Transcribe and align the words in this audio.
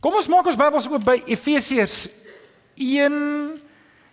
Kom 0.00 0.16
ons 0.16 0.30
maak 0.32 0.46
ons 0.48 0.56
Bybels 0.56 0.88
oop 0.88 1.02
by 1.04 1.18
Efesiërs 1.28 2.06
1 2.80 3.16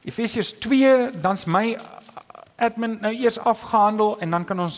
Efesiërs 0.08 0.54
2, 0.64 0.90
dan's 1.24 1.46
my 1.48 1.78
admin 2.60 2.98
nou 3.00 3.12
eers 3.16 3.40
afgehandel 3.40 4.18
en 4.24 4.36
dan 4.36 4.46
kan 4.48 4.60
ons 4.64 4.78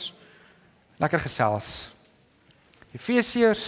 lekker 1.01 1.21
gesels. 1.25 1.89
Efesiërs 2.93 3.65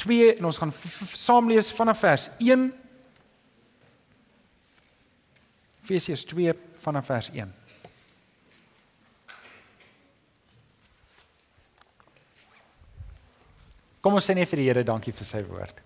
2 0.00 0.34
en 0.38 0.48
ons 0.48 0.60
gaan 0.62 0.72
saam 1.12 1.48
lees 1.52 1.72
vanaf 1.76 2.00
vers 2.06 2.28
1 2.40 2.68
Efesiërs 5.84 6.24
2 6.32 6.56
vanaf 6.80 7.12
vers 7.12 7.32
1 7.36 7.59
Kom 14.00 14.16
ons 14.16 14.24
sê 14.24 14.32
net 14.36 14.48
vir 14.48 14.62
die 14.62 14.68
Here 14.70 14.84
dankie 14.86 15.12
vir 15.12 15.26
sy 15.28 15.42
woord. 15.44 15.82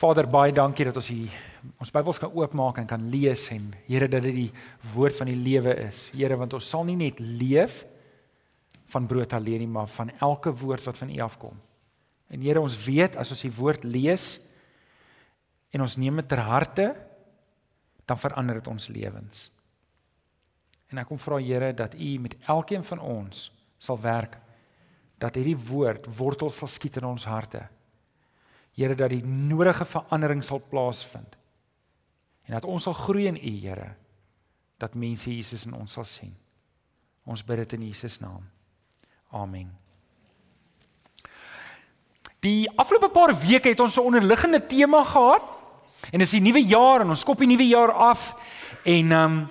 Vader, 0.00 0.26
baie 0.32 0.52
dankie 0.52 0.86
dat 0.88 0.96
ons 0.96 1.08
hier 1.12 1.32
ons 1.80 1.92
Bybels 1.92 2.20
kan 2.20 2.32
oopmaak 2.32 2.78
en 2.80 2.88
kan 2.88 3.02
lees 3.12 3.46
en 3.52 3.70
Here 3.86 4.08
dat 4.08 4.24
dit 4.24 4.36
die 4.36 4.50
woord 4.92 5.16
van 5.16 5.28
die 5.28 5.38
lewe 5.40 5.72
is. 5.86 6.08
Here, 6.12 6.36
want 6.40 6.56
ons 6.56 6.68
sal 6.68 6.84
nie 6.88 6.98
net 7.00 7.20
leef 7.20 7.82
van 8.92 9.08
brood 9.08 9.32
alleen 9.36 9.62
nie, 9.64 9.70
maar 9.70 9.88
van 9.92 10.10
elke 10.18 10.52
woord 10.56 10.84
wat 10.88 11.00
van 11.00 11.12
U 11.12 11.18
afkom. 11.24 11.56
En 12.28 12.44
Here, 12.44 12.60
ons 12.60 12.76
weet 12.84 13.16
as 13.20 13.32
ons 13.32 13.44
die 13.46 13.52
woord 13.56 13.84
lees 13.88 14.34
en 15.72 15.84
ons 15.84 15.96
neem 16.00 16.20
dit 16.20 16.28
ter 16.28 16.42
harte, 16.44 16.90
dan 18.04 18.20
verander 18.20 18.58
dit 18.58 18.68
ons 18.68 18.88
lewens. 18.92 19.48
En 20.90 21.00
ek 21.00 21.08
kom 21.08 21.20
vra 21.22 21.40
Here 21.40 21.72
dat 21.76 21.96
U 21.96 22.12
met 22.20 22.36
elkeen 22.52 22.84
van 22.84 23.00
ons 23.00 23.48
sal 23.80 24.00
werk 24.02 24.36
dat 25.20 25.36
hierdie 25.36 25.58
woord 25.68 26.08
wortel 26.16 26.50
sal 26.50 26.68
skiet 26.70 26.96
in 27.00 27.08
ons 27.10 27.26
harte. 27.28 27.66
Here 28.76 28.96
dat 28.96 29.12
die 29.12 29.24
nodige 29.24 29.84
verandering 29.84 30.42
sal 30.44 30.62
plaasvind. 30.70 31.36
En 32.48 32.56
dat 32.56 32.64
ons 32.64 32.88
sal 32.88 32.96
groei 32.96 33.26
in 33.28 33.36
U, 33.36 33.52
Here. 33.60 33.92
Dat 34.80 34.96
mense 34.96 35.28
Jesus 35.28 35.66
in 35.68 35.76
ons 35.76 35.92
sal 35.92 36.08
sien. 36.08 36.32
Ons 37.28 37.44
bid 37.44 37.60
dit 37.62 37.76
in 37.76 37.86
Jesus 37.90 38.18
naam. 38.22 38.46
Amen. 39.36 39.68
Die 42.40 42.64
afgelope 42.80 43.10
paar 43.12 43.34
weke 43.36 43.68
het 43.68 43.80
ons 43.80 43.96
'n 43.96 44.08
onderliggende 44.08 44.66
tema 44.66 45.04
gehad. 45.04 45.42
En 46.10 46.18
dis 46.18 46.30
die 46.30 46.40
nuwe 46.40 46.64
jaar 46.64 47.00
en 47.00 47.08
ons 47.08 47.20
skop 47.20 47.38
die 47.38 47.46
nuwe 47.46 47.68
jaar 47.68 47.92
af 47.92 48.34
en 48.84 49.12
ehm 49.12 49.32
um, 49.32 49.48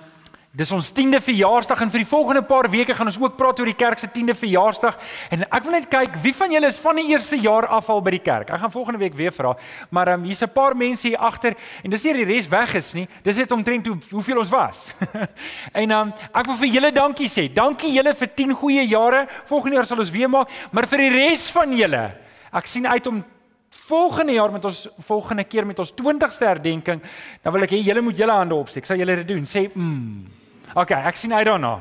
Dis 0.50 0.72
ons 0.74 0.88
10de 0.90 1.20
verjaarsdag 1.22 1.84
en 1.84 1.90
vir 1.92 2.02
die 2.02 2.08
volgende 2.10 2.40
paar 2.42 2.66
weke 2.66 2.94
gaan 2.98 3.06
ons 3.06 3.20
ook 3.22 3.36
praat 3.38 3.60
oor 3.62 3.68
die 3.70 3.78
kerk 3.78 4.00
se 4.02 4.08
10de 4.10 4.34
verjaarsdag 4.34 4.96
en 5.30 5.44
ek 5.46 5.62
wil 5.62 5.76
net 5.76 5.84
kyk 5.92 6.16
wie 6.24 6.32
van 6.34 6.50
julle 6.50 6.66
is 6.66 6.80
van 6.82 6.98
die 6.98 7.04
eerste 7.12 7.36
jaar 7.38 7.68
af 7.70 7.86
al 7.94 8.00
by 8.02 8.16
die 8.16 8.22
kerk. 8.24 8.50
Ek 8.50 8.58
gaan 8.58 8.72
volgende 8.74 8.98
week 8.98 9.14
weer 9.14 9.30
vra, 9.30 9.52
maar 9.94 10.10
um, 10.16 10.24
hier's 10.26 10.42
'n 10.42 10.50
paar 10.50 10.74
mense 10.74 11.06
hier 11.06 11.22
agter 11.22 11.54
en 11.84 11.90
dis 11.90 12.02
nie 12.02 12.14
die 12.18 12.26
res 12.32 12.48
weg 12.50 12.74
is 12.74 12.94
nie. 12.94 13.06
Dis 13.22 13.36
net 13.36 13.52
omtrent 13.52 13.86
hoe 13.86 13.96
hoeveel 14.10 14.38
ons 14.42 14.50
was. 14.50 14.90
en 15.82 15.90
um, 15.90 16.10
ek 16.34 16.46
wil 16.46 16.58
vir 16.64 16.68
julle 16.74 16.90
dankie 16.90 17.28
sê. 17.30 17.46
Dankie 17.46 17.94
julle 17.94 18.14
vir 18.14 18.34
10 18.34 18.52
goeie 18.52 18.88
jare. 18.90 19.28
Volgende 19.46 19.76
jaar 19.76 19.86
sal 19.86 20.02
ons 20.02 20.10
weer 20.10 20.28
maak, 20.28 20.50
maar 20.72 20.90
vir 20.90 20.98
die 20.98 21.14
res 21.14 21.46
van 21.54 21.78
julle, 21.78 22.10
ek 22.50 22.66
sien 22.66 22.90
uit 22.90 23.06
om 23.06 23.22
volgende 23.70 24.32
jaar 24.32 24.50
met 24.50 24.64
ons 24.64 24.88
volgende 24.98 25.44
keer 25.44 25.66
met 25.66 25.78
ons 25.78 25.94
20ste 25.94 26.42
herdenking, 26.42 27.00
dan 27.38 27.52
wil 27.52 27.62
ek 27.62 27.70
hê 27.70 27.82
julle 27.86 28.02
moet 28.02 28.18
julle 28.18 28.34
hande 28.34 28.58
opsteek. 28.58 28.86
Sal 28.86 28.98
julle 28.98 29.22
dit 29.22 29.28
doen? 29.30 29.46
Sê 29.46 29.68
mm. 29.70 30.39
OK, 30.74 30.90
ek 30.94 31.18
sien 31.18 31.32
uit 31.34 31.46
daarna. 31.46 31.80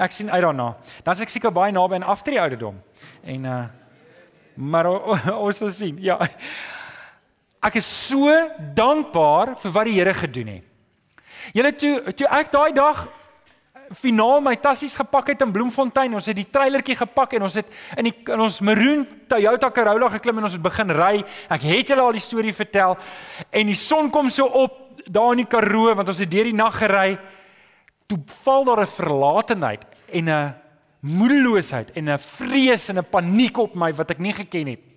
Ek 0.00 0.14
sien 0.16 0.30
uit 0.30 0.42
daarna. 0.42 0.72
Dan 1.04 1.14
is 1.18 1.24
ek 1.26 1.32
seker 1.32 1.52
baie 1.52 1.72
naby 1.72 1.98
aan 1.98 2.08
aftree 2.08 2.40
ouderdom. 2.40 2.80
En 3.24 3.44
uh 3.44 3.60
maar 4.60 4.86
ons 5.46 5.56
sal 5.56 5.70
sien. 5.72 5.96
Ja. 6.04 6.18
Ek 7.64 7.78
is 7.80 7.88
so 8.08 8.28
dankbaar 8.76 9.54
vir 9.62 9.72
wat 9.72 9.88
die 9.88 9.94
Here 9.96 10.12
gedoen 10.14 10.50
het. 10.56 10.66
Julle 11.56 11.72
toe 11.72 12.12
toe 12.12 12.28
ek 12.28 12.52
daai 12.52 12.72
dag 12.76 13.06
finaal 13.96 14.38
my 14.44 14.54
tassies 14.62 14.94
gepak 14.94 15.32
het 15.32 15.40
in 15.42 15.52
Bloemfontein. 15.52 16.12
Ons 16.14 16.28
het 16.30 16.36
die 16.36 16.46
trailertjie 16.50 16.98
gepak 16.98 17.34
en 17.38 17.48
ons 17.48 17.56
het 17.58 17.72
in 17.98 18.10
die 18.10 18.14
in 18.30 18.44
ons 18.44 18.60
maroon 18.66 19.06
Toyota 19.30 19.70
Corolla 19.74 20.10
geklim 20.12 20.38
en 20.38 20.50
ons 20.50 20.58
het 20.58 20.62
begin 20.62 20.92
ry. 20.94 21.16
Ek 21.50 21.64
het 21.66 21.90
julle 21.90 22.04
al 22.04 22.16
die 22.18 22.24
storie 22.24 22.54
vertel 22.54 22.98
en 23.50 23.72
die 23.72 23.78
son 23.78 24.12
kom 24.14 24.30
so 24.30 24.46
op 24.46 24.78
daar 25.06 25.32
in 25.34 25.44
die 25.44 25.50
Karoo 25.50 25.94
want 25.96 26.12
ons 26.12 26.22
het 26.22 26.30
deur 26.30 26.50
die 26.50 26.56
nag 26.56 26.76
gery 26.78 27.18
toe 28.10 28.18
val 28.42 28.64
daar 28.64 28.82
'n 28.82 28.96
verlatenheid 28.98 29.84
en 30.12 30.28
'n 30.28 30.54
moedeloosheid 31.00 31.92
en 31.92 32.10
'n 32.10 32.18
vrees 32.18 32.88
en 32.88 32.98
'n 32.98 33.10
paniek 33.10 33.56
op 33.56 33.74
my 33.74 33.92
wat 33.94 34.10
ek 34.10 34.18
nie 34.18 34.32
geken 34.32 34.66
het 34.66 34.84
nie. 34.84 34.90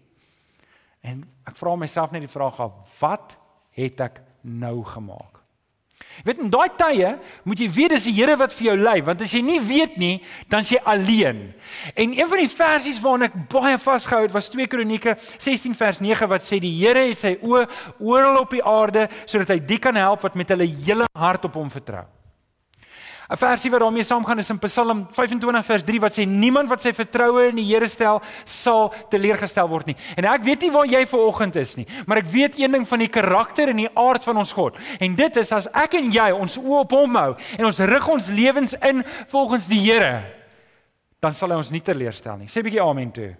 En 1.03 1.23
ek 1.43 1.55
vra 1.59 1.75
myself 1.75 2.11
net 2.11 2.23
die 2.23 2.31
vraag 2.31 2.59
af, 2.59 2.71
wat 2.99 3.37
het 3.75 3.99
ek 3.99 4.21
nou 4.41 4.83
gemaak? 4.83 5.33
Jy 6.13 6.27
weet 6.27 6.41
in 6.43 6.49
daai 6.53 6.69
tye 6.77 7.09
moet 7.43 7.59
jy 7.59 7.67
weet 7.73 7.93
dis 7.95 8.05
die 8.05 8.13
Here 8.13 8.35
wat 8.37 8.53
vir 8.53 8.67
jou 8.67 8.75
lei 8.77 9.01
want 9.01 9.21
as 9.25 9.31
jy 9.33 9.41
nie 9.41 9.59
weet 9.59 9.95
nie 9.97 10.21
dan 10.51 10.65
jy 10.67 10.77
alleen. 10.85 11.53
En 11.95 12.13
een 12.13 12.29
van 12.29 12.37
die 12.37 12.51
versies 12.51 12.99
waarna 13.01 13.25
ek 13.25 13.37
baie 13.49 13.79
vasgehou 13.81 14.21
het 14.27 14.35
was 14.35 14.49
2 14.53 14.67
Kronieke 14.67 15.15
16 15.37 15.73
vers 15.73 16.01
9 16.05 16.29
wat 16.29 16.45
sê 16.45 16.59
die 16.61 16.75
Here 16.77 17.07
het 17.07 17.17
sy 17.17 17.37
oë 17.41 17.65
oral 17.99 18.43
op 18.43 18.53
die 18.53 18.61
aarde 18.61 19.07
sodat 19.25 19.55
hy 19.55 19.59
die 19.73 19.79
kan 19.81 19.97
help 19.97 20.21
wat 20.21 20.37
met 20.37 20.53
hulle 20.53 20.69
hele 20.69 21.09
hart 21.17 21.49
op 21.49 21.57
hom 21.57 21.71
vertrou. 21.73 22.05
'n 23.29 23.37
versie 23.37 23.71
wat 23.71 23.79
daarmee 23.79 24.03
saamgaan 24.03 24.39
is 24.39 24.49
in 24.49 24.59
Psalm 24.59 25.07
25 25.11 25.65
vers 25.65 25.83
3 25.83 25.99
wat 25.99 26.13
sê 26.13 26.25
niemand 26.27 26.69
wat 26.69 26.81
sy 26.81 26.91
vertroue 26.93 27.47
in 27.49 27.55
die 27.55 27.65
Here 27.65 27.87
stel 27.87 28.21
sal 28.43 28.93
teleurgestel 29.09 29.69
word 29.69 29.85
nie. 29.85 29.95
En 30.17 30.25
ek 30.25 30.43
weet 30.43 30.61
nie 30.61 30.71
waar 30.71 30.85
jy 30.85 31.05
vanoggend 31.07 31.55
is 31.55 31.75
nie, 31.75 31.87
maar 32.05 32.17
ek 32.17 32.27
weet 32.31 32.59
een 32.59 32.71
ding 32.71 32.87
van 32.87 32.99
die 32.99 33.07
karakter 33.07 33.69
en 33.69 33.77
die 33.77 33.89
aard 33.95 34.23
van 34.23 34.37
ons 34.37 34.51
God. 34.51 34.77
En 34.99 35.15
dit 35.15 35.35
is 35.37 35.51
as 35.51 35.67
ek 35.73 35.93
en 35.93 36.11
jy 36.11 36.31
ons 36.31 36.57
oë 36.57 36.79
op 36.83 36.91
hom 36.91 37.15
hou 37.15 37.35
en 37.57 37.65
ons 37.65 37.79
rig 37.79 38.07
ons 38.07 38.29
lewens 38.29 38.75
in 38.81 39.03
volgens 39.27 39.67
die 39.67 39.79
Here, 39.83 40.23
dan 41.19 41.33
sal 41.33 41.49
hy 41.49 41.55
ons 41.55 41.71
nie 41.71 41.81
teleurstel 41.81 42.37
nie. 42.37 42.47
Sê 42.47 42.59
'n 42.59 42.63
bietjie 42.63 42.83
amen 42.83 43.11
toe. 43.11 43.35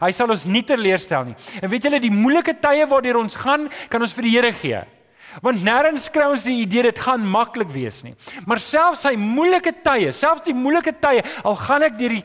Hy 0.00 0.12
sal 0.12 0.30
ons 0.30 0.46
nie 0.46 0.62
teleurstel 0.62 1.24
nie. 1.24 1.36
En 1.62 1.70
weet 1.70 1.82
julle 1.82 2.00
die 2.00 2.10
moeilike 2.10 2.54
tye 2.60 2.86
waardeur 2.86 3.16
ons 3.16 3.36
gaan, 3.36 3.68
kan 3.88 4.02
ons 4.02 4.12
vir 4.12 4.22
die 4.22 4.30
Here 4.30 4.52
gee. 4.52 4.95
Want 5.44 5.62
nêrens 5.64 6.06
kry 6.12 6.28
ons 6.30 6.46
die 6.46 6.60
idee 6.62 6.86
dit 6.88 7.02
gaan 7.02 7.24
maklik 7.28 7.68
wees 7.74 8.02
nie. 8.06 8.14
Maar 8.48 8.62
selfs 8.62 9.04
sy 9.04 9.12
moeilike 9.20 9.72
tye, 9.84 10.12
selfs 10.16 10.46
die 10.46 10.54
moeilike 10.56 10.94
tye, 11.02 11.24
al 11.44 11.58
gaan 11.60 11.86
ek 11.88 11.98
deur 12.00 12.16
die 12.16 12.24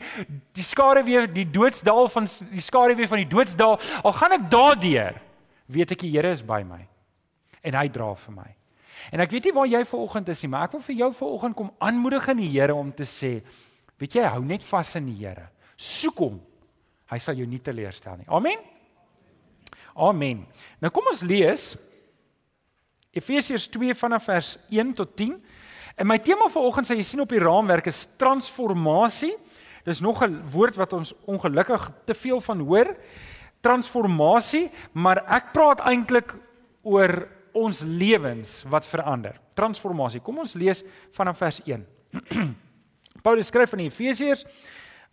die 0.52 0.64
skare 0.64 1.00
weer 1.04 1.28
die 1.32 1.46
doodsdal 1.48 2.10
van 2.12 2.26
die 2.52 2.60
skare 2.60 2.96
weer 2.96 3.08
van 3.08 3.22
die 3.22 3.28
doodsdal, 3.28 3.78
al 4.04 4.16
gaan 4.16 4.36
ek 4.36 4.48
daardeur, 4.52 5.16
weet 5.72 5.94
ek 5.96 6.04
die 6.04 6.10
Here 6.12 6.32
is 6.32 6.42
by 6.44 6.60
my. 6.66 6.82
En 7.64 7.78
hy 7.78 7.86
dra 7.92 8.10
vir 8.20 8.36
my. 8.36 8.48
En 9.12 9.22
ek 9.24 9.32
weet 9.32 9.48
nie 9.48 9.54
waar 9.56 9.70
jy 9.70 9.80
vanoggend 9.88 10.28
is 10.34 10.42
nie, 10.44 10.50
maar 10.52 10.68
ek 10.68 10.76
wil 10.76 10.84
vir 10.84 10.98
jou 11.00 11.10
vanoggend 11.16 11.56
kom 11.58 11.70
aanmoedig 11.82 12.28
in 12.34 12.42
die 12.44 12.50
Here 12.52 12.76
om 12.76 12.92
te 12.94 13.08
sê, 13.08 13.38
weet 14.00 14.18
jy, 14.18 14.26
hou 14.34 14.42
net 14.44 14.64
vas 14.68 14.92
in 15.00 15.08
die 15.08 15.18
Here. 15.22 15.48
Soek 15.76 16.20
hom. 16.22 16.36
Hy 17.12 17.18
sal 17.20 17.40
jou 17.40 17.48
nie 17.48 17.60
teleurstel 17.64 18.20
nie. 18.20 18.28
Amen. 18.32 18.60
Amen. 20.00 20.44
Nou 20.80 20.92
kom 20.94 21.10
ons 21.10 21.24
lees 21.28 21.72
Efesiërs 23.12 23.66
2 23.68 23.94
vanaf 23.94 24.24
vers 24.24 24.54
1 24.72 24.94
tot 24.96 25.16
10. 25.16 25.34
En 26.00 26.08
my 26.08 26.16
tema 26.24 26.48
vir 26.48 26.64
oggend 26.64 26.88
sê 26.88 26.96
jy 26.96 27.04
sien 27.04 27.20
op 27.20 27.32
die 27.32 27.42
raamwerk 27.42 27.90
is 27.90 28.06
transformasie. 28.16 29.34
Dis 29.84 30.00
nog 30.00 30.22
'n 30.22 30.40
woord 30.48 30.76
wat 30.76 30.92
ons 30.92 31.12
ongelukkig 31.26 31.90
te 32.06 32.14
veel 32.14 32.40
van 32.40 32.60
hoor. 32.60 32.96
Transformasie, 33.60 34.70
maar 34.92 35.24
ek 35.28 35.52
praat 35.52 35.80
eintlik 35.80 36.34
oor 36.82 37.28
ons 37.52 37.82
lewens 37.84 38.64
wat 38.68 38.86
verander. 38.86 39.40
Transformasie. 39.54 40.20
Kom 40.20 40.38
ons 40.38 40.54
lees 40.54 40.82
vanaf 41.12 41.36
vers 41.36 41.60
1. 41.64 41.86
Paulus 43.22 43.46
skryf 43.46 43.72
aan 43.72 43.84
die 43.84 43.90
Efesiërs. 43.90 44.44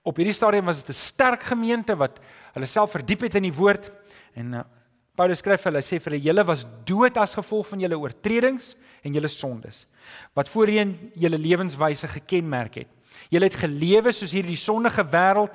Op 0.03 0.15
hierdie 0.15 0.33
stadium 0.33 0.65
was 0.65 0.83
dit 0.83 0.89
'n 0.89 0.93
sterk 0.93 1.43
gemeente 1.43 1.95
wat 1.95 2.19
hulle 2.53 2.65
self 2.65 2.91
verdiep 2.91 3.21
het 3.21 3.35
in 3.35 3.43
die 3.43 3.53
woord 3.53 3.91
en 4.33 4.53
uh, 4.53 4.63
Paulus 5.19 5.41
skryf 5.43 5.65
vir 5.65 5.73
hulle 5.73 5.83
sê 5.83 5.97
vir 5.99 6.15
julle 6.23 6.45
was 6.47 6.61
dood 6.87 7.17
as 7.19 7.35
gevolg 7.35 7.67
van 7.67 7.81
julle 7.83 7.97
oortredings 7.99 8.69
en 9.03 9.17
julle 9.17 9.27
sondes 9.27 9.81
wat 10.37 10.47
voorheen 10.47 10.93
julle 11.19 11.35
lewenswyse 11.35 12.07
gekenmerk 12.07 12.77
het. 12.79 12.91
Julle 13.29 13.45
het 13.45 13.59
gelewe 13.61 14.11
soos 14.15 14.31
hierdie 14.33 14.57
sondige 14.57 15.03
wêreld 15.05 15.53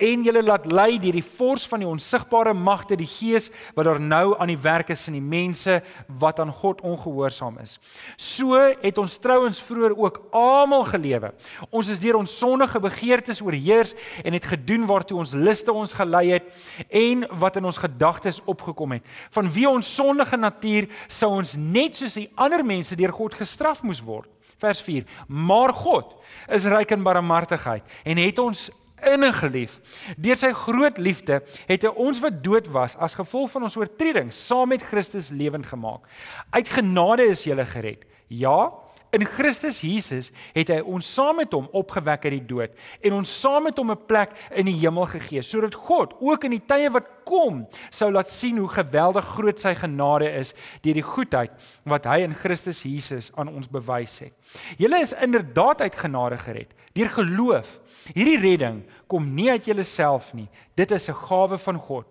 en 0.00 0.24
julle 0.24 0.42
laat 0.44 0.66
lei 0.72 0.98
deur 1.00 1.16
die 1.16 1.24
vors 1.24 1.66
van 1.68 1.82
die 1.82 1.88
onsigbare 1.88 2.54
magte, 2.56 2.96
die 2.96 3.08
gees 3.08 3.50
wat 3.76 3.88
daar 3.88 4.00
nou 4.00 4.34
aan 4.38 4.50
die 4.52 4.60
werk 4.60 4.90
is 4.92 5.06
in 5.08 5.16
die 5.18 5.24
mense 5.24 5.78
wat 6.20 6.40
aan 6.40 6.52
God 6.52 6.82
ongehoorsaam 6.84 7.58
is. 7.62 7.78
So 8.16 8.58
het 8.58 9.00
ons 9.00 9.16
trouens 9.22 9.62
vroeër 9.64 9.96
ook 9.96 10.20
almal 10.36 10.84
gelewe. 10.88 11.32
Ons 11.70 11.92
is 11.92 12.02
deur 12.02 12.20
ons 12.20 12.38
sondige 12.38 12.80
begeertes 12.80 13.42
oorheers 13.44 13.94
en 14.24 14.36
het 14.36 14.50
gedoen 14.52 14.86
waartoe 14.88 15.18
ons 15.24 15.36
liste 15.36 15.72
ons 15.72 15.96
gelei 15.96 16.26
het 16.34 16.52
en 16.88 17.24
wat 17.40 17.56
in 17.60 17.68
ons 17.68 17.80
gedagtes 17.80 18.40
opgekom 18.44 18.98
het. 18.98 19.08
Van 19.32 19.48
wie 19.52 19.68
ons 19.68 19.94
sondige 19.94 20.36
natuur 20.36 20.88
sou 21.08 21.32
ons 21.40 21.56
net 21.56 21.96
soos 21.96 22.20
die 22.20 22.30
ander 22.36 22.64
mense 22.64 22.96
deur 22.96 23.12
God 23.12 23.36
gestraf 23.40 23.82
moes 23.82 24.04
word. 24.04 24.33
Vers 24.64 24.80
4. 24.84 25.04
Maar 25.28 25.74
God 25.76 26.14
is 26.48 26.64
ryk 26.70 26.94
in 26.96 27.04
barmhartigheid 27.04 27.84
en 28.04 28.20
het 28.20 28.40
ons 28.40 28.70
innig 29.04 29.42
lief. 29.52 29.76
Deur 30.16 30.38
sy 30.38 30.52
groot 30.56 30.98
liefde 31.02 31.42
het 31.68 31.84
hy 31.84 31.92
ons 32.00 32.20
wat 32.24 32.40
dood 32.44 32.70
was 32.72 32.96
as 32.96 33.16
gevolg 33.18 33.52
van 33.52 33.66
ons 33.68 33.76
oortredings 33.76 34.38
saam 34.48 34.72
met 34.72 34.84
Christus 34.84 35.28
lewend 35.34 35.68
gemaak. 35.68 36.06
Uit 36.54 36.70
genade 36.72 37.28
is 37.28 37.44
jy 37.44 37.58
gered. 37.68 38.06
Ja, 38.32 38.72
in 39.14 39.24
Christus 39.26 39.80
Jesus 39.84 40.30
het 40.54 40.70
hy 40.72 40.80
ons 40.80 41.06
saam 41.16 41.38
met 41.40 41.52
hom 41.54 41.68
opgewek 41.72 42.26
uit 42.26 42.34
die 42.36 42.46
dood 42.50 42.74
en 43.04 43.16
ons 43.20 43.30
saam 43.40 43.68
met 43.68 43.78
hom 43.78 43.92
'n 43.92 44.06
plek 44.06 44.34
in 44.54 44.66
die 44.66 44.78
hemel 44.82 45.06
gegee 45.06 45.42
sodat 45.42 45.74
God 45.74 46.14
ook 46.20 46.44
in 46.44 46.56
die 46.58 46.66
tye 46.66 46.90
wat 46.90 47.06
kom 47.24 47.66
sou 47.90 48.10
laat 48.10 48.28
sien 48.28 48.58
hoe 48.58 48.68
geweldig 48.68 49.24
groot 49.24 49.60
sy 49.60 49.74
genade 49.74 50.28
is 50.28 50.54
deur 50.82 50.94
die 50.94 51.08
goedheid 51.14 51.50
wat 51.84 52.06
hy 52.06 52.20
in 52.24 52.34
Christus 52.34 52.82
Jesus 52.82 53.30
aan 53.36 53.48
ons 53.48 53.68
bewys 53.68 54.18
het. 54.18 54.32
Julle 54.78 55.00
is 55.00 55.12
inderdaad 55.12 55.80
uit 55.80 55.94
genade 55.94 56.38
gered 56.38 56.74
deur 56.94 57.10
geloof. 57.10 57.80
Hierdie 58.14 58.38
redding 58.38 58.84
kom 59.06 59.34
nie 59.34 59.50
uit 59.50 59.66
julleself 59.66 60.34
nie. 60.34 60.48
Dit 60.76 60.90
is 60.90 61.08
'n 61.08 61.14
gawe 61.14 61.58
van 61.58 61.78
God. 61.78 62.06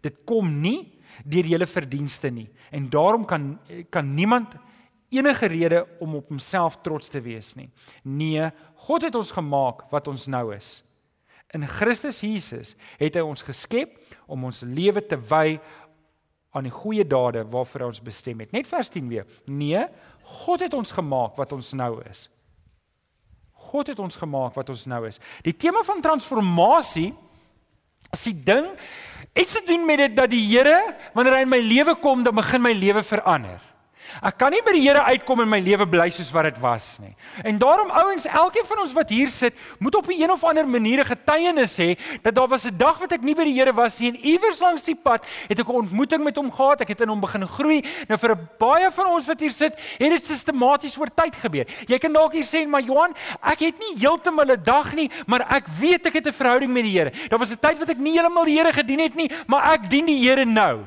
Dit 0.00 0.14
kom 0.24 0.60
nie 0.60 0.92
deur 1.24 1.44
julle 1.44 1.66
verdienste 1.66 2.30
nie 2.30 2.48
en 2.70 2.88
daarom 2.88 3.24
kan 3.24 3.58
kan 3.90 4.14
niemand 4.14 4.54
enige 5.08 5.46
rede 5.46 5.86
om 6.00 6.14
op 6.18 6.28
homself 6.28 6.78
trots 6.84 7.08
te 7.08 7.20
wees 7.24 7.54
nie. 7.58 7.68
Nee, 8.02 8.50
God 8.88 9.08
het 9.08 9.16
ons 9.18 9.32
gemaak 9.34 9.86
wat 9.92 10.08
ons 10.08 10.26
nou 10.30 10.52
is. 10.54 10.82
In 11.56 11.64
Christus 11.68 12.20
Jesus 12.20 12.74
het 13.00 13.16
hy 13.16 13.24
ons 13.24 13.44
geskep 13.44 13.94
om 14.28 14.44
ons 14.50 14.64
lewe 14.68 15.00
te 15.00 15.16
wy 15.16 15.56
aan 16.56 16.68
die 16.68 16.74
goeie 16.74 17.04
dade 17.06 17.44
waarvoor 17.48 17.86
hy 17.86 17.90
ons 17.92 18.04
bestem 18.04 18.40
het. 18.44 18.52
Net 18.52 18.68
vers 18.68 18.90
10 18.92 19.08
weer. 19.08 19.28
Nee, 19.48 19.86
God 20.44 20.64
het 20.64 20.74
ons 20.76 20.92
gemaak 20.92 21.38
wat 21.40 21.54
ons 21.56 21.72
nou 21.76 21.98
is. 22.08 22.26
God 23.68 23.90
het 23.92 24.00
ons 24.00 24.16
gemaak 24.16 24.56
wat 24.56 24.68
ons 24.72 24.84
nou 24.88 25.02
is. 25.08 25.20
Die 25.44 25.56
tema 25.56 25.82
van 25.86 26.02
transformasie 26.04 27.10
is 28.14 28.28
die 28.30 28.36
ding 28.36 28.68
iets 29.38 29.56
te 29.56 29.64
doen 29.66 29.84
met 29.86 30.00
dit 30.04 30.16
dat 30.16 30.30
die 30.32 30.44
Here 30.46 30.78
wanneer 31.14 31.38
hy 31.38 31.42
in 31.46 31.52
my 31.52 31.60
lewe 31.62 31.96
kom, 32.02 32.22
dan 32.24 32.36
begin 32.36 32.64
my 32.64 32.72
lewe 32.76 33.02
verander. 33.04 33.60
Ek 34.22 34.38
kan 34.38 34.50
nie 34.50 34.62
by 34.64 34.72
die 34.72 34.82
Here 34.82 35.02
uitkom 35.02 35.40
en 35.40 35.48
my 35.48 35.60
lewe 35.60 35.86
bly 35.86 36.08
soos 36.10 36.30
wat 36.34 36.44
dit 36.44 36.58
was 36.62 36.98
nie. 37.02 37.14
En 37.44 37.58
daarom 37.58 37.90
ouens, 37.90 38.26
elkeen 38.26 38.66
van 38.66 38.78
ons 38.78 38.92
wat 38.92 39.10
hier 39.10 39.28
sit, 39.28 39.54
moet 39.78 39.94
op 39.94 40.08
'n 40.08 40.30
of 40.30 40.44
ander 40.44 40.66
manier 40.68 41.00
'n 41.00 41.04
getuienis 41.04 41.76
hê 41.76 41.98
dat 42.22 42.34
daar 42.34 42.48
was 42.48 42.64
'n 42.64 42.76
dag 42.76 42.98
wat 42.98 43.12
ek 43.12 43.22
nie 43.22 43.34
by 43.34 43.44
die 43.44 43.54
Here 43.54 43.72
was 43.72 43.98
nie 43.98 44.08
en 44.08 44.16
iewers 44.16 44.60
langs 44.60 44.84
die 44.84 44.94
pad 44.94 45.26
het 45.48 45.58
ek 45.58 45.68
'n 45.68 45.72
ontmoeting 45.72 46.24
met 46.24 46.36
hom 46.36 46.50
gehad. 46.50 46.80
Ek 46.80 46.88
het 46.88 47.00
in 47.00 47.08
hom 47.08 47.20
begin 47.20 47.46
groei. 47.46 47.82
Nou 48.08 48.18
vir 48.18 48.36
baie 48.58 48.90
van 48.90 49.06
ons 49.06 49.26
wat 49.26 49.40
hier 49.40 49.52
sit, 49.52 49.74
het 49.98 50.10
dit 50.10 50.26
sistematies 50.26 50.98
oor 50.98 51.10
tyd 51.14 51.36
gebeur. 51.36 51.66
Jy 51.86 51.98
kan 51.98 52.12
dalk 52.12 52.32
hier 52.32 52.44
sê, 52.44 52.66
"Maar 52.66 52.82
Johan, 52.82 53.14
ek 53.42 53.60
het 53.60 53.78
nie 53.78 53.98
heeltemal 53.98 54.50
'n 54.50 54.62
dag 54.62 54.94
nie, 54.94 55.10
maar 55.26 55.46
ek 55.50 55.66
weet 55.80 56.06
ek 56.06 56.12
het 56.12 56.26
'n 56.26 56.32
verhouding 56.32 56.72
met 56.72 56.82
die 56.82 56.98
Here." 56.98 57.12
Daar 57.28 57.38
was 57.38 57.50
'n 57.50 57.58
tyd 57.60 57.78
wat 57.78 57.88
ek 57.88 57.98
nie 57.98 58.12
heeltemal 58.12 58.44
die 58.44 58.58
Here 58.58 58.72
gedien 58.72 58.98
het 58.98 59.14
nie, 59.14 59.30
maar 59.46 59.72
ek 59.72 59.90
dien 59.90 60.06
die 60.06 60.28
Here 60.28 60.44
nou. 60.44 60.86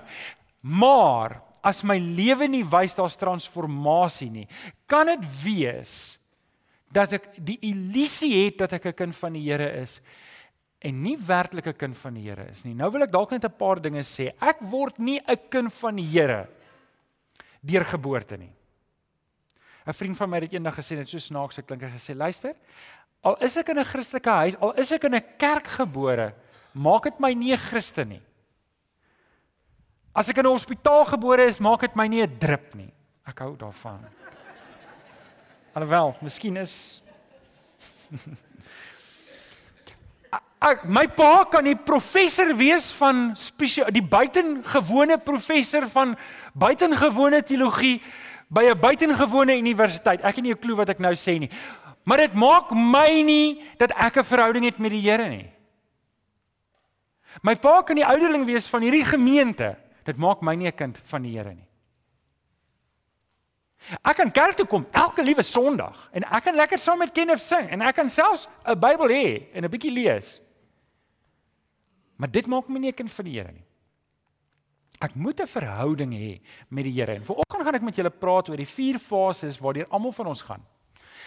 Maar 0.62 1.42
as 1.64 1.84
my 1.84 1.98
lewe 1.98 2.48
nie 2.48 2.64
wys 2.64 2.96
daar's 2.98 3.18
transformasie 3.18 4.30
nie, 4.30 4.48
kan 4.88 5.06
dit 5.06 5.26
wees 5.44 6.18
dat 6.92 7.14
ek 7.14 7.32
die 7.38 7.60
illusie 7.70 8.46
het 8.46 8.58
dat 8.58 8.74
ek 8.74 8.86
'n 8.86 8.94
kind 8.94 9.16
van 9.16 9.34
die 9.34 9.46
Here 9.48 9.70
is 9.82 10.02
en 10.82 11.02
nie 11.04 11.18
werklik 11.18 11.68
'n 11.68 11.78
kind 11.78 11.98
van 11.98 12.14
die 12.14 12.24
Here 12.30 12.50
is 12.50 12.66
nie. 12.66 12.74
Nou 12.74 12.92
wil 12.92 13.04
ek 13.04 13.12
dalk 13.12 13.32
net 13.32 13.46
'n 13.46 13.58
paar 13.58 13.80
dinge 13.80 14.02
sê. 14.02 14.32
Ek 14.42 14.60
word 14.62 15.00
nie 15.00 15.20
'n 15.20 15.50
kind 15.50 15.74
van 15.74 15.96
die 15.96 16.06
Here 16.06 16.48
deur 17.62 17.86
geboorte 17.86 18.38
nie. 18.38 18.52
'n 19.88 19.94
Vriend 19.94 20.18
van 20.18 20.30
my 20.30 20.40
het 20.40 20.54
eendag 20.54 20.76
gesê 20.76 20.96
net 20.96 21.10
so 21.10 21.18
snaaks 21.18 21.60
ek 21.60 21.68
klink 21.68 21.82
hy 21.82 21.90
gesê 21.90 22.16
luister, 22.16 22.56
al 23.24 23.36
is 23.42 23.58
ek 23.58 23.70
in 23.70 23.80
'n 23.80 23.86
Christelike 23.86 24.30
huis, 24.30 24.56
al 24.60 24.74
is 24.74 24.92
ek 24.92 25.04
in 25.04 25.16
'n 25.16 25.38
kerk 25.38 25.68
gebore, 25.68 26.34
maak 26.74 27.04
dit 27.04 27.20
my 27.20 27.34
nie 27.34 27.54
'n 27.54 27.58
Christen 27.58 28.10
nie. 28.10 28.22
As 30.14 30.30
ek 30.30 30.38
in 30.38 30.46
'n 30.46 30.52
hospitaal 30.52 31.06
gebore 31.06 31.48
is, 31.48 31.60
maak 31.60 31.82
dit 31.82 31.96
my 31.96 32.08
nie 32.08 32.22
'n 32.24 32.38
drup 32.38 32.76
nie. 32.76 32.92
Ek 33.26 33.40
hou 33.40 33.56
daarvan. 33.56 34.00
Alhoewel, 35.74 36.16
miskien 36.22 36.58
is 36.58 37.02
ek 40.72 40.84
my 40.84 41.08
pa 41.08 41.46
kan 41.46 41.64
die 41.64 41.76
professor 41.76 42.52
wees 42.54 42.92
van 42.92 43.32
spesiaal 43.40 43.90
die 43.90 44.04
buitengewone 44.04 45.18
professor 45.18 45.88
van 45.90 46.18
buitengewone 46.54 47.42
teologie 47.42 48.02
by 48.52 48.68
'n 48.68 48.80
buitengewone 48.80 49.56
universiteit. 49.58 50.22
Ek 50.22 50.36
het 50.36 50.44
nie 50.44 50.52
'n 50.52 50.60
klou 50.60 50.76
wat 50.76 50.90
ek 50.90 51.00
nou 51.00 51.14
sê 51.16 51.40
nie. 51.40 51.50
Maar 52.04 52.18
dit 52.18 52.34
maak 52.34 52.72
my 52.72 53.22
nie 53.22 53.64
dat 53.78 53.92
ek 53.96 54.18
'n 54.18 54.24
verhouding 54.24 54.66
het 54.66 54.78
met 54.80 54.92
die 54.92 55.02
Here 55.02 55.30
nie. 55.30 55.50
My 57.42 57.56
pa 57.56 57.82
kan 57.82 57.96
die 57.96 58.06
ouderling 58.06 58.46
wees 58.46 58.68
van 58.68 58.82
hierdie 58.82 59.06
gemeente. 59.06 59.78
Dit 60.04 60.18
maak 60.18 60.42
my 60.42 60.56
nie 60.56 60.68
'n 60.68 60.76
kind 60.76 60.98
van 60.98 61.22
die 61.22 61.38
Here 61.38 61.54
nie. 61.54 61.68
Ek 64.06 64.16
kan 64.16 64.32
kerk 64.32 64.56
toe 64.56 64.68
kom 64.70 64.86
elke 64.92 65.24
liewe 65.24 65.44
Sondag 65.44 66.10
en 66.14 66.24
ek 66.24 66.44
kan 66.44 66.56
lekker 66.56 66.80
saam 66.80 67.00
met 67.00 67.14
Kenneth 67.14 67.42
sing 67.42 67.70
en 67.70 67.82
ek 67.82 67.96
kan 67.96 68.10
selfs 68.10 68.48
'n 68.66 68.80
Bybel 68.80 69.10
hê 69.10 69.48
en 69.54 69.66
'n 69.66 69.72
bietjie 69.72 69.92
lees. 69.92 70.40
Maar 72.18 72.30
dit 72.32 72.48
maak 72.48 72.70
my 72.70 72.80
nie 72.80 72.92
'n 72.92 72.96
kind 72.96 73.12
van 73.12 73.26
die 73.26 73.34
Here 73.34 73.52
nie. 73.52 73.66
Ek 75.02 75.16
moet 75.16 75.42
'n 75.42 75.48
verhouding 75.48 76.14
hê 76.14 76.42
met 76.70 76.84
die 76.84 76.94
Here. 76.94 77.14
En 77.14 77.26
vanoggend 77.26 77.64
gaan 77.64 77.76
ek 77.76 77.82
met 77.82 77.96
julle 77.96 78.10
praat 78.10 78.50
oor 78.50 78.58
die 78.58 78.66
vier 78.66 79.00
fases 79.00 79.58
waardeur 79.58 79.88
almal 79.90 80.12
van 80.12 80.28
ons 80.28 80.42
gaan. 80.42 80.64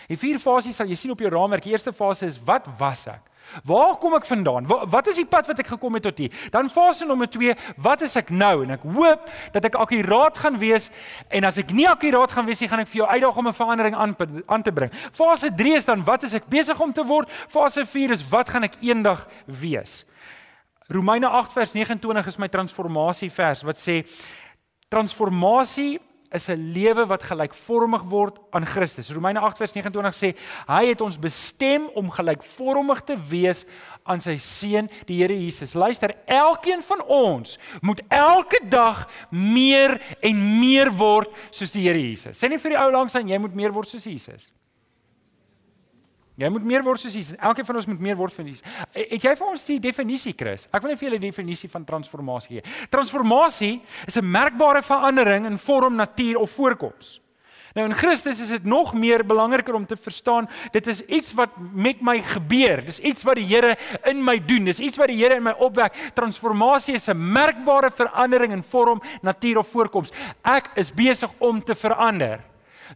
Die 0.08 0.16
vier 0.16 0.38
fases 0.38 0.76
sal 0.76 0.86
jy 0.86 0.94
sien 0.94 1.10
op 1.10 1.18
jou 1.18 1.30
raamwerk. 1.30 1.62
Die 1.62 1.72
eerste 1.72 1.92
fase 1.92 2.26
is 2.26 2.38
wat 2.38 2.66
was 2.78 3.06
ek? 3.06 3.30
Waar 3.64 3.96
kom 4.02 4.14
ek 4.14 4.26
vandaan? 4.26 4.66
Wat 4.66 5.06
is 5.06 5.20
die 5.20 5.26
pad 5.28 5.46
wat 5.46 5.58
ek 5.62 5.72
gekom 5.74 5.94
het 5.94 6.06
tot 6.08 6.18
hier? 6.18 6.32
Dan 6.50 6.70
fase 6.72 7.06
nommer 7.06 7.28
2, 7.30 7.54
wat 7.84 8.02
is 8.02 8.16
ek 8.16 8.30
nou? 8.34 8.64
En 8.64 8.74
ek 8.76 8.86
hoop 8.96 9.28
dat 9.54 9.64
ek 9.64 9.78
akkuraat 9.80 10.38
gaan 10.38 10.58
wees 10.58 10.90
en 11.28 11.44
as 11.44 11.58
ek 11.62 11.70
nie 11.76 11.86
akkuraat 11.88 12.32
gaan 12.32 12.48
wees 12.48 12.60
nie, 12.60 12.68
gaan 12.68 12.82
ek 12.84 12.90
vir 12.92 13.02
jou 13.04 13.08
uitdaag 13.08 13.36
om 13.36 13.48
'n 13.48 13.60
verandering 13.60 13.94
aan 13.94 14.16
aan 14.46 14.62
te 14.62 14.72
bring. 14.72 14.90
Fase 15.12 15.54
3 15.54 15.74
is 15.74 15.84
dan 15.84 16.04
wat 16.04 16.22
is 16.22 16.34
ek 16.34 16.48
besig 16.48 16.80
om 16.80 16.92
te 16.92 17.04
word? 17.04 17.30
Fase 17.48 17.86
4 17.86 18.10
is 18.10 18.28
wat 18.28 18.48
gaan 18.48 18.64
ek 18.64 18.80
eendag 18.80 19.26
wees? 19.46 20.04
Romeine 20.88 21.28
8 21.28 21.52
vers 21.52 21.72
29 21.72 22.26
is 22.26 22.38
my 22.38 22.48
transformasie 22.48 23.30
vers 23.30 23.62
wat 23.62 23.76
sê 23.76 24.04
transformasie 24.88 26.00
is 26.34 26.48
'n 26.48 26.72
lewe 26.72 27.06
wat 27.06 27.22
gelykvormig 27.22 28.02
word 28.02 28.38
aan 28.50 28.66
Christus. 28.66 29.10
Romeine 29.10 29.40
8 29.40 29.56
vers 29.56 29.72
29 29.72 30.14
sê 30.14 30.34
hy 30.66 30.86
het 30.86 31.00
ons 31.00 31.18
bestem 31.18 31.88
om 31.94 32.10
gelykvormig 32.10 33.00
te 33.04 33.16
wees 33.28 33.64
aan 34.02 34.20
sy 34.20 34.36
seun, 34.38 34.90
die 35.06 35.20
Here 35.22 35.44
Jesus. 35.44 35.74
Luister, 35.74 36.14
elkeen 36.26 36.82
van 36.82 37.04
ons 37.04 37.58
moet 37.80 38.00
elke 38.08 38.60
dag 38.68 39.08
meer 39.30 40.00
en 40.20 40.58
meer 40.60 40.92
word 40.92 41.30
soos 41.50 41.70
die 41.70 41.88
Here 41.88 42.00
Jesus. 42.00 42.38
Sê 42.38 42.48
nie 42.48 42.58
vir 42.58 42.70
die 42.70 42.78
ou 42.78 42.90
langs 42.90 43.14
aan 43.14 43.28
jy 43.28 43.38
moet 43.38 43.54
meer 43.54 43.72
word 43.72 43.88
soos 43.88 44.04
Jesus. 44.04 44.50
Jy 46.34 46.48
moet 46.50 46.64
meer 46.66 46.82
word 46.82 46.98
soos 46.98 47.14
Jesus. 47.14 47.36
Elkeen 47.38 47.66
van 47.66 47.76
ons 47.78 47.86
moet 47.86 48.00
meer 48.02 48.16
word 48.18 48.34
van 48.34 48.48
Jesus. 48.48 48.64
Het 48.96 49.22
jy 49.22 49.34
vir 49.38 49.50
ons 49.52 49.66
die 49.68 49.78
definisie, 49.82 50.32
Chris? 50.34 50.66
Ek 50.74 50.82
wil 50.82 50.90
net 50.90 50.98
vir 50.98 51.08
julle 51.08 51.20
die 51.22 51.30
definisie 51.30 51.70
van 51.70 51.84
transformasie 51.86 52.56
gee. 52.56 52.64
Transformasie 52.90 53.82
is 54.06 54.16
'n 54.18 54.30
merkbare 54.30 54.82
verandering 54.82 55.46
in 55.46 55.58
vorm, 55.58 55.94
natuur 55.94 56.38
of 56.38 56.50
voorkoms. 56.50 57.20
Nou 57.74 57.88
in 57.88 57.94
Christus 57.94 58.40
is 58.40 58.48
dit 58.54 58.64
nog 58.64 58.92
meer 58.94 59.24
belangriker 59.26 59.74
om 59.74 59.86
te 59.86 59.96
verstaan, 59.96 60.48
dit 60.70 60.86
is 60.86 61.00
iets 61.10 61.32
wat 61.34 61.50
met 61.72 62.00
my 62.00 62.20
gebeur. 62.20 62.84
Dis 62.84 63.00
iets 63.00 63.22
wat 63.22 63.34
die 63.34 63.46
Here 63.46 63.76
in 64.04 64.24
my 64.24 64.38
doen. 64.38 64.64
Dis 64.64 64.78
iets 64.78 64.96
wat 64.96 65.10
die 65.10 65.16
Here 65.18 65.34
in 65.34 65.42
my 65.42 65.54
opwek. 65.58 65.94
Transformasie 66.14 66.94
is 66.94 67.08
'n 67.08 67.32
merkbare 67.32 67.90
verandering 67.90 68.52
in 68.52 68.62
vorm, 68.62 69.02
natuur 69.22 69.58
of 69.58 69.68
voorkoms. 69.68 70.12
Ek 70.42 70.70
is 70.74 70.94
besig 70.94 71.30
om 71.38 71.62
te 71.62 71.74
verander. 71.74 72.40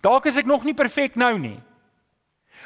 Dalk 0.01 0.27
is 0.27 0.37
ek 0.37 0.47
nog 0.47 0.65
nie 0.65 0.75
perfek 0.75 1.17
nou 1.17 1.39
nie. 1.39 1.61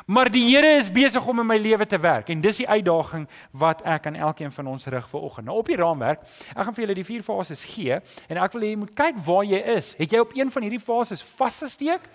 Maar 0.06 0.30
die 0.32 0.42
Here 0.48 0.76
is 0.78 0.90
besig 0.92 1.26
om 1.26 1.40
in 1.40 1.46
my 1.46 1.58
lewe 1.60 1.86
te 1.86 1.98
werk 1.98 2.30
en 2.32 2.40
dis 2.42 2.62
die 2.62 2.68
uitdaging 2.68 3.26
wat 3.58 3.82
ek 3.88 4.06
aan 4.10 4.18
elkeen 4.18 4.52
van 4.52 4.70
ons 4.72 4.86
rig 4.90 5.08
vir 5.08 5.26
oggend. 5.28 5.46
Nou 5.46 5.58
op 5.62 5.70
die 5.70 5.78
raamwerk, 5.78 6.24
ek 6.54 6.64
gaan 6.64 6.74
vir 6.74 6.84
julle 6.86 6.98
die 6.98 7.06
vier 7.06 7.22
fases 7.26 7.64
gee 7.74 7.98
en 8.28 8.40
ek 8.42 8.56
wil 8.56 8.66
hê 8.66 8.72
jy 8.72 8.80
moet 8.82 8.94
kyk 8.98 9.20
waar 9.26 9.44
jy 9.46 9.60
is. 9.76 9.92
Het 10.00 10.16
jy 10.16 10.22
op 10.24 10.34
een 10.36 10.50
van 10.50 10.66
hierdie 10.66 10.82
fases 10.82 11.22
vasgesteek? 11.38 12.08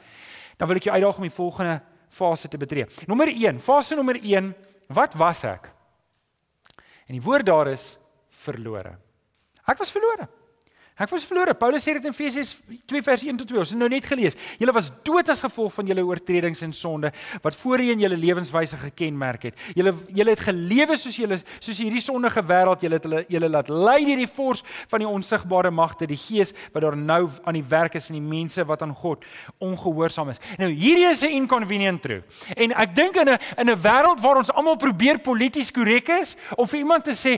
Dan 0.58 0.70
wil 0.70 0.82
ek 0.82 0.90
jou 0.90 0.96
uitdaag 0.96 1.22
om 1.22 1.28
die 1.28 1.38
volgende 1.38 1.80
fase 2.10 2.50
te 2.52 2.60
betree. 2.60 2.88
Nommer 3.08 3.32
1, 3.32 3.60
fase 3.64 3.96
nommer 3.96 4.20
1, 4.20 4.54
wat 4.96 5.16
was 5.20 5.44
ek? 5.48 5.72
En 7.08 7.16
die 7.16 7.24
woord 7.24 7.48
daar 7.48 7.72
is 7.72 7.96
verlore. 8.44 8.98
Ek 9.68 9.80
was 9.80 9.92
verlore. 9.92 10.28
Ek 10.98 11.12
was 11.14 11.28
verlore. 11.30 11.54
Paulus 11.54 11.84
sê 11.86 11.94
dit 11.94 12.06
in 12.10 12.14
Efesiërs 12.14 12.56
2 12.90 13.04
vers 13.06 13.22
1 13.22 13.38
tot 13.38 13.50
2. 13.52 13.60
Ons 13.62 13.72
het 13.76 13.78
nou 13.78 13.90
net 13.92 14.06
gelees. 14.10 14.34
Julle 14.58 14.74
was 14.74 14.88
dood 15.06 15.28
as 15.30 15.44
gevolg 15.46 15.76
van 15.76 15.90
julle 15.92 16.02
oortredings 16.02 16.64
en 16.66 16.72
sonde 16.74 17.12
wat 17.44 17.58
voorheen 17.60 18.02
julle 18.02 18.18
lewenswyse 18.18 18.80
gekenmerk 18.82 19.46
het. 19.46 19.60
Julle 19.78 19.94
julle 20.18 20.34
het 20.34 20.42
gelewe 20.42 20.98
soos 20.98 21.20
julle 21.22 21.38
soos 21.60 21.82
hierdie 21.84 22.02
sondige 22.02 22.42
wêreld. 22.50 22.82
Julle 22.82 22.98
het 22.98 23.06
hulle 23.06 23.22
julle 23.30 23.50
laat 23.54 23.70
lei 23.70 24.00
deur 24.08 24.24
die 24.24 24.32
vors 24.40 24.64
van 24.90 25.06
die 25.06 25.10
onsigbare 25.12 25.70
magte, 25.70 26.08
die 26.10 26.18
gees 26.18 26.56
wat 26.74 26.82
daar 26.88 26.98
nou 26.98 27.28
aan 27.46 27.60
die 27.60 27.68
werk 27.70 28.00
is 28.02 28.10
in 28.10 28.18
die 28.18 28.26
mense 28.26 28.66
wat 28.66 28.82
aan 28.82 28.96
God 28.98 29.30
ongehoorsaam 29.62 30.34
is. 30.34 30.42
Nou 30.58 30.72
hierdie 30.72 31.12
is 31.12 31.22
'n 31.22 31.38
inconvenient 31.44 32.02
truth. 32.02 32.26
En 32.58 32.74
ek 32.74 32.96
dink 32.96 33.16
in 33.22 33.30
'n 33.30 33.38
in 33.58 33.70
'n 33.70 33.78
wêreld 33.86 34.20
waar 34.22 34.38
ons 34.42 34.52
almal 34.52 34.78
probeer 34.78 35.20
polities 35.20 35.70
korrek 35.72 36.10
is 36.10 36.36
om 36.56 36.66
vir 36.66 36.80
iemand 36.80 37.04
te 37.04 37.14
sê 37.14 37.38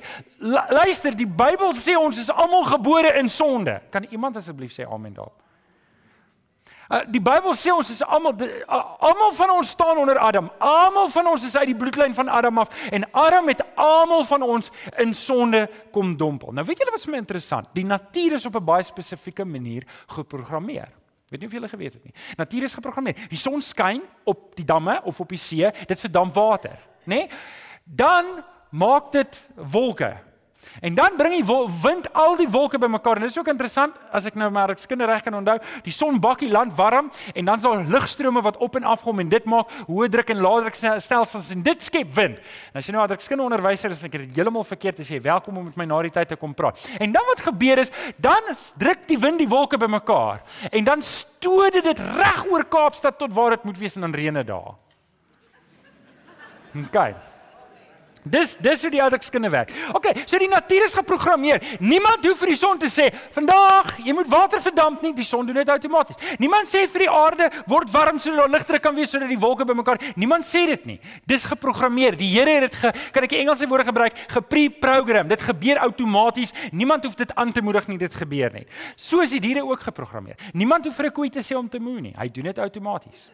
luister, 0.72 1.12
die 1.12 1.28
Bybel 1.28 1.74
sê 1.74 1.98
ons 2.00 2.18
is 2.18 2.32
almal 2.32 2.63
gebore 2.63 3.20
in 3.20 3.28
sonde 3.30 3.49
sonde. 3.50 3.82
Kan 3.89 4.08
iemand 4.10 4.36
asseblief 4.36 4.74
sê 4.74 4.88
amen 4.88 5.13
daarop? 5.13 5.38
Uh, 6.89 7.03
die 7.06 7.22
Bybel 7.22 7.53
sê 7.53 7.70
ons 7.70 7.89
is 7.94 8.00
almal 8.01 8.34
almal 9.06 9.34
van 9.38 9.51
ons 9.53 9.74
staan 9.75 10.00
onder 10.01 10.18
Adam. 10.18 10.48
Almal 10.58 11.12
van 11.13 11.27
ons 11.29 11.44
is 11.46 11.53
uit 11.53 11.68
die 11.70 11.77
bloedlyn 11.77 12.15
van 12.18 12.32
Adam 12.34 12.58
af 12.63 12.72
en 12.89 13.06
Adam 13.13 13.51
het 13.51 13.62
almal 13.77 14.24
van 14.25 14.41
ons 14.41 14.72
in 14.98 15.13
sonde 15.13 15.68
kom 15.94 16.15
dompel. 16.18 16.50
Nou 16.58 16.65
weet 16.65 16.82
julle 16.82 16.96
wat 16.96 17.03
is 17.03 17.12
my 17.12 17.22
interessant? 17.22 17.70
Die 17.77 17.86
natuur 17.86 18.39
is 18.39 18.48
op 18.50 18.58
'n 18.58 18.65
baie 18.65 18.84
spesifieke 18.84 19.46
manier 19.46 19.86
geprogrammeer. 20.08 20.89
Weet 21.29 21.39
nie 21.39 21.48
of 21.48 21.53
julle 21.53 21.70
geweet 21.70 21.94
het 21.94 22.03
nie. 22.03 22.13
Natuur 22.38 22.63
is 22.63 22.74
geprogrammeer. 22.74 23.27
Die 23.29 23.38
son 23.38 23.62
skyn 23.62 24.01
op 24.25 24.56
die 24.56 24.65
damme 24.65 25.01
of 25.03 25.20
op 25.20 25.29
die 25.29 25.38
see, 25.38 25.72
dit 25.86 26.00
verdamp 26.00 26.34
water, 26.34 26.79
nê? 27.06 27.06
Nee? 27.06 27.29
Dan 27.84 28.44
maak 28.70 29.12
dit 29.12 29.50
wolke. 29.56 30.18
En 30.82 30.96
dan 30.96 31.16
bring 31.18 31.34
die 31.34 31.56
wind 31.82 32.08
al 32.13 32.36
die 32.39 32.48
wolke 32.50 32.78
bymekaar. 32.78 33.16
En 33.16 33.22
dit 33.22 33.32
is 33.32 33.39
ook 33.39 33.48
interessant 33.51 33.96
as 34.16 34.25
ek 34.30 34.36
nou 34.39 34.50
maar 34.54 34.74
ek 34.74 34.82
skinder 34.82 35.08
reg 35.10 35.24
kan 35.25 35.36
onthou, 35.39 35.58
die 35.86 35.94
son 35.94 36.20
bak 36.22 36.44
die 36.44 36.51
land 36.51 36.75
warm 36.78 37.10
en 37.34 37.48
dan 37.48 37.62
sal 37.63 37.84
lugstrome 37.89 38.44
wat 38.46 38.60
op 38.63 38.75
en 38.75 38.88
af 38.88 39.04
kom 39.04 39.20
en 39.24 39.32
dit 39.32 39.46
maak 39.50 39.72
hoë 39.88 40.10
druk 40.12 40.34
en 40.36 40.42
lae 40.44 40.66
druk 40.66 40.80
stelsels 40.80 41.51
en 41.56 41.63
dit 41.66 41.84
skep 41.84 42.12
wind. 42.16 42.42
En 42.72 42.82
as 42.82 42.89
jy 42.89 42.96
nou 42.96 43.04
as 43.04 43.16
ek 43.16 43.25
skinderonderwyser 43.25 43.96
is, 43.96 44.04
ek 44.08 44.18
het 44.18 44.28
dit 44.28 44.39
heeltemal 44.39 44.68
verkeerd 44.68 45.01
as 45.04 45.12
jy 45.12 45.22
welkom 45.25 45.62
om 45.62 45.70
met 45.70 45.80
my 45.80 45.88
na 45.89 46.01
die 46.08 46.13
tyd 46.20 46.34
te 46.34 46.39
kom 46.39 46.54
praat. 46.58 46.80
En 47.00 47.16
dan 47.16 47.28
wat 47.32 47.46
gebeur 47.48 47.84
is, 47.86 47.94
dan 48.18 48.51
druk 48.80 49.08
die 49.10 49.20
wind 49.20 49.42
die 49.42 49.50
wolke 49.50 49.80
bymekaar 49.80 50.44
en 50.72 50.84
dan 50.88 51.01
stoot 51.06 51.80
dit 51.80 52.06
reg 52.20 52.46
oor 52.51 52.68
Kaapstad 52.70 53.18
tot 53.20 53.34
waar 53.34 53.58
dit 53.58 53.66
moet 53.72 53.80
wees 53.80 53.96
en 53.98 54.08
dan 54.08 54.16
reën 54.16 54.44
dit 54.44 54.48
daar. 54.48 54.75
Okay. 56.86 57.16
Dis 58.24 58.58
dis 58.60 58.82
hoe 58.82 58.92
die 58.92 59.02
uitdrukkings 59.02 59.50
werk. 59.50 59.72
OK, 59.96 60.12
so 60.26 60.38
die 60.38 60.50
natuur 60.50 60.84
is 60.86 60.94
geprogrammeer. 60.94 61.62
Niemand 61.80 62.26
hoef 62.26 62.42
vir 62.44 62.52
die 62.52 62.58
son 62.60 62.78
te 62.78 62.90
sê, 62.92 63.10
"Vandag, 63.32 63.98
jy 64.04 64.14
moet 64.14 64.28
water 64.28 64.62
verdamp 64.62 65.02
nie." 65.02 65.14
Die 65.14 65.24
son 65.24 65.46
doen 65.46 65.56
dit 65.56 65.70
outomaties. 65.70 66.16
Niemand 66.38 66.68
sê 66.68 66.88
vir 66.88 67.00
die 67.00 67.10
aarde, 67.10 67.52
"Word 67.66 67.92
warm 67.92 68.20
sodat 68.20 68.40
daar 68.40 68.50
ligdruk 68.50 68.82
kan 68.82 68.96
wees 68.96 69.10
sodat 69.10 69.30
die 69.30 69.40
wolke 69.40 69.66
bymekaar." 69.66 69.98
Niemand 70.16 70.44
sê 70.44 70.66
dit 70.66 70.86
nie. 70.86 71.00
Dis 71.26 71.46
geprogrammeer. 71.46 72.18
Die 72.18 72.30
Here 72.30 72.50
het 72.50 72.72
dit 72.72 72.76
ge, 72.76 72.92
kan 73.12 73.24
ek 73.24 73.30
die 73.30 73.40
Engelse 73.40 73.68
woorde 73.68 73.86
gebruik, 73.86 74.14
gepre-program. 74.28 75.28
Dit 75.28 75.42
gebeur 75.42 75.80
outomaties. 75.80 76.54
Niemand 76.72 77.04
hoef 77.04 77.16
dit 77.16 77.36
aan 77.36 77.52
te 77.52 77.62
moedig 77.62 77.88
nie, 77.88 77.98
dit 77.98 78.16
gebeur 78.16 78.52
net. 78.52 78.68
So 78.96 79.22
is 79.22 79.32
die 79.32 79.40
diere 79.40 79.66
ook 79.66 79.80
geprogrammeer. 79.80 80.36
Niemand 80.54 80.86
hoef 80.86 80.96
vir 80.96 81.06
'n 81.06 81.12
koei 81.12 81.30
te 81.30 81.40
sê 81.40 81.56
om 81.56 81.70
te 81.70 81.80
moe 81.80 82.00
nie. 82.02 82.14
Hy 82.18 82.30
doen 82.30 82.44
dit 82.44 82.60
outomaties. 82.60 83.30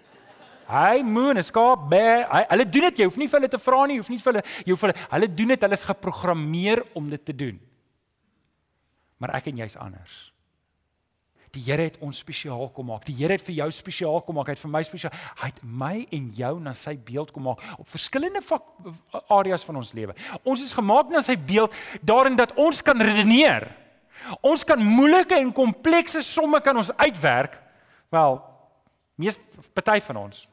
Hy 0.65 1.03
moon, 1.05 1.37
skaap, 1.45 1.85
bê, 1.91 2.25
hy, 2.25 2.41
hulle 2.49 2.65
doen 2.65 2.87
dit. 2.89 3.01
Jy 3.01 3.09
hoef 3.09 3.17
nie 3.21 3.27
vir 3.29 3.39
hulle 3.39 3.51
te 3.53 3.61
vra 3.61 3.81
nie, 3.85 3.99
jy 3.99 4.01
hoef 4.01 4.13
nie 4.13 4.21
vir 4.21 4.31
hulle, 4.31 4.45
jy 4.65 4.73
hoef 4.73 4.85
hulle, 4.87 4.95
hulle 5.11 5.27
doen 5.37 5.51
dit. 5.53 5.65
Hulle 5.67 5.77
is 5.77 5.85
geprogrammeer 5.85 6.81
om 6.97 7.11
dit 7.11 7.25
te 7.25 7.35
doen. 7.37 7.59
Maar 9.21 9.37
ek 9.37 9.51
en 9.51 9.61
jy's 9.61 9.77
anders. 9.79 10.15
Die 11.55 11.61
Here 11.63 11.85
het 11.87 11.99
ons 12.03 12.17
spesiaal 12.19 12.67
kom 12.75 12.89
maak. 12.89 13.05
Die 13.07 13.15
Here 13.15 13.37
het 13.37 13.43
vir 13.45 13.55
jou 13.61 13.67
spesiaal 13.71 14.17
kom 14.25 14.35
maak. 14.35 14.49
Hy 14.49 14.55
het 14.57 14.63
vir 14.65 14.73
my 14.73 14.81
spesiaal. 14.83 15.13
Hy 15.39 15.51
het 15.53 15.61
my 15.63 15.93
en 16.17 16.25
jou 16.35 16.51
na 16.63 16.73
sy 16.75 16.97
beeld 16.97 17.31
kom 17.31 17.45
maak 17.47 17.61
op 17.77 17.87
verskillende 17.93 18.41
areas 19.31 19.63
van 19.67 19.79
ons 19.79 19.93
lewe. 19.95 20.17
Ons 20.43 20.65
is 20.65 20.73
gemaak 20.75 21.13
na 21.13 21.21
sy 21.23 21.37
beeld 21.39 21.77
daarin 22.03 22.35
dat 22.35 22.51
ons 22.59 22.81
kan 22.83 22.99
redeneer. 22.99 23.69
Ons 24.43 24.65
kan 24.67 24.81
moeilike 24.81 25.37
en 25.37 25.53
komplekse 25.55 26.25
somme 26.25 26.59
kan 26.65 26.75
ons 26.75 26.91
uitwerk. 26.97 27.55
Wel, 28.11 28.41
meeste 29.21 29.63
party 29.77 30.01
van 30.09 30.25
ons 30.25 30.43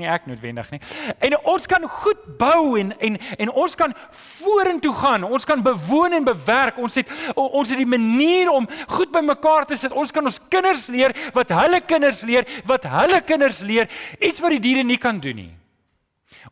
nie 0.00 0.08
ek 0.10 0.26
noodwendig 0.26 0.70
nie. 0.74 0.80
En 1.18 1.36
ons 1.54 1.66
kan 1.70 1.86
goed 1.88 2.22
bou 2.38 2.76
en 2.80 2.92
en 2.98 3.18
en 3.38 3.52
ons 3.64 3.74
kan 3.74 3.94
vorentoe 4.10 4.94
gaan. 4.94 5.24
Ons 5.24 5.44
kan 5.44 5.62
bewoon 5.62 6.12
en 6.12 6.24
bewerk. 6.24 6.78
Ons 6.78 7.00
het 7.00 7.10
ons 7.34 7.68
het 7.68 7.78
die 7.78 7.88
manier 7.88 8.50
om 8.50 8.68
goed 8.88 9.12
bymekaar 9.14 9.66
te 9.66 9.76
sit. 9.76 9.92
Ons 9.92 10.10
kan 10.10 10.24
ons 10.24 10.40
kinders 10.48 10.86
leer 10.92 11.14
wat 11.34 11.52
hulle 11.54 11.80
kinders 11.80 12.22
leer, 12.22 12.48
wat 12.66 12.84
hulle 12.90 13.20
kinders 13.22 13.60
leer, 13.60 13.90
iets 14.20 14.40
wat 14.40 14.56
die 14.56 14.62
diere 14.68 14.84
nie 14.84 15.00
kan 15.00 15.20
doen 15.20 15.36
nie. 15.36 15.54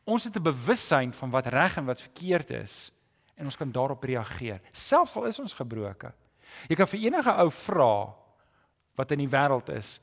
Ons 0.05 0.25
het 0.25 0.37
'n 0.37 0.43
bewussyn 0.43 1.13
van 1.13 1.31
wat 1.31 1.47
reg 1.47 1.77
en 1.77 1.87
wat 1.87 2.01
verkeerd 2.01 2.51
is 2.51 2.93
en 3.37 3.45
ons 3.45 3.57
kan 3.57 3.73
daarop 3.73 4.05
reageer. 4.05 4.61
Selfs 4.73 5.17
al 5.17 5.25
is 5.25 5.41
ons 5.41 5.53
gebroke. 5.53 6.13
Jy 6.69 6.77
kan 6.77 6.87
vir 6.87 7.01
enige 7.01 7.33
ou 7.43 7.51
vra 7.51 8.15
wat 8.95 9.11
in 9.11 9.19
die 9.19 9.31
wêreld 9.31 9.69
is, 9.69 10.01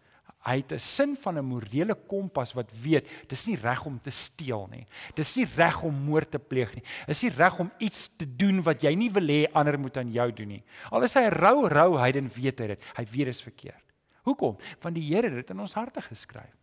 Hy 0.47 0.55
het 0.61 0.71
'n 0.71 0.79
sin 0.79 1.15
van 1.15 1.37
'n 1.37 1.45
morele 1.45 1.95
kompas 2.07 2.53
wat 2.53 2.71
weet 2.71 3.05
dis 3.27 3.45
nie 3.45 3.55
reg 3.55 3.85
om 3.85 3.99
te 4.01 4.09
steel 4.09 4.67
nie. 4.71 4.87
Dis 5.15 5.35
nie 5.35 5.45
reg 5.55 5.83
om 5.83 5.93
moord 5.93 6.31
te 6.31 6.39
pleeg 6.39 6.73
nie. 6.75 6.83
Dis 7.07 7.21
nie 7.21 7.31
reg 7.31 7.59
om 7.59 7.71
iets 7.77 8.15
te 8.15 8.35
doen 8.35 8.63
wat 8.63 8.81
jy 8.81 8.95
nie 8.95 9.11
wil 9.11 9.27
hê 9.27 9.47
ander 9.53 9.79
moet 9.79 9.97
aan 9.97 10.11
jou 10.11 10.31
doen 10.31 10.47
nie. 10.47 10.63
Al 10.91 11.03
is 11.03 11.13
hy 11.13 11.21
'n 11.21 11.31
rou 11.31 11.67
rou 11.67 11.97
heiden 11.97 12.29
weet 12.33 12.59
hy 12.59 12.67
dit. 12.67 12.83
Hy 12.95 13.05
weet 13.05 13.25
dit 13.25 13.35
is 13.35 13.41
verkeerd. 13.41 13.83
Hoekom? 14.23 14.57
Want 14.81 14.95
die 14.95 15.13
Here 15.13 15.27
het 15.27 15.35
dit 15.35 15.49
in 15.49 15.59
ons 15.59 15.73
harte 15.73 16.01
geskryf. 16.01 16.55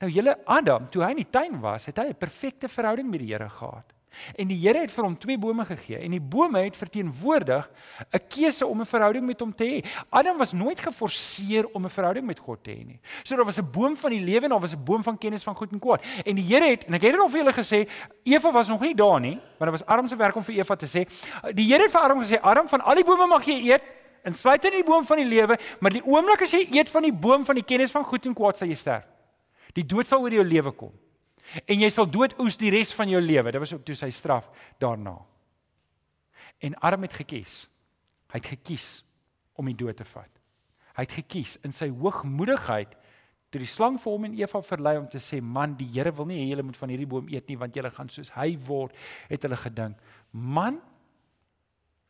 Nou 0.00 0.10
julle 0.10 0.36
Adam, 0.46 0.86
toe 0.86 1.02
hy 1.02 1.10
in 1.10 1.16
die 1.16 1.30
tuin 1.30 1.60
was, 1.60 1.86
het 1.86 1.96
hy 1.96 2.08
'n 2.08 2.18
perfekte 2.18 2.68
verhouding 2.68 3.10
met 3.10 3.20
die 3.20 3.32
Here 3.32 3.48
gehad. 3.48 3.92
En 4.34 4.48
die 4.48 4.58
Here 4.58 4.80
het 4.80 4.92
vir 4.92 5.04
hom 5.04 5.16
twee 5.18 5.38
bome 5.38 5.64
gegee 5.64 5.98
en 5.98 6.10
die 6.10 6.20
bome 6.20 6.62
het 6.64 6.76
verteenwoordig 6.76 7.68
'n 8.12 8.20
keuse 8.28 8.66
om 8.66 8.80
'n 8.80 8.86
verhouding 8.86 9.26
met 9.26 9.40
hom 9.40 9.54
te 9.54 9.64
hê. 9.64 10.04
Adam 10.10 10.36
was 10.38 10.52
nooit 10.52 10.80
geforseer 10.80 11.66
om 11.72 11.84
'n 11.84 11.90
verhouding 11.90 12.26
met 12.26 12.38
God 12.38 12.64
te 12.64 12.70
hê 12.70 12.86
nie. 12.86 13.00
So 13.22 13.36
daar 13.36 13.44
was 13.44 13.58
'n 13.58 13.70
boom 13.70 13.96
van 13.96 14.10
die 14.10 14.20
lewe 14.20 14.44
en 14.44 14.50
daar 14.50 14.60
was 14.60 14.74
'n 14.74 14.84
boom 14.84 15.02
van 15.02 15.18
kennis 15.18 15.42
van 15.42 15.54
goed 15.54 15.72
en 15.72 15.78
kwaad. 15.78 16.04
En 16.24 16.34
die 16.34 16.44
Here 16.44 16.64
het 16.64 16.84
en 16.84 16.94
ek 16.94 17.02
het 17.02 17.12
dit 17.12 17.20
al 17.20 17.28
vir 17.28 17.38
julle 17.38 17.52
gesê, 17.52 17.88
Eva 18.24 18.52
was 18.52 18.68
nog 18.68 18.80
nie 18.80 18.94
daar 18.94 19.20
nie, 19.20 19.40
maar 19.58 19.70
dit 19.70 19.80
was 19.80 19.86
Adam 19.86 20.08
se 20.08 20.16
werk 20.16 20.36
om 20.36 20.44
vir 20.44 20.54
Eva 20.54 20.76
te 20.76 20.86
sê, 20.86 21.06
die 21.54 21.66
Here 21.66 21.82
het 21.82 21.90
vir 21.90 22.00
Adam 22.00 22.20
gesê, 22.20 22.40
Adam 22.40 22.68
van 22.68 22.80
al 22.80 22.94
die 22.94 23.04
bome 23.04 23.26
mag 23.26 23.44
jy 23.44 23.70
eet, 23.70 23.82
insluitend 24.24 24.72
in 24.72 24.80
die 24.82 24.90
boom 24.90 25.04
van 25.04 25.16
die 25.16 25.26
lewe, 25.26 25.58
maar 25.80 25.90
die 25.90 26.04
oomblik 26.04 26.42
as 26.42 26.50
jy 26.50 26.68
eet 26.72 26.90
van 26.90 27.02
die 27.02 27.12
boom 27.12 27.44
van 27.44 27.54
die 27.54 27.64
kennis 27.64 27.90
van 27.90 28.04
goed 28.04 28.26
en 28.26 28.34
kwaad, 28.34 28.56
sal 28.56 28.68
jy 28.68 28.74
sterf. 28.74 29.04
Die 29.72 29.86
dood 29.86 30.06
sal 30.06 30.20
oor 30.20 30.32
jou 30.32 30.44
lewe 30.44 30.72
kom 30.72 30.92
en 31.64 31.80
jy 31.80 31.90
sal 31.90 32.08
dood 32.10 32.36
oes 32.42 32.58
die 32.60 32.70
res 32.74 32.94
van 32.96 33.10
jou 33.10 33.20
lewe. 33.22 33.52
Dit 33.52 33.62
was 33.62 33.74
ook 33.74 33.84
toe 33.86 33.96
sy 33.98 34.10
straf 34.10 34.48
daarna. 34.82 35.16
En 36.64 36.78
Adam 36.80 37.02
het 37.06 37.18
gekies. 37.22 37.66
Hy 38.32 38.40
het 38.40 38.52
gekies 38.56 38.88
om 39.56 39.68
die 39.68 39.76
dood 39.76 39.96
te 39.96 40.04
vat. 40.04 40.30
Hy 40.96 41.04
het 41.04 41.18
gekies 41.20 41.58
in 41.64 41.74
sy 41.76 41.88
hoogmoedigheid 41.92 42.96
toe 43.52 43.62
die 43.62 43.70
slang 43.70 43.96
vir 44.00 44.12
hom 44.12 44.26
en 44.26 44.34
Eva 44.36 44.60
verlei 44.64 44.96
om 44.98 45.06
te 45.10 45.20
sê 45.22 45.38
man 45.40 45.76
die 45.78 45.86
Here 45.94 46.12
wil 46.16 46.26
nie 46.28 46.40
hê 46.40 46.50
julle 46.50 46.64
moet 46.66 46.78
van 46.80 46.92
hierdie 46.92 47.08
boom 47.08 47.28
eet 47.32 47.48
nie 47.48 47.58
want 47.60 47.76
julle 47.78 47.92
gaan 47.94 48.10
soos 48.12 48.32
hy 48.34 48.50
word 48.66 48.96
het 49.30 49.46
hulle 49.46 49.58
gedink 49.60 50.00
man 50.32 50.80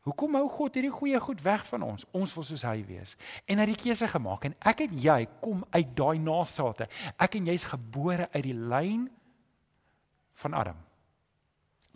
hoekom 0.07 0.38
hou 0.38 0.47
God 0.55 0.78
hierdie 0.78 0.95
goeie 0.95 1.21
goed 1.21 1.43
weg 1.45 1.66
van 1.69 1.85
ons 1.87 2.07
ons 2.16 2.33
wil 2.37 2.47
soos 2.47 2.64
hy 2.66 2.81
wees 2.88 3.14
en 3.47 3.61
hy 3.61 3.69
het 3.69 3.85
keuse 3.85 4.09
gemaak 4.11 4.49
en 4.49 4.57
ek 4.73 4.87
en 4.87 4.97
jy 5.05 5.19
kom 5.45 5.62
uit 5.76 5.93
daai 5.99 6.16
nageslagte 6.25 6.88
ek 7.14 7.38
en 7.38 7.52
jy's 7.52 7.69
gebore 7.69 8.31
uit 8.33 8.45
die 8.49 8.57
lyn 8.57 9.07
van 10.43 10.55
Adam. 10.55 10.76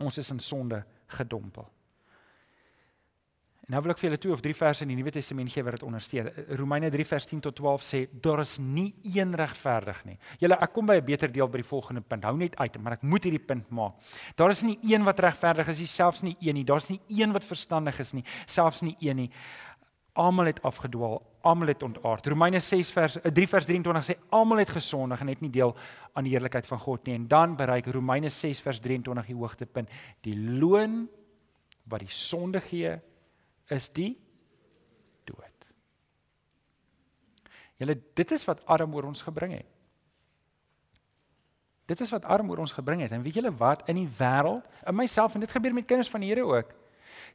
Ons 0.01 0.17
is 0.17 0.31
in 0.33 0.39
sonde 0.39 0.83
gedompel. 1.13 1.67
En 3.61 3.75
nou 3.75 3.81
wil 3.85 3.93
ek 3.93 3.99
vir 4.01 4.07
julle 4.09 4.19
twee 4.19 4.33
of 4.33 4.41
drie 4.41 4.55
verse 4.57 4.81
in 4.81 4.89
die 4.89 4.95
Nuwe 4.97 5.11
Testament 5.13 5.51
gee 5.53 5.61
wat 5.63 5.77
dit 5.77 5.83
ondersteun. 5.85 6.27
Romeine 6.57 6.89
3 6.91 7.05
vers 7.05 7.27
10 7.29 7.43
tot 7.45 7.55
12 7.55 7.83
sê 7.85 7.99
daar 8.25 8.41
is 8.41 8.55
nie 8.59 8.89
een 9.13 9.35
regverdig 9.37 9.99
nie. 10.09 10.17
Julle 10.41 10.57
ek 10.57 10.73
kom 10.73 10.89
by 10.89 10.97
'n 10.97 11.05
beter 11.05 11.31
deel 11.31 11.47
by 11.47 11.61
die 11.61 11.69
volgende 11.69 12.01
punt. 12.01 12.23
Hou 12.23 12.35
net 12.37 12.55
uit, 12.57 12.81
maar 12.81 12.93
ek 12.93 13.03
moet 13.03 13.23
hierdie 13.23 13.45
punt 13.45 13.69
maak. 13.69 13.93
Daar 14.35 14.49
is 14.49 14.63
nie 14.63 14.77
een 14.81 15.03
wat 15.03 15.19
regverdig 15.19 15.67
is 15.67 15.79
nie, 15.79 15.87
selfs 15.87 16.21
nie 16.21 16.35
een 16.41 16.55
nie. 16.55 16.65
Daar's 16.65 16.89
nie 16.89 16.99
een 17.07 17.31
wat 17.31 17.45
verstandig 17.45 17.99
is 17.99 18.13
nie, 18.13 18.25
selfs 18.45 18.81
nie 18.81 18.95
een 18.99 19.15
nie. 19.15 19.31
Almal 20.13 20.45
het 20.45 20.61
afgedwaal, 20.61 21.21
almal 21.41 21.67
het 21.67 21.83
ontaard. 21.83 22.25
Romeine 22.27 22.59
6 22.59 22.91
vers 22.91 23.17
3 23.21 23.47
vers 23.47 23.65
23 23.65 24.05
sê 24.05 24.17
almal 24.29 24.57
het 24.57 24.69
gesondig 24.69 25.21
en 25.23 25.31
het 25.31 25.39
nie 25.41 25.49
deel 25.49 25.75
aan 26.13 26.27
die 26.27 26.33
heerlikheid 26.33 26.67
van 26.67 26.79
God 26.79 27.05
nie. 27.05 27.15
En 27.15 27.27
dan 27.27 27.55
bereik 27.55 27.85
Romeine 27.85 28.29
6 28.29 28.59
vers 28.59 28.79
23 28.79 29.25
die 29.25 29.35
hoogtepunt. 29.35 29.89
Die 30.21 30.35
loon 30.35 31.05
wat 31.83 32.03
die 32.03 32.11
sonde 32.11 32.59
gee 32.59 32.97
is 33.71 33.89
die 33.95 34.17
dood. 35.23 35.67
Julle 37.79 37.97
dit 38.13 38.31
is 38.31 38.45
wat 38.45 38.65
Adam 38.65 38.93
oor 38.95 39.07
ons 39.09 39.23
gebring 39.25 39.55
het. 39.57 39.69
Dit 41.89 41.99
is 41.99 42.11
wat 42.13 42.25
Adam 42.25 42.51
oor 42.51 42.61
ons 42.63 42.71
gebring 42.75 43.01
het. 43.01 43.11
En 43.11 43.23
weet 43.23 43.39
julle 43.39 43.51
wat 43.57 43.87
in 43.89 43.97
die 44.03 44.11
wêreld, 44.19 44.67
in 44.87 44.95
myself 44.95 45.33
en 45.35 45.43
dit 45.43 45.51
gebeur 45.51 45.73
met 45.73 45.87
kinders 45.87 46.09
van 46.09 46.23
die 46.23 46.29
Here 46.29 46.45
ook. 46.45 46.75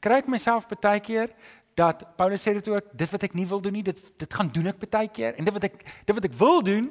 Kry 0.01 0.21
ek 0.23 0.31
myself 0.33 0.69
baie 0.71 1.01
keer 1.01 1.33
dat 1.77 2.05
Paulus 2.17 2.41
sê 2.41 2.55
dit 2.57 2.69
ook, 2.73 2.93
dit 2.97 3.11
wat 3.13 3.27
ek 3.29 3.35
nie 3.37 3.47
wil 3.49 3.61
doen 3.61 3.75
nie, 3.77 3.85
dit 3.85 3.99
dit 4.17 4.39
gaan 4.39 4.49
doen 4.53 4.71
ek 4.73 4.79
baie 4.81 5.11
keer 5.13 5.37
en 5.37 5.45
dit 5.45 5.57
wat 5.57 5.67
ek 5.69 5.83
dit 5.85 6.15
wat 6.17 6.29
ek 6.29 6.39
wil 6.39 6.63
doen, 6.65 6.87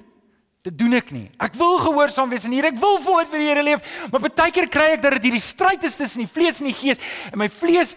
dit 0.65 0.75
doen 0.77 0.97
ek 0.97 1.09
nie. 1.13 1.25
Ek 1.41 1.57
wil 1.57 1.79
gehoorsaam 1.81 2.29
wees 2.29 2.45
en 2.45 2.53
hier 2.53 2.67
ek 2.69 2.77
wil 2.81 2.99
voluit 3.01 3.29
vir 3.31 3.41
die 3.41 3.49
Here 3.49 3.63
leef, 3.65 3.95
maar 4.11 4.21
baie 4.27 4.53
keer 4.53 4.69
kry 4.69 4.91
ek 4.95 5.01
dat 5.05 5.17
dit 5.17 5.29
hierdie 5.29 5.41
stryd 5.43 5.83
is 5.89 5.97
tussen 5.97 6.25
die 6.25 6.29
vlees 6.29 6.61
en 6.61 6.69
die 6.69 6.77
gees 6.77 7.01
en 7.31 7.41
my 7.41 7.49
vlees 7.49 7.95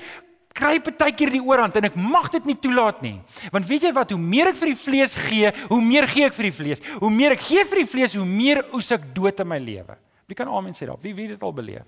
kry 0.59 0.79
baie 0.81 1.13
keer 1.15 1.31
die 1.33 1.43
oorhand 1.45 1.77
en 1.79 1.89
ek 1.91 1.99
mag 2.01 2.31
dit 2.35 2.49
nie 2.49 2.57
toelaat 2.59 3.05
nie. 3.05 3.19
Want 3.55 3.69
weet 3.69 3.87
jy 3.87 3.93
wat, 3.95 4.17
hoe 4.17 4.21
meer 4.23 4.51
ek 4.53 4.59
vir 4.59 4.73
die 4.73 4.81
vlees 4.81 5.15
gee, 5.29 5.53
hoe 5.69 5.81
meer 5.85 6.09
gee 6.11 6.27
ek 6.27 6.37
vir 6.37 6.49
die 6.49 6.57
vlees. 6.57 6.83
Hoe 6.99 7.13
meer 7.15 7.37
ek 7.37 7.45
gee 7.47 7.65
vir 7.69 7.83
die 7.85 7.91
vlees, 7.93 8.17
hoe 8.19 8.27
meer 8.27 8.65
oes 8.75 8.91
ek 8.97 9.07
dood 9.15 9.45
in 9.45 9.53
my 9.53 9.61
lewe. 9.63 10.01
Wie 10.29 10.37
kan 10.37 10.51
amen 10.51 10.75
sê 10.77 10.89
daar? 10.89 10.99
Wie 11.05 11.15
wie 11.17 11.31
dit 11.35 11.45
al 11.45 11.55
beleef? 11.55 11.87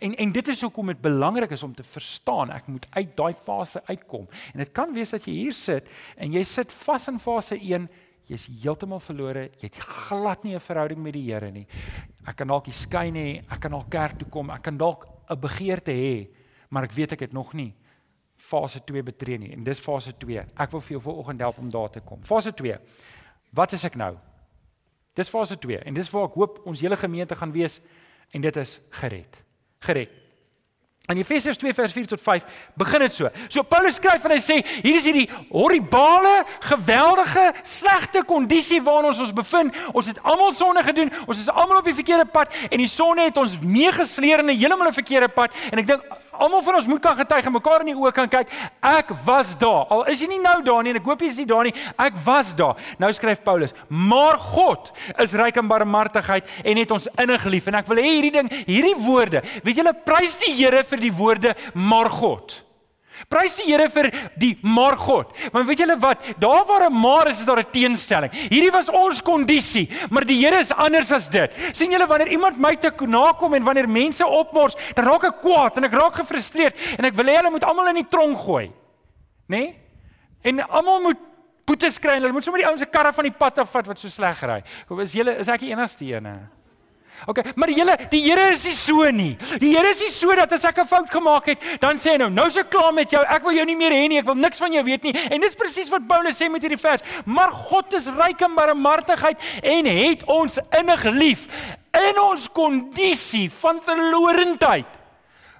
En 0.00 0.14
en 0.14 0.32
dit 0.32 0.48
is 0.48 0.60
hoekom 0.60 0.86
dit 0.92 1.00
belangrik 1.00 1.50
is 1.50 1.62
om 1.62 1.74
te 1.74 1.82
verstaan 1.82 2.50
ek 2.50 2.66
moet 2.66 2.86
uit 2.90 3.16
daai 3.16 3.34
fase 3.34 3.82
uitkom. 3.86 4.28
En 4.52 4.64
dit 4.64 4.72
kan 4.72 4.92
wees 4.94 5.10
dat 5.10 5.26
jy 5.26 5.32
hier 5.32 5.56
sit 5.56 5.88
en 6.16 6.32
jy 6.32 6.42
sit 6.44 6.72
vas 6.84 7.08
in 7.08 7.20
fase 7.22 7.58
1, 7.58 7.88
jy's 8.28 8.46
heeltemal 8.62 9.00
verlore, 9.02 9.48
jy 9.58 9.68
het 9.68 9.78
glad 10.08 10.44
nie 10.44 10.54
'n 10.54 10.60
verhouding 10.60 11.02
met 11.02 11.12
die 11.12 11.32
Here 11.32 11.50
nie. 11.50 11.66
Ek 12.26 12.36
kan 12.36 12.48
dalk 12.48 12.64
die 12.64 12.72
skyn 12.72 13.14
hê, 13.14 13.42
ek 13.50 13.60
kan 13.60 13.70
dalk 13.70 13.90
kerk 13.90 14.18
toe 14.18 14.28
kom, 14.28 14.50
ek 14.50 14.62
kan 14.62 14.76
dalk 14.76 15.06
'n 15.30 15.40
begeerte 15.40 15.92
hê, 15.92 16.28
maar 16.70 16.84
ek 16.84 16.92
weet 16.92 17.12
ek 17.12 17.20
het 17.20 17.32
nog 17.32 17.54
nie 17.54 17.74
fase 18.36 18.80
2 18.84 19.02
betree 19.02 19.38
nie. 19.38 19.52
En 19.52 19.64
dis 19.64 19.80
fase 19.80 20.12
2. 20.18 20.44
Ek 20.56 20.70
wil 20.70 20.80
vir 20.80 20.90
jou 20.96 21.00
vanoggend 21.00 21.40
help 21.40 21.58
om 21.58 21.70
daar 21.70 21.90
te 21.90 22.00
kom. 22.00 22.22
Fase 22.22 22.52
2. 22.52 22.78
Wat 23.50 23.72
is 23.72 23.84
ek 23.84 23.94
nou? 23.94 24.16
Dis 25.14 25.28
fase 25.28 25.58
2 25.58 25.78
en 25.84 25.94
dis 25.94 26.10
waar 26.10 26.28
ek 26.30 26.34
hoop 26.40 26.60
ons 26.66 26.80
hele 26.80 26.96
gemeente 26.96 27.36
gaan 27.36 27.52
wees 27.52 27.80
en 28.32 28.40
dit 28.40 28.56
is 28.56 28.78
gered 28.90 29.42
gered. 29.86 30.22
In 31.10 31.18
Efesiërs 31.18 31.58
2 31.58 31.74
vers 31.74 31.92
4 31.92 32.06
tot 32.06 32.20
5 32.22 32.44
begin 32.78 33.02
dit 33.02 33.14
so. 33.14 33.28
So 33.48 33.62
Paulus 33.66 33.96
skryf 33.98 34.22
en 34.24 34.36
hy 34.36 34.38
sê 34.40 34.60
hier 34.84 35.00
is 35.00 35.06
hierdie 35.08 35.26
horribale, 35.50 36.44
geweldige, 36.68 37.48
slegte 37.66 38.22
kondisie 38.28 38.78
waarin 38.86 39.10
ons 39.10 39.20
ons 39.24 39.34
bevind. 39.34 39.76
Ons 39.92 40.12
het 40.12 40.20
almal 40.22 40.54
sonde 40.54 40.84
gedoen. 40.86 41.10
Ons 41.26 41.42
is 41.42 41.50
almal 41.50 41.80
op 41.80 41.90
die 41.90 41.96
verkeerde 41.98 42.28
pad 42.30 42.54
en 42.70 42.78
die 42.78 42.90
sonde 42.90 43.26
het 43.26 43.40
ons 43.42 43.58
meegesleer 43.60 44.44
in 44.44 44.54
'n 44.54 44.56
heeltemal 44.56 44.88
'n 44.88 45.00
verkeerde 45.00 45.28
pad 45.28 45.50
en 45.72 45.78
ek 45.78 45.86
dink 45.86 46.02
almal 46.32 46.62
van 46.62 46.78
ons 46.80 46.88
moet 46.90 47.02
kan 47.02 47.16
getuig 47.16 47.46
en 47.46 47.52
mekaar 47.52 47.84
in 47.84 47.92
die 47.92 47.98
oë 47.98 48.12
kan 48.16 48.30
kyk. 48.30 48.50
Ek 48.80 49.12
was 49.26 49.54
daar. 49.58 49.86
Al 49.92 50.04
is 50.12 50.22
jy 50.22 50.30
nie 50.32 50.40
nou 50.42 50.58
daar 50.64 50.82
nie 50.82 50.94
en 50.94 51.00
ek 51.00 51.06
hoop 51.10 51.22
jy 51.22 51.30
is 51.32 51.40
nie 51.42 51.48
daar 51.50 51.68
nie. 51.68 51.74
Ek 51.96 52.18
was 52.24 52.54
daar. 52.58 52.80
Nou 52.98 53.12
skryf 53.12 53.42
Paulus: 53.44 53.74
"Maar 53.88 54.38
God 54.38 54.92
is 55.18 55.34
ryk 55.34 55.56
in 55.56 55.68
barmhartigheid 55.68 56.44
en 56.64 56.76
het 56.76 56.90
ons 56.90 57.08
innig 57.16 57.44
lief." 57.44 57.66
En 57.66 57.74
ek 57.74 57.86
wil 57.86 57.96
hê 57.96 58.08
hierdie 58.08 58.32
ding, 58.32 58.50
hierdie 58.66 58.96
woorde, 58.96 59.42
weet 59.62 59.76
julle, 59.76 59.94
prys 59.94 60.38
die 60.38 60.52
Here 60.52 60.84
vir 60.84 60.98
die 60.98 61.12
woorde 61.12 61.56
"maar 61.74 62.10
God". 62.10 62.71
Prys 63.28 63.56
die 63.56 63.68
Here 63.70 63.88
vir 63.92 64.10
die 64.38 64.52
maar 64.62 64.96
God. 64.96 65.32
Want 65.52 65.66
weet 65.68 65.82
julle 65.84 65.98
wat? 66.00 66.18
Daar 66.38 66.64
waar 66.66 66.88
'n 66.88 66.92
maar 66.92 67.28
is, 67.28 67.40
is 67.40 67.44
daar 67.46 67.60
'n 67.60 67.70
teenstelling. 67.70 68.32
Hierdie 68.32 68.70
was 68.70 68.90
ons 68.90 69.22
kondisie, 69.22 69.88
maar 70.10 70.24
die 70.24 70.44
Here 70.44 70.58
is 70.58 70.72
anders 70.72 71.12
as 71.12 71.28
dit. 71.28 71.50
sien 71.72 71.90
julle 71.90 72.06
wanneer 72.06 72.28
iemand 72.28 72.58
my 72.58 72.76
te 72.76 72.92
nakom 73.06 73.54
en 73.54 73.64
wanneer 73.64 73.88
mense 73.88 74.26
opmors, 74.26 74.76
dan 74.94 75.04
raak 75.04 75.24
ek 75.24 75.40
kwaad 75.40 75.76
en 75.76 75.84
ek 75.84 75.92
raak 75.92 76.14
gefrustreerd 76.14 76.76
en 76.98 77.04
ek 77.04 77.14
wil 77.14 77.26
hê 77.26 77.36
hulle 77.36 77.50
moet 77.50 77.64
almal 77.64 77.88
in 77.88 77.94
die 77.94 78.08
tronk 78.08 78.38
gooi. 78.38 78.72
Né? 79.48 79.56
Nee? 79.56 79.76
En 80.42 80.68
almal 80.68 81.00
moet 81.00 81.18
boetes 81.64 81.98
kry 81.98 82.16
en 82.16 82.22
hulle 82.22 82.32
moet 82.32 82.44
sommer 82.44 82.62
die 82.62 82.68
ouens 82.68 82.80
se 82.80 82.86
karre 82.86 83.12
van 83.12 83.24
die 83.24 83.36
pad 83.36 83.58
afvat 83.58 83.86
wat 83.86 83.98
so 83.98 84.08
sleg 84.08 84.42
ry. 84.42 84.62
Is 85.02 85.12
julle 85.12 85.38
is 85.38 85.48
ek 85.48 85.60
die 85.60 85.70
enigste 85.70 86.04
een? 86.04 86.48
Okay, 87.26 87.44
maar 87.54 87.68
Here, 87.68 87.96
die 88.10 88.22
Here 88.22 88.52
is 88.52 88.64
nie 88.64 88.74
so 88.74 89.10
nie. 89.10 89.36
Die 89.58 89.76
Here 89.76 89.90
is 89.90 90.00
nie 90.00 90.10
so 90.10 90.34
dat 90.34 90.52
as 90.52 90.64
ek 90.64 90.78
'n 90.78 90.86
fout 90.86 91.10
gemaak 91.10 91.46
het, 91.46 91.58
dan 91.80 91.96
sê 91.96 92.12
hy 92.12 92.16
nou, 92.16 92.30
nou 92.30 92.50
se 92.50 92.62
klaar 92.64 92.92
met 92.92 93.10
jou. 93.10 93.22
Ek 93.22 93.42
wil 93.42 93.54
jou 93.54 93.64
nie 93.64 93.76
meer 93.76 93.92
hê 93.92 94.08
nie. 94.08 94.18
Ek 94.18 94.26
wil 94.26 94.34
niks 94.34 94.58
van 94.58 94.72
jou 94.72 94.84
weet 94.84 95.02
nie. 95.02 95.14
En 95.30 95.40
dis 95.40 95.54
presies 95.54 95.88
wat 95.90 96.06
Paulus 96.06 96.36
sê 96.36 96.50
met 96.50 96.62
hierdie 96.62 96.78
vers. 96.78 97.02
Maar 97.24 97.50
God 97.50 97.94
is 97.94 98.08
ryk 98.08 98.40
in 98.40 98.54
barmhartigheid 98.54 99.38
en 99.62 99.86
het 99.86 100.24
ons 100.24 100.58
innig 100.70 101.04
lief 101.04 101.46
in 101.92 102.20
ons 102.20 102.48
kondisie 102.52 103.50
van 103.60 103.80
verlorendheid. 103.84 104.86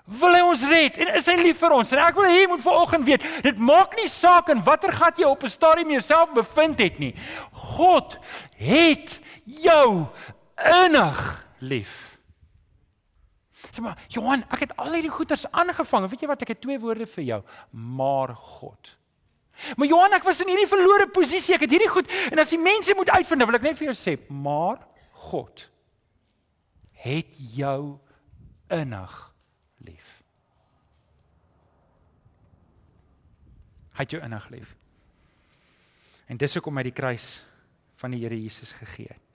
Wil 0.04 0.34
hy 0.34 0.40
ons 0.42 0.62
red 0.66 0.96
en 0.98 1.12
is 1.14 1.28
hy 1.30 1.36
lief 1.38 1.60
vir 1.62 1.74
ons? 1.76 1.92
En 1.94 2.00
ek 2.02 2.16
wil 2.18 2.26
hê 2.26 2.40
jy 2.40 2.48
moet 2.50 2.64
vanoggend 2.64 3.06
weet, 3.06 3.26
dit 3.44 3.60
maak 3.62 3.94
nie 3.96 4.08
saak 4.10 4.50
in 4.52 4.64
watter 4.66 4.92
gat 4.92 5.20
jy 5.20 5.28
op 5.28 5.44
'n 5.44 5.48
stadium 5.52 5.90
jouself 5.90 6.32
bevind 6.34 6.78
het 6.78 6.98
nie. 6.98 7.14
God 7.52 8.18
het 8.58 9.20
jou 9.44 10.06
innig 10.58 11.44
lief. 11.62 12.18
Sê 13.70 13.82
maar, 13.84 14.00
Johan, 14.10 14.42
ek 14.50 14.66
het 14.66 14.74
al 14.80 14.96
hierdie 14.96 15.12
goeters 15.12 15.44
aangevang. 15.54 16.08
Weet 16.10 16.24
jy 16.24 16.30
wat? 16.30 16.42
Ek 16.42 16.54
het 16.56 16.62
twee 16.64 16.80
woorde 16.82 17.06
vir 17.06 17.24
jou. 17.28 17.40
Maar 17.70 18.34
God. 18.34 18.94
Maar 19.76 19.86
Johan, 19.86 20.16
ek 20.16 20.26
was 20.26 20.40
in 20.42 20.50
hierdie 20.50 20.70
verlore 20.70 21.06
posisie. 21.14 21.54
Ek 21.54 21.66
het 21.66 21.74
hierdie 21.74 21.90
goed 21.92 22.10
en 22.32 22.42
as 22.42 22.50
die 22.54 22.60
mense 22.60 22.96
moet 22.98 23.12
uitvind, 23.12 23.46
wil 23.46 23.60
ek 23.60 23.68
net 23.68 23.78
vir 23.78 23.90
jou 23.90 23.96
sê, 23.96 24.16
maar 24.32 24.80
God 25.28 25.68
het 27.02 27.38
jou 27.54 27.98
innig 28.72 29.14
lief. 29.86 30.10
Hy 33.92 34.06
het 34.06 34.14
jou 34.14 34.22
innig 34.22 34.46
lief. 34.54 34.76
En 36.30 36.38
dis 36.40 36.54
hoekom 36.56 36.78
hy 36.78 36.86
die 36.88 36.96
kruis 36.96 37.42
van 38.00 38.14
die 38.14 38.22
Here 38.22 38.38
Jesus 38.38 38.74
gegee 38.78 39.10
het 39.10 39.31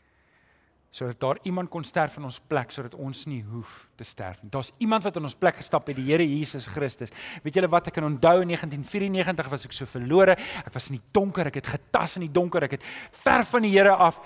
sodat 0.97 1.19
daar 1.21 1.37
iemand 1.45 1.69
kon 1.69 1.85
sterf 1.85 2.15
in 2.17 2.25
ons 2.25 2.39
plek 2.49 2.71
sodat 2.73 2.95
ons 2.97 3.25
nie 3.29 3.43
hoef 3.45 3.83
te 3.99 4.05
sterf 4.07 4.41
nie. 4.41 4.49
Daar's 4.53 4.71
iemand 4.81 5.05
wat 5.05 5.19
in 5.19 5.27
ons 5.29 5.37
plek 5.37 5.59
gestap 5.59 5.91
het, 5.91 5.97
die 5.99 6.07
Here 6.07 6.25
Jesus 6.25 6.65
Christus. 6.73 7.13
Weet 7.43 7.59
julle 7.59 7.69
wat 7.69 7.91
ek 7.91 7.99
kan 7.99 8.07
onthou 8.07 8.41
in 8.41 8.49
1994 8.55 9.51
was 9.53 9.67
ek 9.69 9.77
so 9.77 9.89
verlore. 9.89 10.33
Ek 10.63 10.73
was 10.73 10.89
in 10.89 10.97
die 10.97 11.05
donker, 11.13 11.51
ek 11.51 11.61
het 11.61 11.69
getas 11.75 12.17
in 12.17 12.25
die 12.25 12.33
donker, 12.33 12.65
ek 12.65 12.79
het 12.79 12.87
ver 13.21 13.45
van 13.51 13.67
die 13.67 13.73
Here 13.75 13.93
af. 13.93 14.17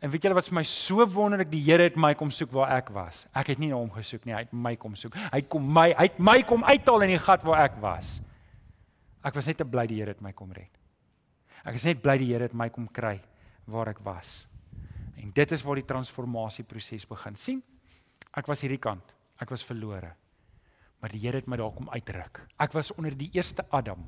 En 0.00 0.12
weet 0.12 0.24
julle 0.24 0.38
wat 0.38 0.48
vir 0.48 0.56
my 0.60 0.64
so 0.68 1.04
wonderlik, 1.12 1.50
die 1.52 1.62
Here 1.66 1.90
het 1.90 2.00
my 2.00 2.14
kom 2.16 2.32
soek 2.32 2.54
waar 2.56 2.72
ek 2.78 2.94
was. 2.96 3.26
Ek 3.36 3.52
het 3.52 3.60
nie 3.60 3.70
na 3.72 3.82
hom 3.82 3.92
gesoek 3.92 4.24
nie, 4.24 4.36
hy 4.36 4.46
het 4.46 4.56
my 4.56 4.74
kom 4.80 4.96
soek. 5.00 5.16
Hy 5.32 5.42
kom 5.48 5.68
my, 5.76 5.90
hy 5.92 6.08
het 6.08 6.24
my 6.24 6.38
kom 6.48 6.64
uithaal 6.64 7.04
in 7.04 7.14
die 7.14 7.20
gat 7.20 7.44
waar 7.44 7.66
ek 7.66 7.76
was. 7.84 8.16
Ek 9.24 9.36
was 9.36 9.48
net 9.48 9.60
te 9.60 9.68
bly 9.68 9.84
die 9.92 10.00
Here 10.00 10.16
het 10.16 10.24
my 10.24 10.32
kom 10.36 10.52
red. 10.56 10.72
Ek 11.64 11.76
is 11.76 11.84
net 11.88 12.00
bly 12.04 12.16
die 12.20 12.32
Here 12.32 12.48
het 12.48 12.56
my 12.56 12.70
kom 12.72 12.88
kry 12.92 13.18
waar 13.68 13.92
ek 13.92 14.00
was. 14.04 14.42
En 15.20 15.30
dit 15.32 15.52
is 15.52 15.62
waar 15.62 15.74
die 15.74 15.84
transformasieproses 15.84 17.06
begin. 17.06 17.36
sien? 17.36 17.62
Ek 18.34 18.46
was 18.46 18.60
hierdie 18.60 18.78
kant. 18.82 19.14
Ek 19.40 19.50
was 19.50 19.64
verlore. 19.64 20.14
Maar 21.00 21.12
die 21.12 21.20
Here 21.20 21.36
het 21.36 21.46
my 21.46 21.56
daar 21.56 21.72
kom 21.74 21.90
uitruk. 21.90 22.46
Ek 22.58 22.72
was 22.72 22.92
onder 22.94 23.16
die 23.16 23.30
eerste 23.32 23.64
Adam. 23.70 24.06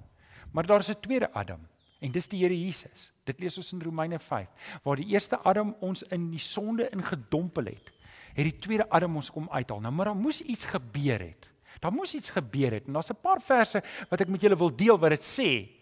Maar 0.52 0.66
daar 0.66 0.80
is 0.80 0.88
'n 0.88 1.00
tweede 1.00 1.32
Adam. 1.32 1.60
En 2.00 2.12
dis 2.12 2.28
die 2.28 2.42
Here 2.42 2.54
Jesus. 2.54 3.10
Dit 3.24 3.40
lees 3.40 3.56
ons 3.56 3.72
in 3.72 3.82
Romeine 3.82 4.18
5, 4.18 4.48
waar 4.82 4.96
die 4.96 5.06
eerste 5.06 5.38
Adam 5.38 5.74
ons 5.80 6.02
in 6.02 6.30
die 6.30 6.42
sonde 6.42 6.88
ingedompel 6.92 7.64
het, 7.64 7.92
het 8.34 8.44
die 8.44 8.58
tweede 8.58 8.88
Adam 8.88 9.16
ons 9.16 9.30
kom 9.30 9.48
uithaal. 9.50 9.80
Nou 9.80 9.92
maar 9.92 10.04
daar 10.04 10.16
moes 10.16 10.40
iets 10.40 10.64
gebeur 10.64 11.20
het. 11.20 11.50
Daar 11.80 11.92
moes 11.92 12.14
iets 12.14 12.30
gebeur 12.30 12.72
het. 12.72 12.86
En 12.86 12.92
daar's 12.92 13.10
'n 13.10 13.20
paar 13.22 13.40
verse 13.40 13.82
wat 14.08 14.20
ek 14.20 14.28
met 14.28 14.40
julle 14.40 14.56
wil 14.56 14.76
deel 14.76 14.98
wat 14.98 15.10
dit 15.10 15.24
sê. 15.24 15.75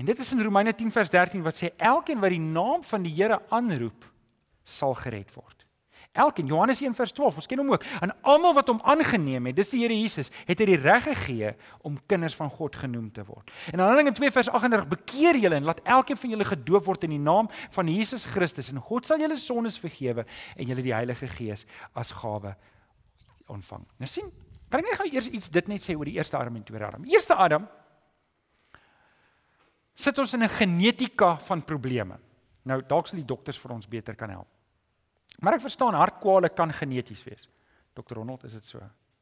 En 0.00 0.08
dit 0.08 0.18
is 0.18 0.32
in 0.32 0.42
Romeine 0.42 0.74
10 0.74 0.90
vers 0.90 1.10
13 1.10 1.42
wat 1.42 1.58
sê 1.58 1.72
elkeen 1.76 2.20
wat 2.22 2.32
die 2.32 2.40
naam 2.40 2.82
van 2.82 3.04
die 3.04 3.12
Here 3.14 3.40
aanroep 3.48 4.06
sal 4.64 4.94
gered 4.94 5.34
word. 5.34 5.62
Elkeen 6.12 6.46
Johannes 6.46 6.80
1 6.82 6.92
vers 6.94 7.12
12, 7.12 7.38
ons 7.40 7.46
ken 7.48 7.60
hom 7.62 7.70
ook. 7.72 7.84
En 8.04 8.10
almal 8.28 8.52
wat 8.58 8.68
hom 8.68 8.80
aangeneem 8.84 9.46
het, 9.48 9.56
dis 9.56 9.70
die 9.72 9.80
Here 9.80 9.96
Jesus, 9.96 10.28
het 10.48 10.60
hy 10.60 10.66
die 10.68 10.78
reg 10.80 11.06
gegee 11.06 11.54
om 11.88 11.96
kinders 12.10 12.36
van 12.36 12.50
God 12.52 12.76
genoem 12.76 13.08
te 13.16 13.24
word. 13.24 13.48
En 13.70 13.78
in 13.78 13.84
Handelinge 13.84 14.12
2 14.18 14.34
vers 14.34 14.50
38 14.52 14.90
bekeer 14.92 15.40
julle 15.40 15.56
en 15.56 15.68
laat 15.70 15.80
elkeen 15.88 16.20
van 16.20 16.34
julle 16.34 16.48
gedoop 16.50 16.84
word 16.90 17.06
in 17.08 17.16
die 17.16 17.22
naam 17.22 17.48
van 17.72 17.88
Jesus 17.88 18.26
Christus 18.28 18.68
en 18.72 18.82
God 18.84 19.08
sal 19.08 19.24
julle 19.24 19.38
sondes 19.40 19.80
vergewe 19.80 20.26
en 20.56 20.68
julle 20.68 20.84
die 20.84 20.92
Heilige 20.92 21.30
Gees 21.32 21.64
as 21.96 22.12
gawe 22.20 22.52
ontvang. 23.52 23.86
Nou 24.02 24.10
sien, 24.10 24.28
kan 24.68 24.82
ek 24.82 24.90
net 24.90 25.00
gou 25.00 25.08
eers 25.08 25.30
iets 25.32 25.48
dit 25.52 25.72
net 25.72 25.84
sê 25.84 25.96
oor 25.96 26.08
die 26.08 26.18
eerste 26.20 26.36
Adam 26.36 26.60
en 26.60 26.68
tweede 26.68 26.90
Adam. 26.90 27.08
Eerste 27.08 27.40
Adam 27.40 27.64
sit 30.02 30.18
ons 30.18 30.34
in 30.34 30.42
'n 30.42 30.48
genetika 30.48 31.36
van 31.38 31.62
probleme. 31.62 32.18
Nou 32.64 32.82
dalk 32.86 33.06
sal 33.06 33.18
die 33.18 33.26
dokters 33.26 33.58
vir 33.58 33.72
ons 33.72 33.88
beter 33.88 34.14
kan 34.14 34.30
help. 34.30 34.48
Maar 35.40 35.54
ek 35.54 35.60
verstaan 35.60 35.94
hartkwale 35.94 36.48
kan 36.48 36.72
geneties 36.72 37.24
wees. 37.24 37.48
Dokter 37.94 38.16
Ronald, 38.16 38.44
is 38.44 38.52
dit 38.52 38.66
so? 38.66 38.80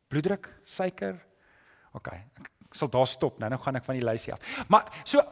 Bloeddruk, 0.09 0.49
suiker. 0.63 1.21
OK, 1.93 2.09
ek 2.13 2.75
sal 2.75 2.89
daar 2.89 3.07
stop 3.07 3.39
nou. 3.39 3.49
Nou 3.51 3.61
gaan 3.61 3.77
ek 3.77 3.85
van 3.85 3.99
die 3.99 4.05
lysie 4.05 4.33
af. 4.33 4.67
Maar 4.69 4.91
so 5.05 5.23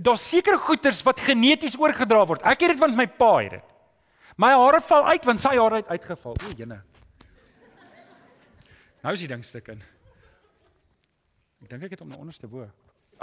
daar's 0.00 0.24
sekere 0.28 0.58
goeters 0.58 1.02
wat 1.02 1.20
geneties 1.20 1.78
oorgedra 1.78 2.24
word. 2.26 2.42
Ek 2.42 2.60
het 2.60 2.74
dit 2.74 2.80
want 2.80 2.96
my 2.96 3.06
pa 3.06 3.36
het 3.42 3.50
dit. 3.58 3.74
My 4.36 4.50
hare 4.56 4.80
val 4.80 5.06
uit 5.12 5.24
want 5.24 5.40
sy 5.40 5.54
hare 5.56 5.82
het 5.82 5.88
uitgeval. 5.88 6.32
O, 6.32 6.54
jene. 6.56 6.80
Nou 9.04 9.12
is 9.12 9.20
die 9.20 9.28
ding 9.28 9.44
stuk 9.44 9.68
in. 9.68 9.82
Ek 11.62 11.70
dink 11.70 11.86
ek 11.86 11.94
het 11.96 12.02
hom 12.04 12.08
na 12.12 12.20
onderste 12.20 12.48
bo. 12.50 12.66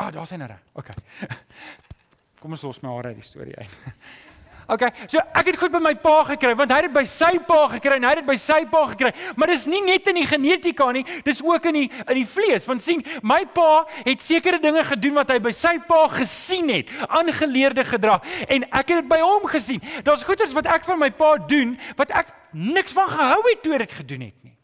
Ah, 0.01 0.09
daar's 0.09 0.33
hy 0.33 0.41
nou. 0.41 0.49
Okay. 0.73 0.95
Kom 2.41 2.55
ons 2.55 2.65
los 2.65 2.81
my 2.81 2.89
hare 2.95 3.13
uit 3.13 3.21
die 3.21 3.27
storie 3.27 3.55
uit. 3.57 3.79
Okay, 4.71 4.87
so 5.09 5.19
ek 5.35 5.49
het 5.49 5.57
goed 5.59 5.71
by 5.73 5.81
my 5.83 5.91
pa 5.99 6.21
gekry 6.29 6.53
want 6.55 6.71
hy 6.71 6.77
het 6.79 6.85
dit 6.85 6.93
by 6.95 7.01
sy 7.09 7.31
pa 7.43 7.57
gekry 7.73 7.97
en 7.97 8.05
hy 8.07 8.11
het 8.13 8.19
dit 8.21 8.27
by 8.29 8.37
sy 8.39 8.59
pa 8.71 8.85
gekry. 8.93 9.09
Maar 9.35 9.51
dis 9.51 9.65
nie 9.67 9.81
net 9.83 10.05
in 10.07 10.15
die 10.21 10.27
genetika 10.29 10.85
nie, 10.95 11.01
dis 11.25 11.41
ook 11.43 11.65
in 11.73 11.79
die 11.79 11.87
in 12.05 12.19
die 12.21 12.27
vlees. 12.29 12.67
Want 12.69 12.83
sien, 12.85 13.03
my 13.19 13.41
pa 13.51 13.81
het 14.05 14.23
sekere 14.23 14.61
dinge 14.63 14.85
gedoen 14.93 15.17
wat 15.17 15.33
hy 15.33 15.41
by 15.43 15.51
sy 15.57 15.73
pa 15.89 16.05
gesien 16.13 16.71
het, 16.71 16.93
aangeleerde 17.09 17.83
gedrag 17.89 18.23
en 18.47 18.63
ek 18.69 18.93
het 18.93 19.01
dit 19.01 19.11
by 19.11 19.19
hom 19.25 19.49
gesien. 19.51 19.83
Daar's 20.07 20.23
goeders 20.29 20.55
wat 20.55 20.71
ek 20.71 20.87
van 20.87 21.01
my 21.03 21.11
pa 21.19 21.33
doen 21.51 21.75
wat 21.99 22.15
ek 22.21 22.31
niks 22.55 22.95
van 22.95 23.11
gehou 23.11 23.41
het 23.49 23.65
toe 23.65 23.83
dit 23.83 23.99
gedoen 23.99 24.27
het 24.29 24.37
nie. 24.39 24.55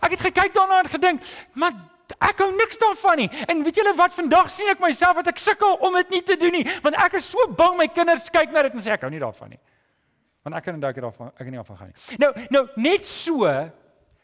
Ek 0.00 0.16
het 0.16 0.26
gekyk 0.26 0.58
daarna 0.58 0.82
en 0.82 0.90
gedink, 0.90 1.34
maar 1.54 1.76
ek 2.18 2.38
hou 2.44 2.50
niks 2.56 2.80
daarvan 2.80 3.22
nie. 3.22 3.28
En 3.48 3.62
weet 3.64 3.80
julle 3.80 3.94
wat 3.98 4.14
vandag 4.16 4.50
sien 4.50 4.70
ek 4.72 4.80
myself 4.80 5.20
dat 5.20 5.32
ek 5.32 5.42
sukkel 5.42 5.76
om 5.80 5.94
dit 6.00 6.16
nie 6.16 6.22
te 6.22 6.36
doen 6.36 6.52
nie, 6.52 6.64
want 6.84 6.96
ek 7.00 7.18
is 7.20 7.28
so 7.30 7.46
bang 7.58 7.76
my 7.78 7.88
kinders 7.88 8.30
kyk 8.32 8.52
na 8.52 8.62
dit 8.66 8.74
en 8.74 8.84
sê 8.84 8.94
ek 8.96 9.06
hou 9.06 9.12
nie 9.12 9.22
daarvan 9.22 9.54
nie. 9.54 9.60
Want 10.42 10.58
ek 10.58 10.66
kan 10.66 10.74
onthou 10.78 10.90
ek 10.90 10.98
het 10.98 11.06
daarvan 11.06 11.30
ek 11.32 11.44
het 11.44 11.52
nie 11.52 11.60
daarvan 11.60 11.78
gaan 11.82 11.92
nie. 11.92 12.18
Nou 12.22 12.32
nou 12.56 12.64
net 12.82 13.06
so 13.06 13.46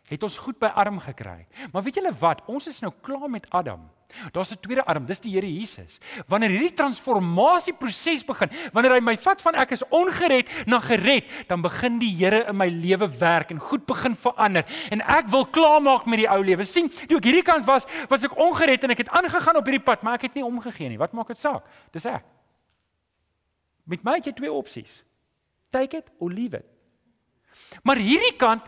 het 0.08 0.24
ons 0.24 0.38
goed 0.40 0.58
by 0.58 0.70
arm 0.74 0.98
gekry. 1.04 1.46
Maar 1.72 1.84
weet 1.84 2.00
julle 2.00 2.12
wat? 2.20 2.42
Ons 2.48 2.66
is 2.70 2.80
nou 2.80 2.92
klaar 3.04 3.28
met 3.30 3.46
Adam. 3.54 3.84
Daar's 4.32 4.50
'n 4.50 4.60
tweede 4.60 4.84
arm, 4.84 5.04
dis 5.04 5.20
die 5.20 5.32
Here 5.32 5.46
Jesus. 5.46 6.00
Wanneer 6.26 6.50
hierdie 6.50 6.72
transformasieproses 6.72 8.24
begin, 8.24 8.48
wanneer 8.72 8.92
hy 8.92 9.00
my 9.00 9.16
vat 9.16 9.40
van 9.40 9.54
ek 9.54 9.70
is 9.70 9.84
ongered 9.88 10.48
na 10.66 10.80
gered, 10.80 11.24
dan 11.46 11.60
begin 11.60 11.98
die 11.98 12.16
Here 12.16 12.48
in 12.48 12.56
my 12.56 12.68
lewe 12.68 13.08
werk 13.18 13.50
en 13.50 13.58
goed 13.58 13.84
begin 13.86 14.16
verander. 14.16 14.64
En 14.90 15.00
ek 15.00 15.28
wil 15.28 15.46
klaarmaak 15.46 16.06
met 16.06 16.18
die 16.18 16.28
ou 16.28 16.42
lewe. 16.42 16.64
sien, 16.64 16.88
toe 16.88 17.18
ek 17.18 17.24
hierdie 17.24 17.42
kant 17.42 17.66
was, 17.66 17.84
was 18.08 18.24
ek 18.24 18.36
ongered 18.36 18.84
en 18.84 18.90
ek 18.90 18.98
het 18.98 19.08
aangegaan 19.08 19.56
op 19.56 19.64
hierdie 19.64 19.84
pad, 19.84 20.02
maar 20.02 20.14
ek 20.14 20.22
het 20.22 20.34
nie 20.34 20.44
omgegee 20.44 20.88
nie. 20.88 20.98
Wat 20.98 21.12
maak 21.12 21.28
dit 21.28 21.38
saak? 21.38 21.64
Dis 21.92 22.06
ek. 22.06 22.24
Met 23.84 24.02
my 24.04 24.14
het 24.14 24.24
jy 24.24 24.32
twee 24.32 24.52
opsies. 24.52 25.04
Take 25.70 25.96
it 25.96 26.10
or 26.18 26.30
leave 26.30 26.56
it. 26.56 26.64
Maar 27.82 27.96
hierdie 27.96 28.36
kant 28.36 28.62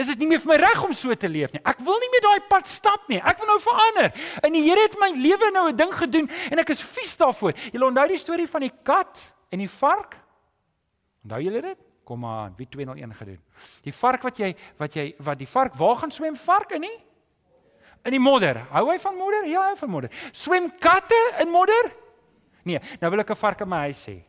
is 0.00 0.08
dit 0.12 0.22
nie 0.22 0.30
meer 0.30 0.40
vir 0.40 0.52
my 0.54 0.56
reg 0.60 0.80
om 0.86 0.94
so 0.96 1.14
te 1.18 1.28
leef 1.28 1.52
nie. 1.52 1.60
Ek 1.68 1.82
wil 1.84 1.98
nie 2.00 2.08
meer 2.14 2.24
daai 2.24 2.46
pad 2.48 2.68
stap 2.70 3.08
nie. 3.12 3.18
Ek 3.20 3.40
wil 3.42 3.50
nou 3.52 3.58
verander. 3.62 4.08
En 4.46 4.56
die 4.56 4.62
Here 4.64 4.86
het 4.86 4.96
my 5.00 5.10
lewe 5.16 5.50
nou 5.52 5.68
'n 5.68 5.76
ding 5.76 5.92
gedoen 5.92 6.30
en 6.50 6.58
ek 6.58 6.70
is 6.70 6.82
vies 6.82 7.16
daarvoor. 7.16 7.52
Julle 7.72 7.86
onthou 7.86 8.08
die 8.08 8.18
storie 8.18 8.48
van 8.48 8.60
die 8.60 8.72
kat 8.84 9.20
en 9.52 9.58
die 9.58 9.68
vark? 9.68 10.16
Onthou 11.24 11.42
julle 11.42 11.60
dit? 11.60 11.78
Kom 12.04 12.24
aan, 12.24 12.54
wie 12.56 12.66
201 12.66 13.14
gedoen. 13.14 13.38
Die 13.82 13.92
vark 13.92 14.22
wat 14.22 14.38
jy 14.38 14.56
wat 14.78 14.94
jy 14.94 15.14
wat 15.18 15.38
die 15.38 15.46
vark 15.46 15.74
waar 15.74 15.96
gaan 15.96 16.10
swem 16.10 16.36
vark 16.36 16.72
in 16.72 16.80
nie? 16.80 16.98
In 18.04 18.10
die 18.10 18.20
modder. 18.20 18.56
Hou 18.70 18.90
hy 18.90 18.98
van 18.98 19.16
modder? 19.16 19.46
Ja, 19.46 19.68
hy 19.68 19.76
van 19.76 19.90
modder. 19.90 20.10
Swem 20.32 20.70
katte 20.78 21.20
in 21.40 21.48
modder? 21.48 21.92
Nee, 22.64 22.80
nou 23.00 23.10
wil 23.10 23.20
ek 23.20 23.30
'n 23.30 23.36
vark 23.36 23.60
in 23.60 23.68
my 23.68 23.76
huis 23.90 24.06
hê. 24.06 24.24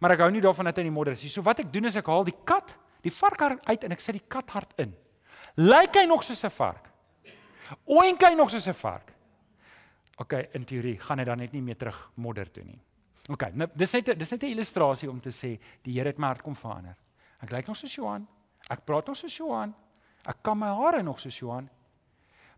Maar 0.00 0.10
ek 0.12 0.20
hou 0.20 0.30
nie 0.30 0.40
daarvan 0.40 0.64
dat 0.64 0.76
hy 0.76 0.80
in 0.80 0.92
die 0.92 0.96
modder 0.96 1.12
is 1.12 1.22
nie. 1.22 1.30
So 1.30 1.42
wat 1.42 1.60
ek 1.60 1.72
doen 1.72 1.84
is 1.84 1.96
ek 1.96 2.06
haal 2.06 2.24
die 2.24 2.36
kat 2.44 2.76
die 3.02 3.12
varkhart 3.12 3.66
uit 3.68 3.84
en 3.84 3.92
ek 3.92 4.00
sit 4.00 4.18
die 4.18 4.28
kathart 4.28 4.74
in. 4.78 4.94
Lyk 5.56 5.94
hy 5.94 6.06
nog 6.06 6.24
soos 6.24 6.44
'n 6.44 6.50
vark? 6.50 6.90
Oink 7.86 8.22
hy 8.22 8.34
nog 8.34 8.50
soos 8.50 8.68
'n 8.68 8.74
vark? 8.74 9.12
OK, 10.18 10.32
in 10.52 10.64
teorie 10.64 10.98
gaan 10.98 11.18
hy 11.18 11.24
dan 11.24 11.38
net 11.38 11.52
nie 11.52 11.62
meer 11.62 11.76
terug 11.76 12.10
modder 12.14 12.50
toe 12.50 12.64
nie. 12.64 12.80
OK, 13.28 13.52
nou 13.54 13.68
dis 13.74 13.92
net 13.92 14.18
dis 14.18 14.30
net 14.30 14.42
'n 14.42 14.52
illustrasie 14.52 15.10
om 15.10 15.20
te 15.20 15.30
sê 15.30 15.58
die 15.82 15.92
Here 15.94 16.08
het 16.08 16.18
my 16.18 16.26
hart 16.26 16.42
kom 16.42 16.54
verander. 16.54 16.96
Ek 17.42 17.50
lyk 17.50 17.66
nog 17.66 17.76
soos 17.76 17.94
Johan. 17.94 18.26
Ek 18.68 18.84
praat 18.84 19.06
nog 19.06 19.16
soos 19.16 19.36
Johan. 19.36 19.74
Ek 20.26 20.42
kan 20.42 20.58
my 20.58 20.66
hare 20.66 21.02
nog 21.02 21.20
soos 21.20 21.38
Johan. 21.38 21.68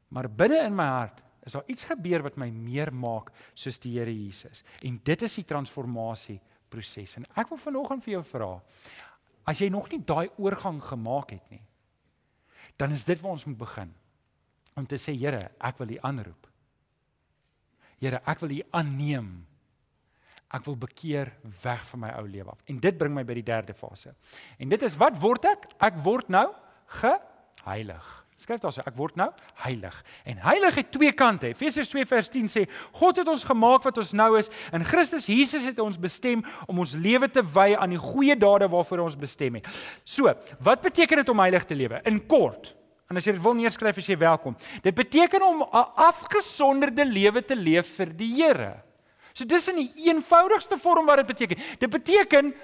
Maar 0.09 0.29
binne 0.29 0.65
in 0.67 0.75
my 0.75 0.85
hart 0.85 1.23
is 1.47 1.53
daar 1.53 1.67
iets 1.67 1.85
gebeur 1.85 2.23
wat 2.23 2.37
my 2.37 2.51
meer 2.51 2.93
maak 2.95 3.33
soos 3.55 3.79
die 3.79 3.99
Here 3.99 4.13
Jesus. 4.13 4.65
En 4.83 5.01
dit 5.05 5.23
is 5.23 5.35
die 5.35 5.45
transformasie 5.45 6.41
proses. 6.69 7.17
En 7.17 7.27
ek 7.37 7.49
wil 7.49 7.59
vanoggend 7.59 8.05
vir 8.05 8.13
jou 8.13 8.25
vra, 8.25 8.63
As 9.49 9.61
jy 9.61 9.69
nog 9.73 9.89
nie 9.91 10.01
daai 10.07 10.31
oorgang 10.39 10.79
gemaak 10.83 11.35
het 11.35 11.51
nie, 11.51 11.63
dan 12.79 12.95
is 12.95 13.05
dit 13.05 13.21
waar 13.21 13.37
ons 13.37 13.47
moet 13.47 13.59
begin. 13.59 13.91
Om 14.79 14.87
te 14.89 14.97
sê 14.97 15.15
Here, 15.19 15.51
ek 15.61 15.79
wil 15.83 15.97
U 15.97 15.99
aanroep. 16.09 16.49
Here, 18.01 18.23
ek 18.27 18.41
wil 18.41 18.55
U 18.57 18.61
aanneem. 18.71 19.33
Ek 20.53 20.65
wil 20.69 20.77
bekeer 20.77 21.33
weg 21.63 21.85
van 21.89 22.03
my 22.05 22.11
ou 22.19 22.27
lewe 22.29 22.53
af. 22.53 22.63
En 22.69 22.81
dit 22.81 22.99
bring 22.99 23.15
my 23.15 23.25
by 23.25 23.39
die 23.39 23.47
derde 23.47 23.75
fase. 23.77 24.15
En 24.61 24.69
dit 24.69 24.83
is 24.85 24.97
wat 25.01 25.17
word 25.21 25.47
ek? 25.49 25.69
Ek 25.81 25.97
word 26.05 26.29
nou 26.33 26.49
geheilig. 27.01 28.11
Skryf 28.43 28.63
daar 28.63 28.73
so 28.75 28.83
ek 28.87 28.97
word 28.99 29.15
nou 29.21 29.29
heilig. 29.63 29.95
En 30.27 30.41
heilig 30.43 30.81
het 30.81 30.91
twee 30.95 31.13
kante. 31.15 31.53
Efesiërs 31.53 31.91
2 31.93 32.07
vers 32.11 32.31
10 32.33 32.51
sê 32.51 32.65
God 32.99 33.21
het 33.23 33.31
ons 33.31 33.45
gemaak 33.47 33.87
wat 33.87 34.01
ons 34.03 34.13
nou 34.19 34.33
is. 34.41 34.51
In 34.75 34.85
Christus 34.87 35.29
Jesus 35.31 35.69
het 35.69 35.79
ons 35.83 36.01
bestem 36.01 36.43
om 36.67 36.83
ons 36.83 36.97
lewe 36.99 37.31
te 37.31 37.45
wy 37.55 37.73
aan 37.79 37.95
die 37.95 38.03
goeie 38.03 38.37
dade 38.39 38.67
waarvoor 38.73 39.07
ons 39.07 39.19
bestem 39.19 39.61
het. 39.61 39.71
So, 40.05 40.33
wat 40.59 40.83
beteken 40.83 41.23
dit 41.23 41.31
om 41.31 41.43
heilig 41.45 41.67
te 41.69 41.79
lewe? 41.79 42.03
In 42.09 42.19
kort. 42.27 42.73
En 43.13 43.21
as 43.21 43.29
jy 43.29 43.37
dit 43.37 43.45
wil 43.45 43.55
neerskryf 43.59 43.99
as 44.01 44.09
jy 44.09 44.17
welkom. 44.19 44.57
Dit 44.83 44.97
beteken 44.97 45.43
om 45.45 45.63
'n 45.63 45.87
afgesonderde 46.11 47.05
lewe 47.05 47.45
te 47.45 47.55
leef 47.57 47.97
vir 47.97 48.11
die 48.17 48.33
Here. 48.43 48.83
So 49.33 49.45
dis 49.49 49.69
in 49.69 49.77
die 49.81 50.09
eenvoudigste 50.11 50.77
vorm 50.77 51.07
wat 51.09 51.23
dit 51.23 51.27
beteken. 51.27 51.63
Dit 51.79 51.91
beteken 51.91 52.55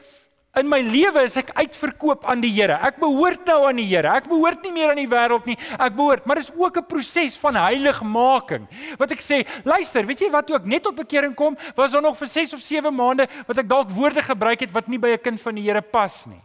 In 0.56 0.66
my 0.66 0.78
lewe 0.80 1.20
is 1.28 1.36
ek 1.36 1.50
uitverkoop 1.52 2.24
aan 2.26 2.40
die 2.40 2.50
Here. 2.50 2.78
Ek 2.80 2.96
behoort 2.98 3.44
nou 3.46 3.58
aan 3.68 3.76
die 3.76 3.86
Here. 3.86 4.08
Ek 4.16 4.30
behoort 4.30 4.64
nie 4.64 4.72
meer 4.72 4.94
aan 4.94 5.00
die 5.00 5.10
wêreld 5.10 5.46
nie. 5.46 5.58
Ek 5.76 5.92
behoort, 5.94 6.24
maar 6.26 6.40
dis 6.40 6.50
ook 6.56 6.78
'n 6.80 6.88
proses 6.88 7.36
van 7.36 7.54
heiligmaking. 7.54 8.66
Wat 8.98 9.10
ek 9.12 9.20
sê, 9.20 9.44
luister, 9.64 10.06
weet 10.06 10.20
jy 10.20 10.30
wat 10.30 10.46
toe 10.46 10.56
ek 10.56 10.64
net 10.64 10.82
tot 10.82 10.96
bekering 10.96 11.34
kom, 11.34 11.56
was 11.76 11.92
daar 11.92 12.02
nog 12.02 12.16
vir 12.16 12.26
6 12.26 12.54
of 12.54 12.60
7 12.60 12.94
maande 12.94 13.28
wat 13.46 13.58
ek 13.58 13.68
dalk 13.68 13.90
woorde 13.90 14.22
gebruik 14.22 14.60
het 14.60 14.72
wat 14.72 14.88
nie 14.88 14.98
by 14.98 15.10
'n 15.10 15.22
kind 15.22 15.40
van 15.40 15.54
die 15.54 15.64
Here 15.64 15.82
pas 15.82 16.26
nie. 16.26 16.42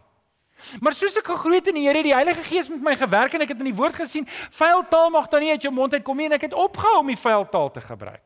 Maar 0.80 0.92
soos 0.92 1.16
ek 1.16 1.24
gegroei 1.24 1.56
het 1.56 1.68
in 1.68 1.74
die 1.74 1.88
Here, 1.88 2.02
die 2.02 2.14
Heilige 2.14 2.42
Gees 2.42 2.68
met 2.68 2.82
my 2.82 2.96
gewerk 2.96 3.34
en 3.34 3.40
ek 3.40 3.48
het 3.48 3.58
in 3.58 3.72
die 3.72 3.74
woord 3.74 3.94
gesien, 3.94 4.26
vuil 4.50 4.84
taal 4.88 5.10
mag 5.10 5.28
dan 5.28 5.40
nie 5.40 5.50
uit 5.50 5.62
jou 5.62 5.72
mond 5.72 5.92
uitkom 5.92 6.16
nie 6.16 6.26
en 6.26 6.32
ek 6.32 6.42
het 6.42 6.54
opgehou 6.54 6.98
om 6.98 7.06
die 7.06 7.16
vuil 7.16 7.48
taal 7.48 7.70
te 7.70 7.80
gebruik. 7.80 8.22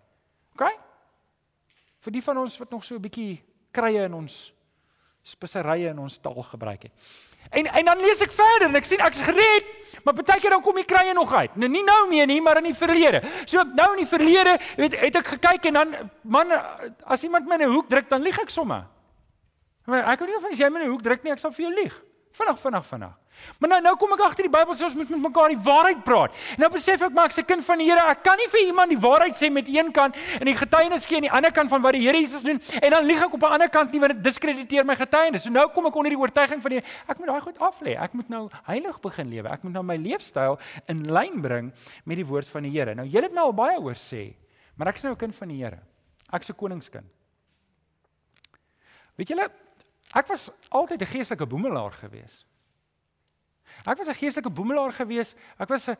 OK? 0.52 0.70
Vir 2.00 2.12
die 2.12 2.22
van 2.22 2.38
ons 2.38 2.58
wat 2.58 2.70
nog 2.70 2.84
so 2.84 2.94
'n 2.94 3.00
bietjie 3.00 3.42
krye 3.72 4.04
in 4.04 4.14
ons 4.14 4.52
speserye 5.28 5.92
in 5.92 5.98
ons 6.00 6.18
taal 6.22 6.42
gebruik 6.42 6.88
het. 6.88 6.92
En 7.50 7.66
en 7.66 7.84
dan 7.84 8.00
lees 8.04 8.20
ek 8.24 8.32
verder 8.32 8.68
en 8.68 8.76
ek 8.76 8.88
sien 8.88 9.00
ek's 9.04 9.22
gered, 9.24 9.68
maar 10.04 10.16
baie 10.16 10.40
keer 10.40 10.52
dan 10.56 10.64
kom 10.64 10.76
die 10.76 10.86
krye 10.88 11.14
nog 11.16 11.32
uit. 11.32 11.56
Nou 11.56 11.70
nie 11.72 11.84
nou 11.84 12.02
meer 12.10 12.28
nie, 12.28 12.40
maar 12.44 12.60
in 12.60 12.68
die 12.68 12.76
verlede. 12.76 13.22
So 13.48 13.64
nou 13.64 13.88
in 13.94 14.02
die 14.02 14.10
verlede, 14.10 14.58
weet 14.76 14.98
het 15.00 15.20
ek 15.22 15.32
gekyk 15.36 15.70
en 15.70 15.80
dan 15.80 15.96
man 16.22 16.52
as 17.04 17.24
iemand 17.24 17.48
my 17.48 17.56
in 17.60 17.68
'n 17.68 17.72
hoek 17.72 17.88
druk, 17.88 18.08
dan 18.08 18.22
lieg 18.22 18.38
ek 18.38 18.50
sommer. 18.50 18.84
Maar 19.86 20.12
ek 20.12 20.20
weet 20.20 20.28
nie 20.28 20.36
of 20.36 20.50
as 20.50 20.58
jy 20.58 20.68
my 20.68 20.80
in 20.80 20.86
'n 20.86 20.92
hoek 20.92 21.02
druk 21.02 21.22
nie, 21.24 21.32
ek 21.32 21.38
sal 21.38 21.52
vir 21.52 21.64
jou 21.64 21.74
lieg. 21.74 22.02
Vinnig, 22.32 22.58
vinnig, 22.60 22.86
vinnig. 22.86 23.16
Maar 23.58 23.70
nou 23.70 23.78
nou 23.82 23.94
kom 23.98 24.12
ek 24.14 24.22
agter 24.26 24.46
die 24.46 24.52
Bybel 24.52 24.76
sê 24.76 24.84
ons 24.86 24.96
moet 24.98 25.10
met 25.14 25.20
mekaar 25.28 25.52
die 25.52 25.60
waarheid 25.62 26.00
praat. 26.06 26.34
En 26.56 26.64
nou 26.64 26.70
besef 26.74 27.02
ek 27.06 27.14
maar 27.14 27.30
ek's 27.30 27.38
'n 27.38 27.46
kind 27.46 27.64
van 27.64 27.78
die 27.78 27.88
Here. 27.88 28.02
Ek 28.10 28.22
kan 28.22 28.36
nie 28.36 28.48
vir 28.48 28.60
iemand 28.66 28.90
die 28.90 28.98
waarheid 28.98 29.34
sê 29.34 29.50
met 29.50 29.68
een 29.68 29.92
kant 29.92 30.16
en 30.40 30.44
die 30.44 30.56
getuienis 30.56 31.06
gee 31.06 31.16
aan 31.16 31.22
die 31.22 31.30
ander 31.30 31.52
kant 31.52 31.70
van 31.70 31.82
wat 31.82 31.92
die 31.92 32.02
Here 32.02 32.18
Jesus 32.18 32.42
doen 32.42 32.60
en 32.82 32.90
dan 32.90 33.04
lieg 33.04 33.22
ek 33.22 33.32
op 33.32 33.42
'n 33.42 33.52
ander 33.52 33.68
kant 33.68 33.92
nie 33.92 34.00
want 34.00 34.12
dit 34.12 34.24
diskrediteer 34.24 34.84
my 34.84 34.96
getuienis. 34.96 35.42
So 35.42 35.50
nou 35.50 35.68
kom 35.68 35.86
ek 35.86 35.94
onder 35.94 36.10
die 36.10 36.18
oortuiging 36.18 36.62
van 36.62 36.70
die 36.70 36.82
ek 37.08 37.18
moet 37.18 37.26
daai 37.26 37.40
goed 37.40 37.58
af 37.58 37.80
lê. 37.80 37.96
Ek 37.96 38.12
moet 38.12 38.28
nou 38.28 38.48
heilig 38.64 39.00
begin 39.00 39.28
lewe. 39.28 39.48
Ek 39.48 39.62
moet 39.62 39.72
nou 39.72 39.82
my 39.82 39.96
leefstyl 39.96 40.58
in 40.88 41.12
lyn 41.12 41.40
bring 41.40 41.72
met 42.04 42.16
die 42.16 42.26
woord 42.26 42.48
van 42.48 42.62
die 42.62 42.70
Here. 42.70 42.94
Nou 42.94 43.06
julle 43.06 43.24
het 43.24 43.32
my 43.32 43.40
al 43.40 43.52
baie 43.52 43.78
oor 43.80 43.94
sê, 43.94 44.34
maar 44.76 44.88
ek 44.88 44.96
is 44.96 45.02
nou 45.02 45.12
'n 45.12 45.16
kind 45.16 45.34
van 45.34 45.48
die 45.48 45.62
Here. 45.64 45.78
Ek's 46.32 46.50
'n 46.50 46.54
koningskind. 46.54 47.06
Weet 49.16 49.28
julle, 49.28 49.50
ek 50.14 50.26
was 50.26 50.50
altyd 50.68 51.02
'n 51.02 51.06
geestelike 51.06 51.46
boemelaar 51.46 51.92
geweest. 51.92 52.46
Ek 53.84 53.98
was 53.98 54.08
'n 54.08 54.14
geestelike 54.14 54.50
boemelaar 54.50 54.92
gewees. 54.92 55.34
Ek 55.58 55.68
was 55.68 55.88
'n 55.88 55.96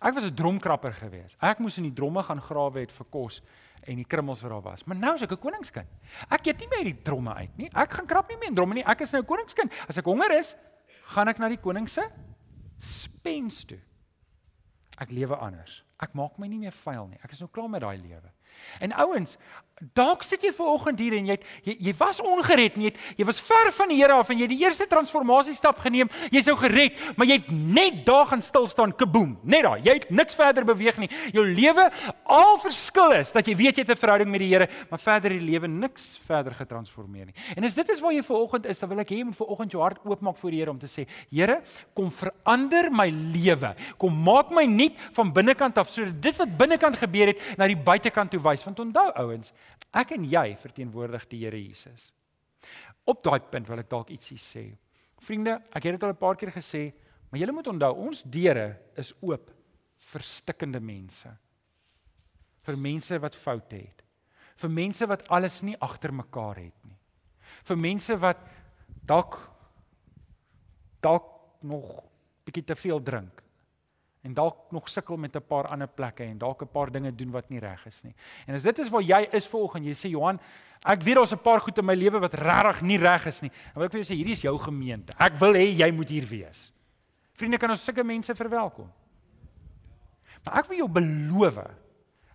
ek 0.00 0.14
was 0.14 0.24
'n 0.24 0.34
dromkrapper 0.34 0.92
gewees. 0.92 1.36
Ek 1.40 1.58
moes 1.58 1.78
in 1.78 1.84
die 1.84 1.92
dromme 1.92 2.22
gaan 2.22 2.40
grawe 2.40 2.80
het 2.80 2.92
vir 2.92 3.06
kos 3.10 3.42
en 3.84 3.96
die 3.96 4.04
krummels 4.04 4.40
wat 4.42 4.50
daar 4.50 4.62
was. 4.62 4.84
Maar 4.84 4.96
nou 4.96 5.14
is 5.14 5.22
ek 5.22 5.32
'n 5.32 5.38
koningskind. 5.38 5.88
Ek 6.30 6.46
eet 6.46 6.58
nie 6.58 6.68
meer 6.68 6.84
die 6.84 7.02
dromme 7.02 7.34
uit 7.34 7.56
nie. 7.56 7.70
Ek 7.74 7.92
gaan 7.92 8.06
krap 8.06 8.28
nie 8.28 8.36
meer 8.36 8.48
in 8.48 8.54
dromme 8.54 8.74
nie. 8.74 8.84
Ek 8.84 9.00
is 9.00 9.12
nou 9.12 9.22
'n 9.22 9.26
koningskind. 9.26 9.72
As 9.88 9.98
ek 9.98 10.04
honger 10.04 10.30
is, 10.38 10.54
gaan 11.04 11.28
ek 11.28 11.38
na 11.38 11.48
die 11.48 11.60
koning 11.60 11.88
se 11.88 12.10
spens 12.78 13.64
toe. 13.64 13.80
Ek 14.98 15.10
lewe 15.10 15.36
anders. 15.36 15.84
Ek 16.00 16.14
maak 16.14 16.38
my 16.38 16.46
nie 16.46 16.58
meer 16.58 16.72
vuil 16.72 17.06
nie. 17.06 17.18
Ek 17.22 17.32
is 17.32 17.40
nou 17.40 17.48
klaar 17.48 17.68
met 17.68 17.80
daai 17.80 17.98
lewe. 17.98 18.32
En 18.80 18.92
ouens, 18.92 19.36
dalk 19.96 20.22
sit 20.26 20.44
jy 20.46 20.52
ver 20.54 20.68
oggend 20.70 21.00
hier 21.02 21.16
en 21.16 21.26
jy 21.26 21.34
het, 21.34 21.46
jy 21.66 21.74
jy 21.88 21.92
was 21.98 22.20
ongered 22.22 22.76
nie. 22.78 22.90
Jy, 22.90 22.92
jy 23.22 23.26
was 23.26 23.40
ver 23.42 23.70
van 23.74 23.90
die 23.90 23.98
Here 24.02 24.14
af 24.14 24.30
en 24.30 24.38
jy 24.38 24.46
het 24.46 24.52
die 24.54 24.62
eerste 24.62 24.86
transformasie 24.90 25.54
stap 25.56 25.80
geneem. 25.82 26.10
Jy's 26.34 26.48
nou 26.50 26.56
gered, 26.60 26.98
maar 27.18 27.28
jy 27.28 27.38
het 27.40 27.50
net 27.50 28.00
daar 28.06 28.28
gaan 28.30 28.42
stil 28.44 28.68
staan, 28.70 28.94
kaboom. 28.98 29.34
Net 29.42 29.66
daar. 29.66 29.82
Jy 29.82 29.96
het 29.98 30.08
niks 30.14 30.38
verder 30.38 30.66
beweeg 30.66 31.00
nie. 31.02 31.10
Jou 31.34 31.44
lewe 31.46 31.88
al 32.30 32.56
verskil 32.62 33.16
is 33.18 33.34
dat 33.34 33.48
jy 33.48 33.56
weet 33.58 33.80
jy 33.80 33.84
het 33.86 33.92
'n 33.94 34.00
verhouding 34.00 34.30
met 34.30 34.40
die 34.40 34.50
Here, 34.52 34.68
maar 34.90 34.98
verder 34.98 35.30
die 35.30 35.40
lewe 35.40 35.68
niks 35.68 36.20
verder 36.26 36.52
getransformeer 36.54 37.26
nie. 37.26 37.34
En 37.56 37.64
as 37.64 37.74
dit 37.74 37.88
is 37.88 38.00
waar 38.00 38.12
jy 38.12 38.22
ver 38.22 38.36
oggend 38.36 38.66
is, 38.66 38.78
dan 38.78 38.88
wil 38.88 39.00
ek 39.00 39.10
hê 39.10 39.18
jy 39.18 39.24
moet 39.24 39.36
ver 39.36 39.46
oggend 39.46 39.72
jou 39.72 39.82
hart 39.82 39.98
oopmaak 40.04 40.36
voor 40.36 40.50
die 40.50 40.58
Here 40.58 40.70
om 40.70 40.78
te 40.78 40.86
sê, 40.86 41.06
Here, 41.30 41.62
kom 41.94 42.10
verander 42.10 42.90
my 42.90 43.10
lewe. 43.10 43.74
Kom 43.98 44.22
maak 44.22 44.50
my 44.50 44.64
nuut 44.64 44.92
van 45.12 45.32
binnekant 45.32 45.78
af 45.78 45.88
sodat 45.88 46.20
dit 46.22 46.36
wat 46.36 46.56
binnekant 46.58 46.96
gebeur 46.96 47.26
het 47.26 47.58
na 47.58 47.66
die 47.66 47.76
buitekant 47.76 48.30
toe 48.30 48.40
wys 48.42 48.64
want 48.66 48.80
onthou 48.82 49.08
ouens, 49.22 49.52
ek 49.94 50.16
en 50.16 50.26
jy 50.28 50.56
verteenwoordig 50.60 51.28
die 51.30 51.42
Here 51.44 51.58
Jesus. 51.58 52.10
Op 53.08 53.22
daai 53.24 53.40
punt 53.50 53.68
wil 53.68 53.82
ek 53.82 53.90
dalk 53.90 54.12
ietsie 54.14 54.38
sê. 54.38 54.64
Vriende, 55.22 55.58
ek 55.74 55.84
het 55.84 55.96
dit 55.96 56.04
al 56.04 56.14
'n 56.14 56.20
paar 56.20 56.36
keer 56.36 56.52
gesê, 56.52 56.92
maar 57.30 57.40
julle 57.40 57.52
moet 57.52 57.66
onthou, 57.66 57.92
ons 58.06 58.22
deure 58.22 58.78
is 58.96 59.12
oop 59.20 59.50
vir 59.96 60.22
stikkende 60.22 60.80
mense. 60.80 61.28
Vir 62.62 62.76
mense 62.76 63.18
wat 63.18 63.34
foute 63.34 63.76
het. 63.76 64.02
Vir 64.56 64.70
mense 64.70 65.06
wat 65.06 65.28
alles 65.28 65.62
nie 65.62 65.76
agter 65.80 66.12
mekaar 66.12 66.56
het 66.56 66.84
nie. 66.84 66.98
Vir 67.64 67.76
mense 67.76 68.16
wat 68.16 68.38
dalk 69.06 69.38
dalk 71.00 71.26
nog 71.62 72.04
bietjie 72.44 72.64
te 72.64 72.76
veel 72.76 73.02
drink 73.02 73.41
en 74.22 74.34
dalk 74.34 74.70
nog 74.70 74.88
sukkel 74.88 75.16
met 75.16 75.36
'n 75.36 75.46
paar 75.46 75.66
ander 75.66 75.88
plekke 75.88 76.24
en 76.24 76.38
dalk 76.38 76.62
'n 76.62 76.68
paar 76.68 76.90
dinge 76.90 77.14
doen 77.14 77.30
wat 77.30 77.48
nie 77.48 77.58
reg 77.58 77.86
is 77.86 78.02
nie. 78.02 78.14
En 78.46 78.54
as 78.54 78.62
dit 78.62 78.78
is 78.78 78.88
waar 78.88 79.02
jy 79.02 79.28
is 79.32 79.48
volgens 79.48 79.86
jy 79.86 79.94
sê 79.94 80.10
Johan, 80.10 80.40
ek 80.84 81.02
weet 81.02 81.14
daar's 81.14 81.32
'n 81.32 81.42
paar 81.42 81.60
goed 81.60 81.78
in 81.78 81.84
my 81.84 81.94
lewe 81.94 82.18
wat 82.20 82.34
regtig 82.34 82.82
nie 82.82 82.98
reg 82.98 83.26
is 83.26 83.40
nie. 83.40 83.50
Dan 83.50 83.74
wil 83.74 83.84
ek 83.84 83.92
vir 83.92 84.00
jou 84.00 84.14
sê 84.14 84.16
hierdie 84.16 84.32
is 84.32 84.42
jou 84.42 84.58
gemeente. 84.58 85.12
Ek 85.18 85.38
wil 85.38 85.52
hê 85.52 85.76
jy 85.76 85.90
moet 85.90 86.08
hier 86.08 86.26
wees. 86.26 86.72
Vriende, 87.34 87.58
kan 87.58 87.70
ons 87.70 87.84
sulke 87.84 88.04
mense 88.04 88.34
verwelkom? 88.34 88.90
Maar 90.44 90.58
ek 90.58 90.68
wil 90.68 90.78
jou 90.78 90.88
beloof 90.88 91.58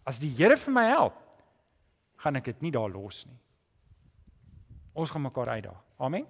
as 0.05 0.19
die 0.19 0.29
Here 0.29 0.57
vir 0.57 0.73
my 0.73 0.85
help, 0.87 1.13
gaan 2.17 2.35
ek 2.35 2.43
dit 2.45 2.61
nie 2.61 2.71
daar 2.71 2.89
los 2.89 3.25
nie. 3.25 3.37
Ons 4.93 5.09
gaan 5.09 5.21
mekaar 5.21 5.49
uitdaag. 5.49 5.83
Amen. 5.99 6.25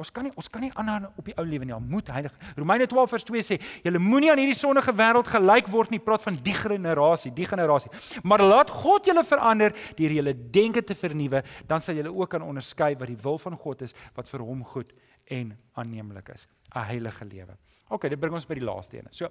Ons 0.00 0.10
kan 0.10 0.24
nie 0.24 0.32
ons 0.40 0.48
kan 0.48 0.62
nie 0.64 0.70
aanhou 0.80 1.10
op 1.20 1.26
die 1.28 1.34
ou 1.36 1.44
lewe 1.44 1.66
nie. 1.68 1.74
Ons 1.76 1.90
moet 1.90 2.08
heilig. 2.14 2.32
Romeine 2.56 2.86
12 2.88 3.12
vers 3.12 3.26
2 3.28 3.44
sê, 3.44 3.58
julle 3.84 4.00
moenie 4.00 4.30
aan 4.32 4.40
hierdie 4.40 4.56
sondige 4.56 4.94
wêreld 4.96 5.28
gelyk 5.28 5.68
word 5.72 5.92
nie. 5.92 6.00
Praat 6.02 6.24
van 6.24 6.38
die 6.42 6.54
generasie, 6.56 7.32
die 7.36 7.46
generasie. 7.48 7.92
Maar 8.24 8.44
laat 8.46 8.72
God 8.72 9.06
julle 9.06 9.24
verander 9.24 9.76
deur 9.98 10.16
julle 10.16 10.34
denke 10.54 10.82
te 10.82 10.96
vernuwe, 10.96 11.42
dan 11.68 11.84
sal 11.84 12.00
julle 12.00 12.12
ook 12.12 12.32
kan 12.32 12.42
onderskei 12.46 12.94
wat 12.96 13.12
die 13.12 13.20
wil 13.20 13.38
van 13.38 13.58
God 13.60 13.84
is 13.88 13.96
wat 14.16 14.30
vir 14.32 14.46
hom 14.48 14.64
goed 14.64 14.94
en 15.30 15.52
aanneemlik 15.76 16.32
is. 16.34 16.48
'n 16.74 16.88
Heilige 16.88 17.24
lewe. 17.24 17.56
OK, 17.88 18.08
dit 18.08 18.20
bring 18.20 18.34
ons 18.34 18.46
by 18.46 18.54
die 18.54 18.64
laaste 18.64 18.96
een. 18.96 19.06
So 19.10 19.28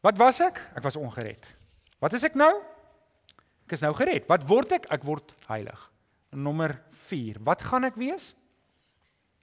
Wat 0.00 0.16
was 0.16 0.40
ek? 0.40 0.60
Ek 0.76 0.82
was 0.82 0.96
ongered. 0.96 1.56
Wat 2.00 2.12
is 2.12 2.24
ek 2.24 2.34
nou? 2.34 2.62
Ek 3.66 3.72
is 3.72 3.80
nou 3.84 3.92
gered. 3.94 4.24
Wat 4.28 4.46
word 4.48 4.72
ek? 4.72 4.86
Ek 4.90 5.04
word 5.04 5.34
heilig. 5.46 5.89
Nommer 6.30 6.82
4. 7.08 7.40
Wat 7.42 7.62
gaan 7.62 7.84
ek 7.84 7.98
wees? 7.98 8.34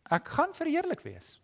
Ek 0.07 0.27
gaan 0.27 0.53
verheerlik 0.55 1.03
wees. 1.03 1.37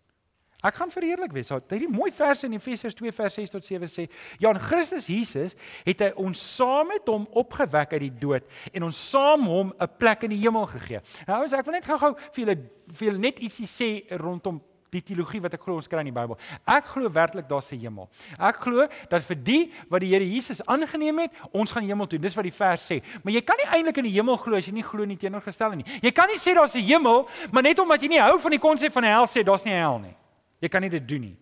Ek 0.63 0.77
gaan 0.79 0.91
verheerlik 0.91 1.33
wees. 1.35 1.51
'n 1.51 1.91
mooi 1.91 2.11
vers 2.11 2.43
in 2.43 2.53
Efesiërs 2.53 2.95
2 2.95 3.11
vers 3.11 3.33
6 3.33 3.49
tot 3.49 3.65
7 3.65 3.87
sê, 3.87 4.09
ja, 4.39 4.49
in 4.49 4.59
Christus 4.59 5.07
Jesus 5.07 5.55
het 5.83 5.99
hy 5.99 6.11
ons 6.15 6.39
saam 6.55 6.87
met 6.87 7.07
hom 7.07 7.27
opgewek 7.31 7.93
uit 7.93 7.99
die 7.99 8.19
dood 8.19 8.43
en 8.71 8.83
ons 8.83 9.09
saam 9.09 9.43
hom 9.43 9.73
'n 9.75 9.87
plek 9.97 10.23
in 10.23 10.29
die 10.29 10.39
hemel 10.39 10.65
gegee. 10.65 11.01
Nou 11.27 11.39
ouens, 11.39 11.53
ek 11.53 11.65
wil 11.65 11.73
net 11.73 11.85
gou-gou 11.85 12.15
vir 12.15 12.45
julle 12.45 12.57
vir 12.93 13.07
julle 13.07 13.19
net 13.19 13.39
ietsie 13.39 13.67
sê 13.67 14.07
rondom 14.17 14.61
die 14.93 15.01
teologie 15.01 15.41
wat 15.43 15.53
ek 15.57 15.63
glo 15.65 15.75
ons 15.79 15.89
kry 15.89 16.03
in 16.03 16.11
die 16.11 16.15
Bybel. 16.15 16.37
Ek 16.69 16.87
glo 16.93 17.09
werklik 17.13 17.47
daar's 17.49 17.71
'n 17.73 17.79
hemel. 17.79 18.09
Ek 18.39 18.55
glo 18.61 18.87
dat 19.09 19.23
vir 19.23 19.35
die 19.35 19.71
wat 19.89 20.01
die 20.01 20.09
Here 20.13 20.25
Jesus 20.25 20.61
aangeneem 20.65 21.19
het, 21.19 21.31
ons 21.51 21.71
gaan 21.71 21.83
hemel 21.83 22.07
toe. 22.07 22.19
Dis 22.19 22.35
wat 22.35 22.43
die 22.43 22.51
vers 22.51 22.91
sê. 22.91 23.01
Maar 23.23 23.33
jy 23.33 23.41
kan 23.41 23.57
nie 23.57 23.69
eintlik 23.77 23.97
in 23.97 24.03
die 24.03 24.15
hemel 24.17 24.37
glo 24.37 24.55
as 24.55 24.65
jy 24.65 24.73
nie 24.73 24.83
glo 24.83 25.05
nie 25.05 25.17
teenoorgestel 25.17 25.75
nie. 25.75 25.85
Jy 26.01 26.11
kan 26.11 26.27
nie 26.27 26.37
sê 26.37 26.53
daar's 26.53 26.75
'n 26.75 26.83
hemel, 26.85 27.27
maar 27.51 27.63
net 27.63 27.79
omdat 27.79 28.01
jy 28.01 28.07
nie 28.07 28.21
hou 28.21 28.39
van 28.39 28.51
die 28.51 28.59
konsep 28.59 28.91
van 28.91 29.03
'n 29.03 29.11
hel 29.11 29.25
sê 29.25 29.43
daar's 29.43 29.65
nie 29.65 29.73
hel 29.73 29.99
nie. 29.99 30.15
Jy 30.61 30.69
kan 30.69 30.81
nie 30.81 30.89
dit 30.89 31.07
doen 31.07 31.21
nie. 31.21 31.37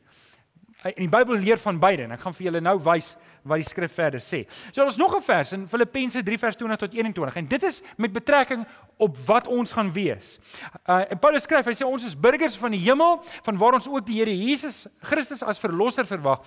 In 0.81 1.05
die 1.05 1.11
Bybel 1.13 1.37
leer 1.37 1.59
van 1.61 1.77
beide 1.79 2.07
en 2.07 2.15
ek 2.15 2.23
gaan 2.23 2.33
vir 2.33 2.47
julle 2.47 2.61
nou 2.63 2.79
wys 2.81 3.11
wat 3.45 3.61
die 3.61 3.67
skrif 3.67 3.93
verder 3.93 4.21
sê. 4.21 4.47
So 4.71 4.81
ons 4.81 4.97
nog 4.97 5.13
'n 5.15 5.21
vers 5.21 5.53
in 5.53 5.67
Filippense 5.67 6.23
3 6.23 6.37
vers 6.37 6.55
20 6.55 6.77
tot 6.77 6.93
21 6.93 7.35
en 7.35 7.47
dit 7.47 7.63
is 7.63 7.81
met 7.97 8.13
betrekking 8.13 8.65
op 8.97 9.17
wat 9.25 9.47
ons 9.47 9.71
gaan 9.71 9.93
wees. 9.93 10.39
Uh 10.87 11.05
en 11.09 11.19
Paulus 11.19 11.43
skryf, 11.43 11.65
hy 11.65 11.73
sê 11.73 11.85
ons 11.85 12.05
is 12.05 12.17
burgers 12.17 12.57
van 12.57 12.71
die 12.71 12.79
hemel, 12.79 13.21
van 13.43 13.57
waar 13.57 13.73
ons 13.73 13.87
ook 13.87 14.05
die 14.05 14.17
Here 14.17 14.35
Jesus 14.35 14.87
Christus 15.01 15.43
as 15.43 15.59
verlosser 15.59 16.05
verwag. 16.05 16.41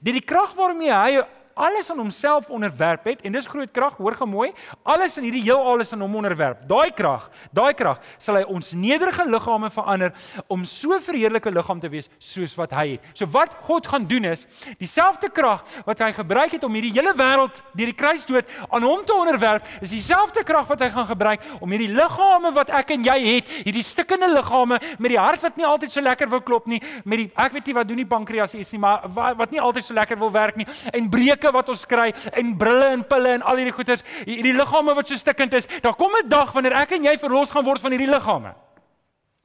Deur 0.00 0.14
die 0.14 0.24
krag 0.24 0.54
waarmee 0.54 0.92
hy 0.92 1.22
alles 1.60 1.90
aan 1.92 1.98
homself 2.00 2.48
onderwerp 2.50 3.04
het 3.04 3.22
en 3.26 3.34
dis 3.36 3.46
groot 3.46 3.70
krag, 3.76 3.96
hoor 4.00 4.16
gou 4.16 4.28
mooi, 4.28 4.48
alles 4.82 5.18
in 5.20 5.26
hierdie 5.28 5.42
heelal 5.44 5.84
is 5.84 5.92
aan 5.92 6.00
hom 6.04 6.16
onderwerp. 6.16 6.62
Daai 6.70 6.90
krag, 6.96 7.28
daai 7.56 7.74
krag 7.76 8.00
sal 8.18 8.38
hy 8.40 8.44
ons 8.48 8.72
nederige 8.78 9.26
liggame 9.28 9.68
verander 9.72 10.14
om 10.48 10.64
so 10.68 10.96
verheerlike 11.04 11.52
liggaam 11.52 11.82
te 11.82 11.90
wees 11.92 12.08
soos 12.16 12.56
wat 12.58 12.72
hy 12.78 12.86
het. 12.94 13.10
So 13.14 13.28
wat 13.34 13.52
God 13.66 13.88
gaan 13.90 14.06
doen 14.08 14.30
is, 14.30 14.46
dieselfde 14.80 15.28
krag 15.34 15.64
wat 15.86 16.00
hy 16.00 16.10
gebruik 16.16 16.56
het 16.56 16.64
om 16.64 16.78
hierdie 16.78 16.94
hele 16.96 17.12
wêreld 17.18 17.60
deur 17.74 17.92
die 17.92 17.96
kruisdood 17.96 18.48
aan 18.70 18.86
hom 18.86 19.04
te 19.04 19.16
onderwerp, 19.16 19.68
is 19.84 19.92
dieselfde 19.92 20.44
krag 20.48 20.68
wat 20.70 20.86
hy 20.86 20.90
gaan 20.94 21.08
gebruik 21.10 21.44
om 21.60 21.76
hierdie 21.76 21.90
liggame 21.92 22.54
wat 22.56 22.72
ek 22.80 22.94
en 22.96 23.04
jy 23.10 23.18
het, 23.26 23.52
hierdie 23.66 23.84
stikkende 23.84 24.30
liggame 24.32 24.80
met 24.98 25.12
die 25.12 25.20
hart 25.20 25.44
wat 25.44 25.60
nie 25.60 25.68
altyd 25.68 25.92
so 25.92 26.04
lekker 26.04 26.30
wil 26.32 26.44
klop 26.46 26.68
nie, 26.70 26.80
met 27.04 27.24
die 27.24 27.28
ek 27.34 27.54
weet 27.58 27.68
nie 27.68 27.76
wat 27.76 27.88
doen 27.90 28.00
die 28.00 28.08
pankreas 28.08 28.56
is 28.56 28.72
nie, 28.72 28.80
maar 28.80 29.04
wat 29.12 29.52
nie 29.52 29.60
altyd 29.60 29.86
so 29.86 29.96
lekker 29.96 30.18
wil 30.20 30.32
werk 30.32 30.56
nie 30.56 30.66
en 30.94 31.08
breuke 31.12 31.49
wat 31.52 31.68
ons 31.68 31.84
kry 31.86 32.12
en 32.32 32.56
brille 32.56 32.88
en 32.94 33.04
pille 33.04 33.28
en 33.28 33.42
al 33.42 33.56
hierdie 33.56 33.74
goeders, 33.76 34.04
hierdie 34.24 34.56
liggame 34.56 34.94
wat 34.94 35.08
so 35.08 35.16
stikkend 35.16 35.54
is, 35.54 35.66
daar 35.80 35.94
kom 35.94 36.12
'n 36.16 36.28
dag 36.28 36.52
wanneer 36.52 36.72
ek 36.72 36.92
en 36.92 37.04
jy 37.04 37.18
verlos 37.18 37.50
gaan 37.50 37.64
word 37.64 37.80
van 37.80 37.90
hierdie 37.90 38.10
liggame. 38.10 38.54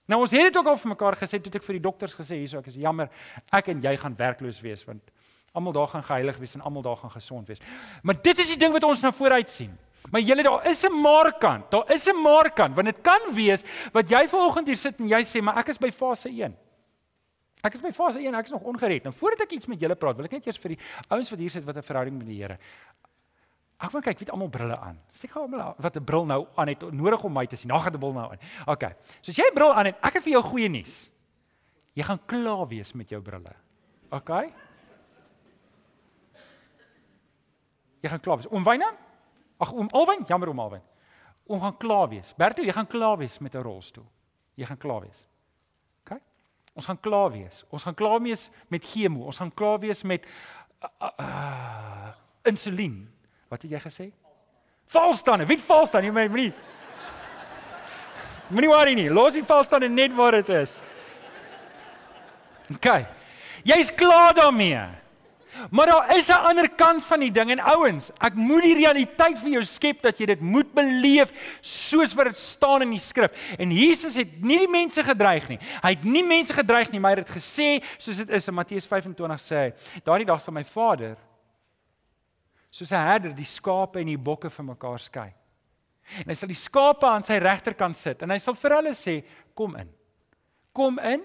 Nou 0.06 0.22
ons 0.22 0.32
het 0.32 0.42
dit 0.42 0.58
ook 0.58 0.68
al 0.68 0.78
vir 0.78 0.90
mekaar 0.90 1.16
gesê 1.18 1.42
toe 1.42 1.52
ek 1.56 1.64
vir 1.64 1.80
die 1.80 1.86
dokters 1.88 2.14
gesê 2.14 2.38
hierso 2.38 2.60
ek 2.60 2.68
is 2.68 2.76
jammer 2.76 3.10
ek 3.52 3.70
en 3.74 3.82
jy 3.82 3.96
gaan 3.98 4.16
werkloos 4.16 4.62
wees 4.62 4.86
want 4.86 5.02
almal 5.56 5.74
daar 5.74 5.88
gaan 5.88 6.04
geheilig 6.04 6.38
wees 6.38 6.56
en 6.56 6.62
almal 6.62 6.84
daar 6.84 6.98
gaan 6.98 7.12
gesond 7.12 7.48
wees. 7.48 7.62
Maar 8.04 8.22
dit 8.22 8.38
is 8.40 8.48
die 8.54 8.60
ding 8.60 8.74
wat 8.76 8.84
ons 8.84 9.02
nou 9.02 9.14
vooruit 9.16 9.50
sien. 9.50 9.72
Maar 10.12 10.22
julle 10.22 10.44
daar 10.44 10.68
is 10.70 10.84
'n 10.84 11.02
maarkant. 11.02 11.72
Daar 11.72 11.92
is 11.92 12.06
'n 12.08 12.22
maarkant 12.22 12.76
want 12.76 12.88
dit 12.88 13.02
kan 13.02 13.34
wees 13.34 13.64
wat 13.94 14.10
jy 14.10 14.28
vanoggend 14.28 14.68
hier 14.68 14.78
sit 14.78 15.00
en 15.00 15.08
jy 15.08 15.24
sê 15.24 15.42
maar 15.42 15.58
ek 15.58 15.70
is 15.70 15.78
by 15.78 15.92
fase 15.92 16.30
1. 16.30 16.56
Ek 17.66 17.74
is 17.74 17.82
by 17.82 17.92
fase 17.96 18.22
1, 18.22 18.36
ek 18.38 18.50
is 18.50 18.54
nog 18.54 18.62
ongered. 18.70 19.04
Nou 19.08 19.14
voordat 19.16 19.46
ek 19.48 19.56
iets 19.58 19.70
met 19.72 19.80
julle 19.82 19.96
praat, 19.98 20.18
wil 20.20 20.28
ek 20.28 20.38
net 20.38 20.46
eers 20.46 20.60
vir 20.62 20.76
die 20.76 20.80
ouens 21.10 21.32
wat 21.34 21.40
hier 21.42 21.50
sit 21.50 21.66
wat 21.66 21.78
'n 21.78 21.82
verhouding 21.82 22.18
met 22.18 22.28
die 22.28 22.38
Here. 22.42 22.60
Ek 23.82 23.92
wil 23.92 24.02
kyk, 24.02 24.20
weet 24.20 24.32
almal 24.32 24.50
brille 24.50 24.78
aan. 24.78 25.00
Steek 25.10 25.32
gou 25.32 25.44
almal 25.44 25.76
wat 25.78 25.98
'n 25.98 26.04
bril 26.04 26.26
nou 26.26 26.48
aan 26.56 26.68
het 26.68 26.82
nodig 26.92 27.24
om 27.24 27.34
my 27.34 27.46
te 27.46 27.56
sien. 27.56 27.70
Nou 27.70 27.80
gaan 27.82 27.92
die 27.92 28.00
bril 28.00 28.14
nou 28.14 28.32
aan. 28.32 28.40
OK. 28.68 28.84
So 29.22 29.32
as 29.32 29.38
jy 29.38 29.50
'n 29.50 29.54
bril 29.54 29.74
aan 29.74 29.86
het, 29.86 29.96
ek 30.02 30.14
het 30.14 30.24
vir 30.24 30.32
jou 30.34 30.44
goeie 30.44 30.70
nuus. 30.70 31.10
Jy 31.94 32.04
gaan 32.04 32.20
klaar 32.26 32.68
wees 32.68 32.94
met 32.94 33.10
jou 33.10 33.22
brille. 33.22 33.56
OK? 34.12 34.30
Jy 38.02 38.10
gaan 38.10 38.20
klaar 38.20 38.38
wees. 38.38 38.52
Oom 38.52 38.64
Wyna? 38.64 38.92
Ag 39.58 39.74
oom 39.74 39.88
Alwyn, 39.92 40.26
jammer 40.28 40.50
oom 40.50 40.60
Alwyn. 40.60 40.82
Oom 41.48 41.62
gaan 41.62 41.78
klaar 41.78 42.10
wees. 42.10 42.34
Berto, 42.38 42.62
jy 42.62 42.72
gaan 42.72 42.88
klaar 42.88 43.18
wees 43.18 43.40
met 43.40 43.56
'n 43.56 43.62
rolstoel. 43.62 44.06
Jy 44.56 44.66
gaan 44.66 44.78
klaar 44.78 45.02
wees. 45.02 45.28
Ons 46.76 46.86
gaan 46.90 47.00
klaar 47.00 47.32
wees. 47.32 47.64
Ons 47.72 47.86
gaan 47.88 47.96
klaar 47.96 48.20
wees 48.22 48.50
met 48.68 48.84
chemo. 48.84 49.26
Ons 49.30 49.40
gaan 49.40 49.54
klaar 49.54 49.80
wees 49.80 50.04
met 50.04 50.26
uh, 50.84 51.10
uh, 51.20 52.10
insulien. 52.44 52.98
Wat 53.48 53.64
het 53.64 53.72
jy 53.72 53.80
gesê? 53.80 54.10
Valstande. 54.92 55.48
Wie 55.48 55.60
valstande? 55.60 56.10
Jy 56.10 56.14
meen 56.14 56.36
nie. 56.36 56.50
Moenie 58.52 58.70
worry 58.70 58.94
nie. 58.98 59.08
Los 59.10 59.34
die 59.34 59.46
valstande 59.46 59.90
net 59.90 60.14
waar 60.14 60.36
dit 60.42 60.52
is. 60.54 60.76
OK. 62.76 62.92
Jy's 63.66 63.94
klaar 63.96 64.36
daarmee. 64.38 64.84
Maar 65.72 65.86
daar 65.86 66.18
is 66.18 66.28
'n 66.28 66.46
ander 66.50 66.70
kant 66.70 67.06
van 67.06 67.20
die 67.20 67.32
ding 67.32 67.52
en 67.52 67.60
ouens, 67.60 68.12
ek 68.20 68.34
moet 68.34 68.62
die 68.62 68.76
realiteit 68.76 69.40
vir 69.40 69.50
jou 69.50 69.64
skep 69.64 70.02
dat 70.02 70.18
jy 70.18 70.26
dit 70.26 70.42
moet 70.42 70.74
beleef 70.74 71.32
soos 71.62 72.14
wat 72.14 72.26
dit 72.26 72.38
staan 72.38 72.82
in 72.82 72.90
die 72.90 73.00
skrif. 73.00 73.32
En 73.58 73.72
Jesus 73.72 74.16
het 74.16 74.42
nie 74.42 74.60
die 74.60 74.70
mense 74.70 75.04
gedreig 75.04 75.48
nie. 75.48 75.60
Hy 75.82 75.90
het 75.90 76.04
nie 76.04 76.24
mense 76.24 76.54
gedreig 76.54 76.92
nie, 76.92 77.00
maar 77.00 77.16
hy 77.16 77.20
het 77.20 77.30
gesê 77.30 77.84
soos 77.98 78.18
dit 78.18 78.30
is 78.30 78.48
in 78.48 78.54
Matteus 78.54 78.86
25 78.86 79.40
sê 79.40 79.56
hy, 79.56 79.74
daardie 80.04 80.26
dag 80.26 80.42
sal 80.42 80.54
my 80.54 80.64
Vader 80.64 81.18
soos 82.70 82.92
'n 82.92 83.08
herder 83.08 83.36
die 83.36 83.46
skape 83.46 84.00
en 84.00 84.08
die 84.08 84.18
bokke 84.18 84.50
van 84.50 84.66
mekaar 84.66 85.00
skei. 85.00 85.34
En 86.20 86.30
hy 86.30 86.34
sal 86.34 86.48
die 86.48 86.56
skape 86.60 87.08
aan 87.08 87.24
sy 87.24 87.38
regterkant 87.38 87.96
sit 87.96 88.22
en 88.22 88.30
hy 88.30 88.38
sal 88.38 88.54
vir 88.54 88.76
hulle 88.76 88.94
sê, 88.94 89.24
kom 89.56 89.76
in. 89.76 89.90
Kom 90.74 91.00
in 91.00 91.24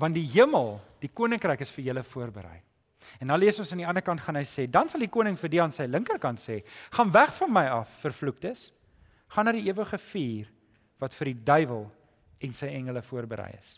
want 0.00 0.14
die 0.14 0.26
hemel, 0.32 0.80
die 1.00 1.10
koninkryk 1.12 1.60
is 1.60 1.70
vir 1.70 1.84
julle 1.84 2.02
voorberei. 2.02 2.62
En 3.18 3.32
dan 3.32 3.38
lees 3.38 3.58
ons 3.58 3.72
aan 3.72 3.82
die 3.82 3.86
ander 3.88 4.04
kant 4.04 4.20
gaan 4.20 4.36
hy 4.36 4.44
sê, 4.44 4.66
dan 4.70 4.88
sal 4.88 5.00
die 5.00 5.10
koning 5.12 5.38
vir 5.38 5.52
die 5.52 5.60
aan 5.62 5.72
sy 5.72 5.86
linkerkant 5.88 6.40
sê, 6.40 6.60
gaan 6.96 7.12
weg 7.12 7.32
van 7.38 7.52
my 7.52 7.66
af, 7.80 8.00
vervloektes. 8.02 8.70
Gaan 9.30 9.46
na 9.48 9.52
die 9.52 9.66
ewige 9.68 9.98
vuur 9.98 10.50
wat 11.00 11.14
vir 11.16 11.32
die 11.32 11.44
duiwel 11.44 11.86
en 12.44 12.56
sy 12.56 12.66
engele 12.74 13.02
voorberei 13.04 13.52
is. 13.58 13.76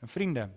En 0.00 0.08
vriende, 0.08 0.48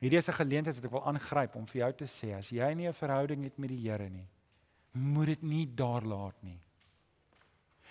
hierdie 0.00 0.18
is 0.18 0.28
'n 0.28 0.40
geleentheid 0.40 0.76
wat 0.76 0.84
ek 0.84 0.90
wil 0.90 1.06
aangryp 1.06 1.56
om 1.56 1.66
vir 1.66 1.80
jou 1.80 1.92
te 1.92 2.04
sê, 2.04 2.36
as 2.36 2.50
jy 2.50 2.74
nie 2.74 2.88
'n 2.88 2.92
verhouding 2.92 3.44
het 3.44 3.58
met 3.58 3.68
die 3.68 3.88
Here 3.88 4.08
nie, 4.08 4.28
moet 4.92 5.26
dit 5.26 5.42
nie 5.42 5.66
daar 5.66 6.02
laat 6.02 6.42
nie. 6.42 6.60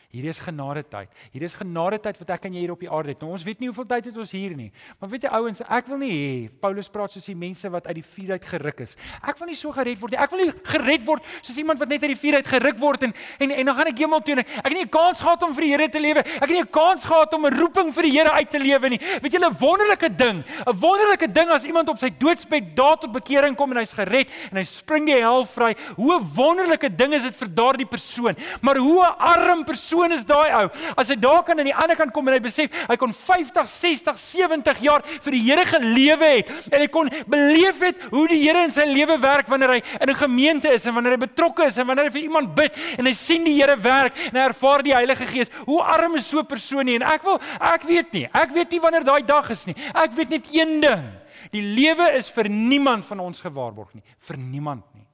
Hierdie 0.09 0.31
is 0.33 0.39
genade 0.41 0.81
tyd. 0.89 1.11
Hierdie 1.29 1.45
is 1.45 1.53
genade 1.53 1.99
tyd 2.01 2.17
wat 2.17 2.31
ek 2.33 2.47
en 2.47 2.55
jy 2.57 2.63
hier 2.63 2.71
op 2.73 2.81
die 2.81 2.87
aarde 2.89 3.11
het. 3.13 3.19
Nou 3.21 3.27
ons 3.35 3.43
weet 3.45 3.59
nie 3.61 3.67
hoeveel 3.69 3.85
tyd 3.91 4.07
het 4.09 4.15
ons 4.17 4.31
hier 4.33 4.55
nie. 4.57 4.71
Maar 4.97 5.09
weet 5.11 5.27
jy 5.27 5.31
ouens, 5.37 5.59
ek 5.61 5.91
wil 5.91 5.99
nie 6.01 6.09
hê 6.09 6.31
Paulus 6.63 6.87
praat 6.89 7.13
soos 7.13 7.27
die 7.29 7.35
mense 7.37 7.69
wat 7.69 7.85
uit 7.85 7.99
die 7.99 8.05
vuur 8.15 8.31
uit 8.33 8.47
geruk 8.49 8.81
is. 8.87 8.95
Ek 9.21 9.37
wil 9.37 9.51
nie 9.51 9.57
so 9.59 9.69
gered 9.75 9.99
word 10.01 10.15
nie. 10.15 10.19
Ek 10.25 10.33
wil 10.33 10.41
nie 10.41 10.55
gered 10.71 11.05
word 11.05 11.27
soos 11.43 11.59
iemand 11.61 11.77
wat 11.83 11.93
net 11.93 12.07
uit 12.07 12.09
die 12.15 12.17
vuur 12.23 12.39
uit 12.39 12.49
geruk 12.55 12.79
word 12.81 13.05
en 13.05 13.13
en 13.37 13.53
en 13.53 13.69
dan 13.69 13.77
gaan 13.77 13.91
ek 13.91 14.01
hemel 14.01 14.23
toe 14.25 14.33
en 14.33 14.41
ek 14.41 14.65
het 14.65 14.73
nie 14.79 14.87
'n 14.87 14.89
kans 14.89 15.21
gehad 15.21 15.43
om 15.45 15.53
vir 15.53 15.61
die 15.61 15.69
Here 15.69 15.89
te 15.89 16.01
lewe. 16.01 16.19
Ek 16.25 16.41
het 16.41 16.55
nie 16.57 16.61
'n 16.65 16.73
kans 16.73 17.05
gehad 17.05 17.33
om 17.37 17.45
'n 17.45 17.53
roeping 17.53 17.93
vir 17.93 18.03
die 18.09 18.11
Here 18.17 18.31
uit 18.31 18.49
te 18.49 18.59
lewe 18.59 18.89
nie. 18.89 18.99
Weet 19.21 19.31
julle 19.37 19.49
'n 19.53 19.57
wonderlike 19.61 20.09
ding, 20.09 20.43
'n 20.65 20.73
wonderlike 20.73 21.31
ding 21.31 21.49
as 21.53 21.65
iemand 21.65 21.87
op 21.87 21.99
sy 21.99 22.09
doodsbed 22.09 22.75
daar 22.75 22.97
tot 22.97 23.11
bekering 23.11 23.55
kom 23.55 23.69
en 23.71 23.77
hy's 23.77 23.93
gered 23.93 24.27
en 24.49 24.57
hy 24.57 24.63
spring 24.63 25.05
die 25.05 25.21
hel 25.21 25.45
vry. 25.45 25.75
Hoe 25.97 26.17
'n 26.17 26.25
wonderlike 26.33 26.89
ding 26.95 27.13
is 27.13 27.21
dit 27.21 27.35
vir 27.35 27.53
daardie 27.53 27.85
persoon. 27.85 28.35
Maar 28.61 28.77
hoe 28.77 29.05
'n 29.05 29.15
arm 29.19 29.63
persoon 29.65 29.98
is 30.11 30.25
daai 30.25 30.49
ou. 30.61 30.69
As 30.95 31.09
hy 31.11 31.15
daar 31.19 31.43
kan 31.43 31.59
aan 31.59 31.67
die 31.67 31.75
ander 31.75 31.97
kant 31.99 32.13
kom 32.13 32.27
en 32.27 32.33
hy 32.33 32.39
besef 32.39 32.71
hy 32.87 32.97
kon 32.99 33.13
50, 33.13 33.67
60, 33.67 34.17
70 34.17 34.79
jaar 34.85 35.03
vir 35.03 35.31
die 35.31 35.41
Here 35.49 35.65
gelewe 35.65 36.29
het 36.37 36.49
en 36.71 36.79
hy 36.79 36.87
kon 36.87 37.09
beleef 37.27 37.79
het 37.83 38.01
hoe 38.11 38.27
die 38.27 38.41
Here 38.43 38.63
in 38.63 38.71
sy 38.71 38.85
lewe 38.89 39.19
werk 39.19 39.49
wanneer 39.51 39.75
hy 39.77 39.81
in 39.99 40.09
'n 40.09 40.15
gemeente 40.15 40.69
is 40.71 40.85
en 40.85 40.95
wanneer 40.95 41.17
hy 41.17 41.25
betrokke 41.27 41.67
is 41.67 41.77
en 41.77 41.87
wanneer 41.87 42.05
hy 42.05 42.11
vir 42.11 42.27
iemand 42.29 42.55
bid 42.55 42.73
en 42.97 43.05
hy 43.05 43.13
sien 43.13 43.43
die 43.43 43.57
Here 43.59 43.75
werk 43.75 44.15
en 44.29 44.35
hy 44.35 44.45
ervaar 44.47 44.83
die 44.83 44.95
Heilige 44.95 45.25
Gees. 45.25 45.51
Hoe 45.65 45.83
arm 45.83 46.15
is 46.15 46.27
so 46.27 46.39
'n 46.39 46.45
persoon 46.45 46.85
nie? 46.85 46.95
En 46.95 47.03
ek 47.03 47.23
wil 47.23 47.39
ek 47.59 47.83
weet 47.83 48.13
nie. 48.13 48.27
Ek 48.33 48.51
weet 48.51 48.71
nie 48.71 48.79
wanneer 48.79 49.03
daai 49.03 49.25
dag 49.25 49.49
is 49.49 49.65
nie. 49.65 49.75
Ek 49.93 50.11
weet 50.11 50.29
net 50.29 50.45
een 50.53 50.81
ding. 50.81 51.19
Die 51.51 51.61
lewe 51.61 52.11
is 52.17 52.29
vir 52.29 52.49
niemand 52.49 53.05
van 53.05 53.19
ons 53.23 53.41
gewaarborg 53.41 53.93
nie, 53.93 54.03
vir 54.27 54.37
niemand 54.37 54.83
nie. 54.93 55.05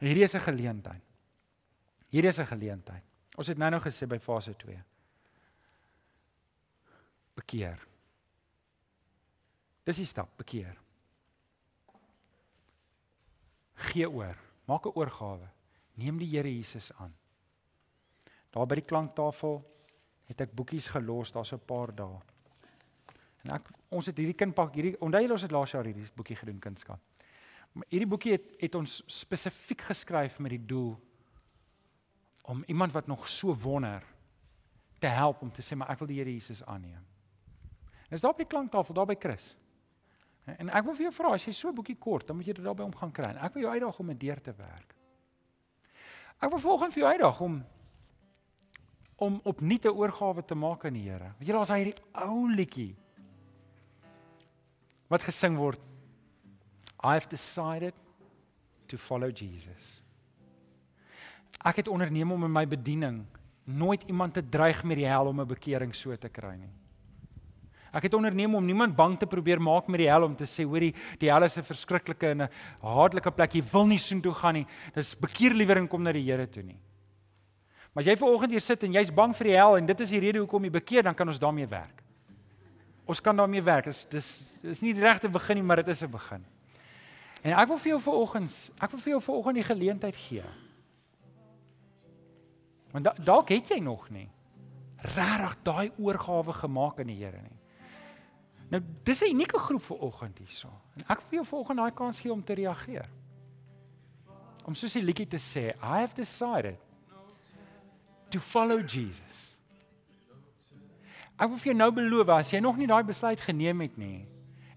Hierdie 0.00 0.24
is 0.24 0.34
'n 0.34 0.40
geleentheid. 0.40 1.05
Hierdie 2.16 2.32
is 2.32 2.38
'n 2.40 2.48
geleentheid. 2.48 3.04
Ons 3.36 3.46
het 3.46 3.58
nou 3.58 3.70
nou 3.70 3.80
gesê 3.80 4.06
by 4.08 4.18
fase 4.18 4.56
2. 4.56 4.82
Bekeer. 7.34 7.86
Dis 9.84 9.96
die 9.96 10.06
stap, 10.06 10.30
bekeer. 10.36 10.78
Gee 13.74 14.08
oor. 14.08 14.36
Maak 14.64 14.86
'n 14.86 14.96
oorgawe. 14.96 15.48
Neem 15.94 16.18
die 16.18 16.30
Here 16.30 16.48
Jesus 16.48 16.92
aan. 16.92 17.14
Daar 18.50 18.66
by 18.66 18.74
die 18.74 18.84
klanktafel 18.84 19.62
het 20.24 20.40
ek 20.40 20.54
boekies 20.54 20.88
gelos, 20.88 21.32
daar's 21.32 21.52
'n 21.52 21.66
paar 21.66 21.94
dae. 21.94 22.20
En 23.44 23.50
ek 23.50 23.68
ons 23.90 24.06
het 24.06 24.16
hierdie 24.16 24.34
kindpak 24.34 24.74
hierdie 24.74 25.00
onthou 25.00 25.20
julle 25.20 25.32
ons 25.32 25.42
het 25.42 25.50
laas 25.50 25.72
jaar 25.72 25.84
hierdie 25.84 26.12
boekie 26.14 26.36
gedoen 26.36 26.58
kunskap. 26.58 27.00
Maar 27.72 27.84
hierdie 27.90 28.08
boekie 28.08 28.32
het 28.32 28.56
het 28.60 28.74
ons 28.74 29.02
spesifiek 29.06 29.80
geskryf 29.80 30.38
met 30.38 30.50
die 30.50 30.66
doel 30.66 30.98
om 32.46 32.62
iemand 32.66 32.92
wat 32.92 33.06
nog 33.06 33.28
so 33.28 33.54
wonder 33.54 34.04
te 34.98 35.06
help 35.06 35.42
om 35.42 35.52
te 35.52 35.62
sê 35.62 35.76
maar 35.76 35.90
ek 35.92 35.98
wil 35.98 36.08
die 36.08 36.18
Here 36.20 36.32
Jesus 36.32 36.64
aanneem. 36.64 37.02
En 38.06 38.14
is 38.14 38.22
daar 38.22 38.30
op 38.30 38.42
die 38.42 38.46
klanktafel 38.46 38.94
daar 38.94 39.08
by 39.08 39.16
Chris. 39.18 39.54
En 40.46 40.70
ek 40.70 40.84
wil 40.86 40.94
vir 40.94 41.08
jou 41.08 41.14
vra 41.16 41.32
as 41.34 41.44
jy 41.44 41.52
so 41.52 41.68
'n 41.68 41.74
boekie 41.74 41.98
kort, 41.98 42.26
dan 42.26 42.36
moet 42.36 42.46
jy 42.46 42.52
dit 42.52 42.64
daarby 42.64 42.82
om 42.82 42.94
gaan 42.94 43.12
kry. 43.12 43.34
Ek 43.34 43.54
wil 43.54 43.62
jou 43.62 43.72
uitdaag 43.72 43.98
om 43.98 44.06
dit 44.06 44.20
deur 44.20 44.40
te 44.40 44.52
werk. 44.52 44.94
Ek 46.38 46.50
wil 46.50 46.58
volgens 46.58 46.94
vir 46.94 47.02
jou 47.02 47.12
uitdaag 47.12 47.40
om 47.40 47.64
om 49.16 49.40
opnuut 49.44 49.84
'n 49.84 49.96
oorgawe 49.96 50.44
te 50.44 50.54
maak 50.54 50.84
aan 50.84 50.92
die 50.92 51.10
Here. 51.10 51.32
Weet 51.38 51.48
jy 51.48 51.52
daar's 51.52 51.68
hierdie 51.68 52.02
ou 52.12 52.50
liedjie 52.50 52.96
wat 55.08 55.22
gesing 55.22 55.56
word. 55.56 55.80
I 57.02 57.12
have 57.12 57.28
decided 57.28 57.94
to 58.86 58.96
follow 58.96 59.30
Jesus. 59.30 60.05
Ek 61.64 61.76
het 61.76 61.88
onderneem 61.88 62.32
om 62.32 62.44
in 62.44 62.52
my 62.52 62.66
bediening 62.66 63.24
nooit 63.66 64.02
iemand 64.06 64.34
te 64.34 64.42
dreig 64.48 64.84
met 64.84 64.96
die 64.96 65.06
hel 65.06 65.26
om 65.26 65.40
'n 65.40 65.46
bekering 65.46 65.94
so 65.94 66.16
te 66.16 66.28
kry 66.28 66.54
nie. 66.54 66.72
Ek 67.92 68.02
het 68.02 68.14
onderneem 68.14 68.54
om 68.54 68.64
niemand 68.64 68.96
bang 68.96 69.18
te 69.18 69.26
probeer 69.26 69.60
maak 69.60 69.88
met 69.88 69.98
die 69.98 70.08
hel 70.08 70.22
om 70.22 70.36
te 70.36 70.44
sê 70.44 70.64
hoorie 70.64 70.94
die 71.18 71.30
hel 71.30 71.42
is 71.42 71.56
'n 71.56 71.62
verskriklike 71.62 72.30
en 72.30 72.42
'n 72.42 72.48
haatlike 72.82 73.30
plek. 73.30 73.54
Jy 73.54 73.62
wil 73.72 73.86
nie 73.86 73.98
soontoe 73.98 74.34
gaan 74.34 74.54
nie. 74.54 74.66
Dis 74.94 75.14
bekeer 75.14 75.54
liewer 75.54 75.78
en 75.78 75.88
kom 75.88 76.02
na 76.02 76.12
die 76.12 76.22
Here 76.22 76.46
toe 76.46 76.62
nie. 76.62 76.78
Maar 77.94 78.04
as 78.04 78.06
jy 78.06 78.16
ver 78.16 78.28
oggend 78.28 78.50
hier 78.50 78.60
sit 78.60 78.82
en 78.82 78.92
jy's 78.92 79.10
bang 79.10 79.34
vir 79.34 79.44
die 79.44 79.56
hel 79.56 79.76
en 79.76 79.86
dit 79.86 80.00
is 80.00 80.10
die 80.10 80.20
rede 80.20 80.38
hoekom 80.38 80.64
jy 80.64 80.70
bekeer, 80.70 81.02
dan 81.02 81.14
kan 81.14 81.26
ons 81.26 81.38
daarmee 81.38 81.66
werk. 81.66 82.02
Ons 83.06 83.20
kan 83.20 83.36
daarmee 83.36 83.62
werk. 83.62 83.84
Dis 83.84 84.04
dis 84.04 84.44
is 84.62 84.82
nie 84.82 84.92
die 84.92 85.02
regte 85.02 85.28
begin 85.28 85.56
nie, 85.56 85.62
maar 85.62 85.76
dit 85.76 85.88
is 85.88 86.02
'n 86.02 86.10
begin. 86.10 86.44
En 87.42 87.52
ek 87.52 87.68
wil 87.68 87.78
vir 87.78 87.88
jou 87.88 88.00
ver 88.00 88.12
oggend, 88.12 88.70
ek 88.82 88.90
wil 88.90 89.00
vir 89.00 89.10
jou 89.10 89.20
ver 89.20 89.34
oggend 89.34 89.54
die 89.54 89.74
geleentheid 89.74 90.16
gee 90.16 90.42
Want 92.96 93.04
da, 93.04 93.12
dalk 93.20 93.50
het 93.52 93.68
jy 93.68 93.76
nog 93.84 94.08
nie 94.08 94.30
regtig 95.04 95.56
daai 95.62 95.90
oorgawe 96.00 96.52
gemaak 96.56 97.02
aan 97.02 97.10
die 97.12 97.18
Here 97.18 97.42
nie. 97.42 97.58
Nou 98.72 98.80
dis 99.04 99.20
'n 99.22 99.34
unieke 99.34 99.58
groep 99.58 99.82
vir 99.82 99.98
oggend 99.98 100.38
hierso. 100.38 100.68
En 100.96 101.04
ek 101.08 101.20
wil 101.20 101.38
jou 101.38 101.44
volgende 101.44 101.82
daai 101.82 101.94
kans 101.94 102.20
gee 102.20 102.32
om 102.32 102.44
te 102.44 102.54
reageer. 102.54 103.08
Om 104.64 104.74
soos 104.74 104.92
die 104.92 105.02
liedjie 105.02 105.26
te 105.26 105.36
sê, 105.36 105.76
I 105.82 106.00
have 106.00 106.14
decided 106.14 106.78
to 108.30 108.38
follow 108.38 108.80
Jesus. 108.80 109.56
Ek 111.38 111.48
wil 111.48 111.58
vir 111.58 111.72
jou 111.72 111.76
nou 111.76 111.90
beloof 111.92 112.28
as 112.28 112.50
jy 112.50 112.60
nog 112.60 112.76
nie 112.76 112.86
daai 112.86 113.04
besluit 113.04 113.40
geneem 113.40 113.80
het 113.80 113.96
nie 113.96 114.24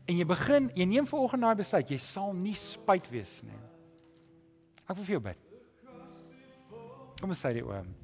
en 0.06 0.18
jy 0.18 0.26
begin, 0.26 0.72
jy 0.76 0.86
neem 0.86 1.06
vanoggend 1.06 1.42
daai 1.42 1.56
besluit, 1.56 1.90
jy 1.90 1.98
sal 1.98 2.34
nie 2.34 2.56
spyt 2.56 3.10
wees 3.10 3.44
nie. 3.44 3.62
Ek 4.90 4.96
wil 4.96 5.06
vir 5.06 5.14
jou 5.14 5.22
bid. 5.22 5.38
Kom 7.22 7.30
ons 7.30 7.46
sê 7.46 7.54
dit 7.54 7.64
oom. 7.64 7.99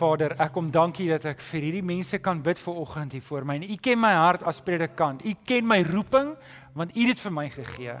Vader, 0.00 0.34
ek 0.40 0.54
kom 0.54 0.70
dankie 0.72 1.08
dat 1.10 1.26
ek 1.28 1.42
vir 1.50 1.66
hierdie 1.66 1.84
mense 1.84 2.18
kan 2.24 2.40
bid 2.44 2.60
vir 2.62 2.78
oggend 2.80 3.12
hier 3.16 3.24
voor 3.26 3.44
my. 3.44 3.58
En 3.60 3.68
U 3.68 3.76
ken 3.82 4.00
my 4.00 4.12
hart 4.16 4.44
as 4.48 4.62
predikant. 4.64 5.24
U 5.26 5.34
ken 5.44 5.68
my 5.68 5.82
roeping 5.84 6.32
want 6.76 6.94
U 6.94 7.00
het 7.02 7.12
dit 7.12 7.22
vir 7.26 7.34
my 7.34 7.46
gegee. 7.52 7.96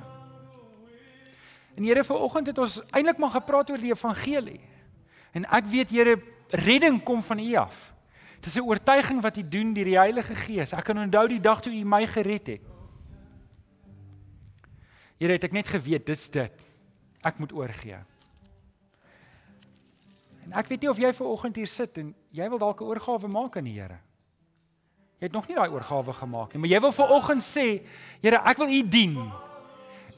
En 1.76 1.86
Here, 1.86 2.04
vir 2.04 2.24
oggend 2.24 2.50
het 2.50 2.58
ons 2.60 2.78
eintlik 2.90 3.20
maar 3.20 3.34
gepraat 3.36 3.72
oor 3.72 3.82
die 3.82 3.92
evangelie. 3.92 4.60
En 5.36 5.46
ek 5.60 5.68
weet 5.72 5.92
Here, 5.94 6.16
redding 6.64 7.00
kom 7.06 7.22
van 7.24 7.40
U 7.42 7.48
af. 7.60 7.92
Dit 8.40 8.48
is 8.48 8.56
'n 8.56 8.68
oortuiging 8.68 9.20
wat 9.22 9.36
U 9.36 9.42
doen 9.48 9.74
deur 9.74 9.84
die 9.84 9.98
Heilige 9.98 10.34
Gees. 10.34 10.72
Ek 10.72 10.84
kan 10.84 10.98
onthou 10.98 11.28
die 11.28 11.40
dag 11.40 11.60
toe 11.60 11.72
U 11.72 11.84
my 11.84 12.06
gered 12.06 12.46
het. 12.46 12.60
Here, 15.18 15.32
het 15.32 15.44
ek 15.44 15.52
net 15.52 15.68
geweet 15.68 16.06
dit's 16.06 16.30
dit. 16.30 16.52
Ek 17.22 17.38
moet 17.38 17.52
oorgee. 17.52 18.09
En 20.50 20.58
ek 20.58 20.66
weet 20.66 20.82
nie 20.82 20.90
of 20.90 20.98
jy 20.98 21.12
ver 21.14 21.26
oggend 21.30 21.58
hier 21.60 21.68
sit 21.70 21.98
en 22.02 22.14
jy 22.34 22.48
wil 22.50 22.58
dalk 22.58 22.80
'n 22.80 22.84
oorgawe 22.84 23.28
maak 23.30 23.56
aan 23.56 23.64
die 23.64 23.78
Here. 23.78 24.00
Jy 25.20 25.28
het 25.28 25.32
nog 25.32 25.46
nie 25.46 25.54
daai 25.56 25.70
oorgawe 25.70 26.12
gemaak 26.12 26.54
nie, 26.54 26.60
maar 26.60 26.70
jy 26.70 26.80
wil 26.80 26.92
ver 26.92 27.10
oggend 27.12 27.42
sê, 27.42 27.82
Here, 28.22 28.40
ek 28.44 28.56
wil 28.58 28.68
U 28.68 28.82
dien. 28.88 29.16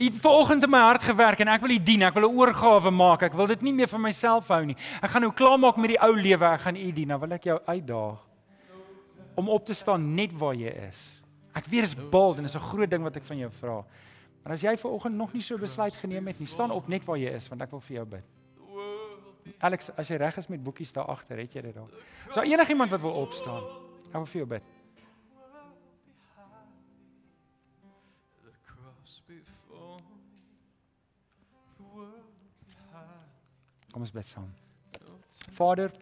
U 0.00 0.04
het 0.04 0.14
ver 0.14 0.30
oggend 0.30 0.64
in 0.64 0.70
my 0.70 0.78
hart 0.78 1.02
gewerk 1.02 1.40
en 1.40 1.48
ek 1.48 1.60
wil 1.60 1.70
U 1.70 1.78
dien. 1.78 2.02
Ek 2.02 2.14
wil 2.14 2.30
'n 2.30 2.36
oorgawe 2.36 2.90
maak. 2.90 3.22
Ek 3.22 3.34
wil 3.34 3.46
dit 3.46 3.62
nie 3.62 3.72
meer 3.72 3.88
vir 3.88 4.00
myself 4.00 4.48
hou 4.48 4.64
nie. 4.64 4.76
Ek 5.02 5.10
gaan 5.10 5.22
nou 5.22 5.32
klaarmaak 5.32 5.76
met 5.76 5.88
die 5.88 6.00
ou 6.00 6.14
lewe. 6.16 6.44
Ek 6.44 6.60
gaan 6.60 6.76
U 6.76 6.92
dien. 6.92 7.08
Nou 7.08 7.18
wil 7.18 7.32
ek 7.32 7.44
jou 7.44 7.60
uitdaag 7.66 8.18
om 9.34 9.48
op 9.48 9.64
te 9.66 9.74
staan 9.74 10.14
net 10.14 10.32
waar 10.32 10.54
jy 10.54 10.72
is. 10.88 11.22
Ek 11.54 11.66
weet 11.66 11.82
is 11.82 11.94
bold 11.94 12.38
en 12.38 12.44
is 12.44 12.54
'n 12.54 12.58
groot 12.58 12.90
ding 12.90 13.02
wat 13.02 13.16
ek 13.16 13.24
van 13.24 13.38
jou 13.38 13.50
vra. 13.50 13.84
Maar 14.42 14.52
as 14.52 14.62
jy 14.62 14.76
ver 14.76 14.90
oggend 14.90 15.14
nog 15.14 15.32
nie 15.32 15.42
so 15.42 15.58
besluit 15.58 15.94
geneem 15.94 16.26
het 16.26 16.38
nie, 16.38 16.46
staan 16.46 16.70
op 16.70 16.88
net 16.88 17.04
waar 17.04 17.18
jy 17.18 17.30
is 17.30 17.48
want 17.48 17.62
ek 17.62 17.70
wil 17.70 17.80
vir 17.80 17.96
jou 17.96 18.04
bid. 18.06 18.24
Alex, 19.58 19.90
as 19.98 20.10
jy 20.10 20.18
reg 20.20 20.36
is 20.38 20.48
met 20.50 20.62
boekies 20.62 20.92
daar 20.94 21.10
agter, 21.10 21.38
het 21.42 21.54
jy 21.54 21.62
dit 21.66 21.74
daar. 21.74 21.90
Is 22.28 22.34
daar 22.34 22.46
enigiemand 22.46 22.90
wat 22.90 23.00
wil 23.00 23.18
opstaan? 23.24 23.66
Ek 24.08 24.16
wil 24.20 24.30
vir 24.30 24.40
jou 24.42 24.48
bid. 24.54 24.70
Kom 33.92 34.06
ons 34.06 34.14
bid 34.14 34.28
saam. 34.28 34.48
Vader, 35.52 35.92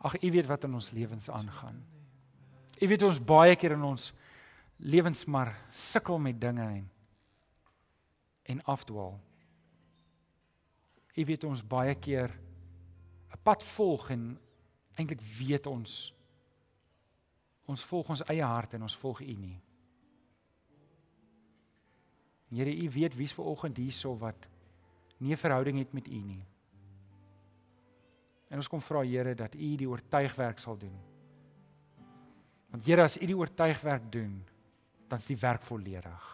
ag 0.00 0.16
U 0.22 0.30
weet 0.32 0.46
wat 0.48 0.64
in 0.64 0.74
ons 0.74 0.90
lewens 0.96 1.28
aangaan. 1.28 1.82
U 2.80 2.88
weet 2.88 3.02
ons 3.04 3.20
baie 3.20 3.56
keer 3.56 3.76
in 3.76 3.84
ons 3.84 4.12
lewens 4.76 5.24
maar 5.24 5.52
sukkel 5.70 6.18
met 6.18 6.40
dinge 6.40 6.64
en 6.64 6.90
en 8.44 8.60
afdwaal. 8.68 9.14
U 11.14 11.24
weet 11.24 11.44
ons 11.44 11.62
baie 11.62 11.94
keer 11.94 12.30
'n 13.32 13.42
pad 13.42 13.62
volg 13.62 14.10
en 14.10 14.38
eintlik 14.96 15.20
weet 15.38 15.66
ons 15.66 16.14
ons 17.66 17.84
volg 17.84 18.08
ons 18.08 18.24
eie 18.28 18.44
hart 18.44 18.74
en 18.74 18.82
ons 18.82 18.96
volg 18.96 19.20
U 19.20 19.34
nie. 19.40 19.60
Here, 22.54 22.70
U 22.70 22.90
weet 22.90 23.16
wie's 23.16 23.32
ver 23.32 23.44
oggend 23.44 23.76
hierso 23.76 24.14
wat 24.18 24.48
nie 25.18 25.32
'n 25.32 25.36
verhouding 25.36 25.78
het 25.78 25.92
met 25.92 26.08
U 26.08 26.20
nie. 26.20 26.44
En 28.50 28.56
ons 28.56 28.68
kom 28.68 28.80
vra 28.80 29.02
Here 29.02 29.34
dat 29.34 29.54
U 29.54 29.76
die 29.76 29.88
oortuigwerk 29.88 30.58
sal 30.58 30.76
doen. 30.76 30.94
Want 32.70 32.84
Here, 32.84 33.02
as 33.02 33.16
U 33.16 33.26
die 33.26 33.36
oortuigwerk 33.36 34.12
doen, 34.12 34.44
dan 35.08 35.18
is 35.18 35.26
die 35.26 35.38
werk 35.38 35.62
volledig. 35.62 36.33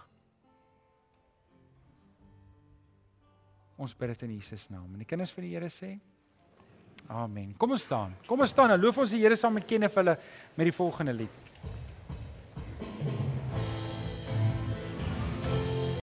Ons 3.81 3.95
bid 3.97 4.13
dit 4.13 4.27
in 4.29 4.35
Jesus 4.37 4.69
naam. 4.69 4.89
En 4.93 5.01
die 5.01 5.09
kinders 5.09 5.33
van 5.33 5.47
die 5.47 5.55
Here 5.55 5.71
sê: 5.73 5.95
Amen. 7.09 7.55
Kom 7.59 7.73
ons 7.73 7.87
staan. 7.89 8.13
Kom 8.29 8.43
ons 8.45 8.53
staan 8.53 8.75
en 8.75 8.81
loof 8.81 9.01
ons 9.01 9.15
die 9.17 9.23
Here 9.23 9.39
saam 9.39 9.57
met 9.57 9.65
Kenneth 9.67 9.97
hulle 9.97 10.19
met 10.57 10.69
die 10.69 10.75
volgende 10.77 11.17
lied. 11.23 11.50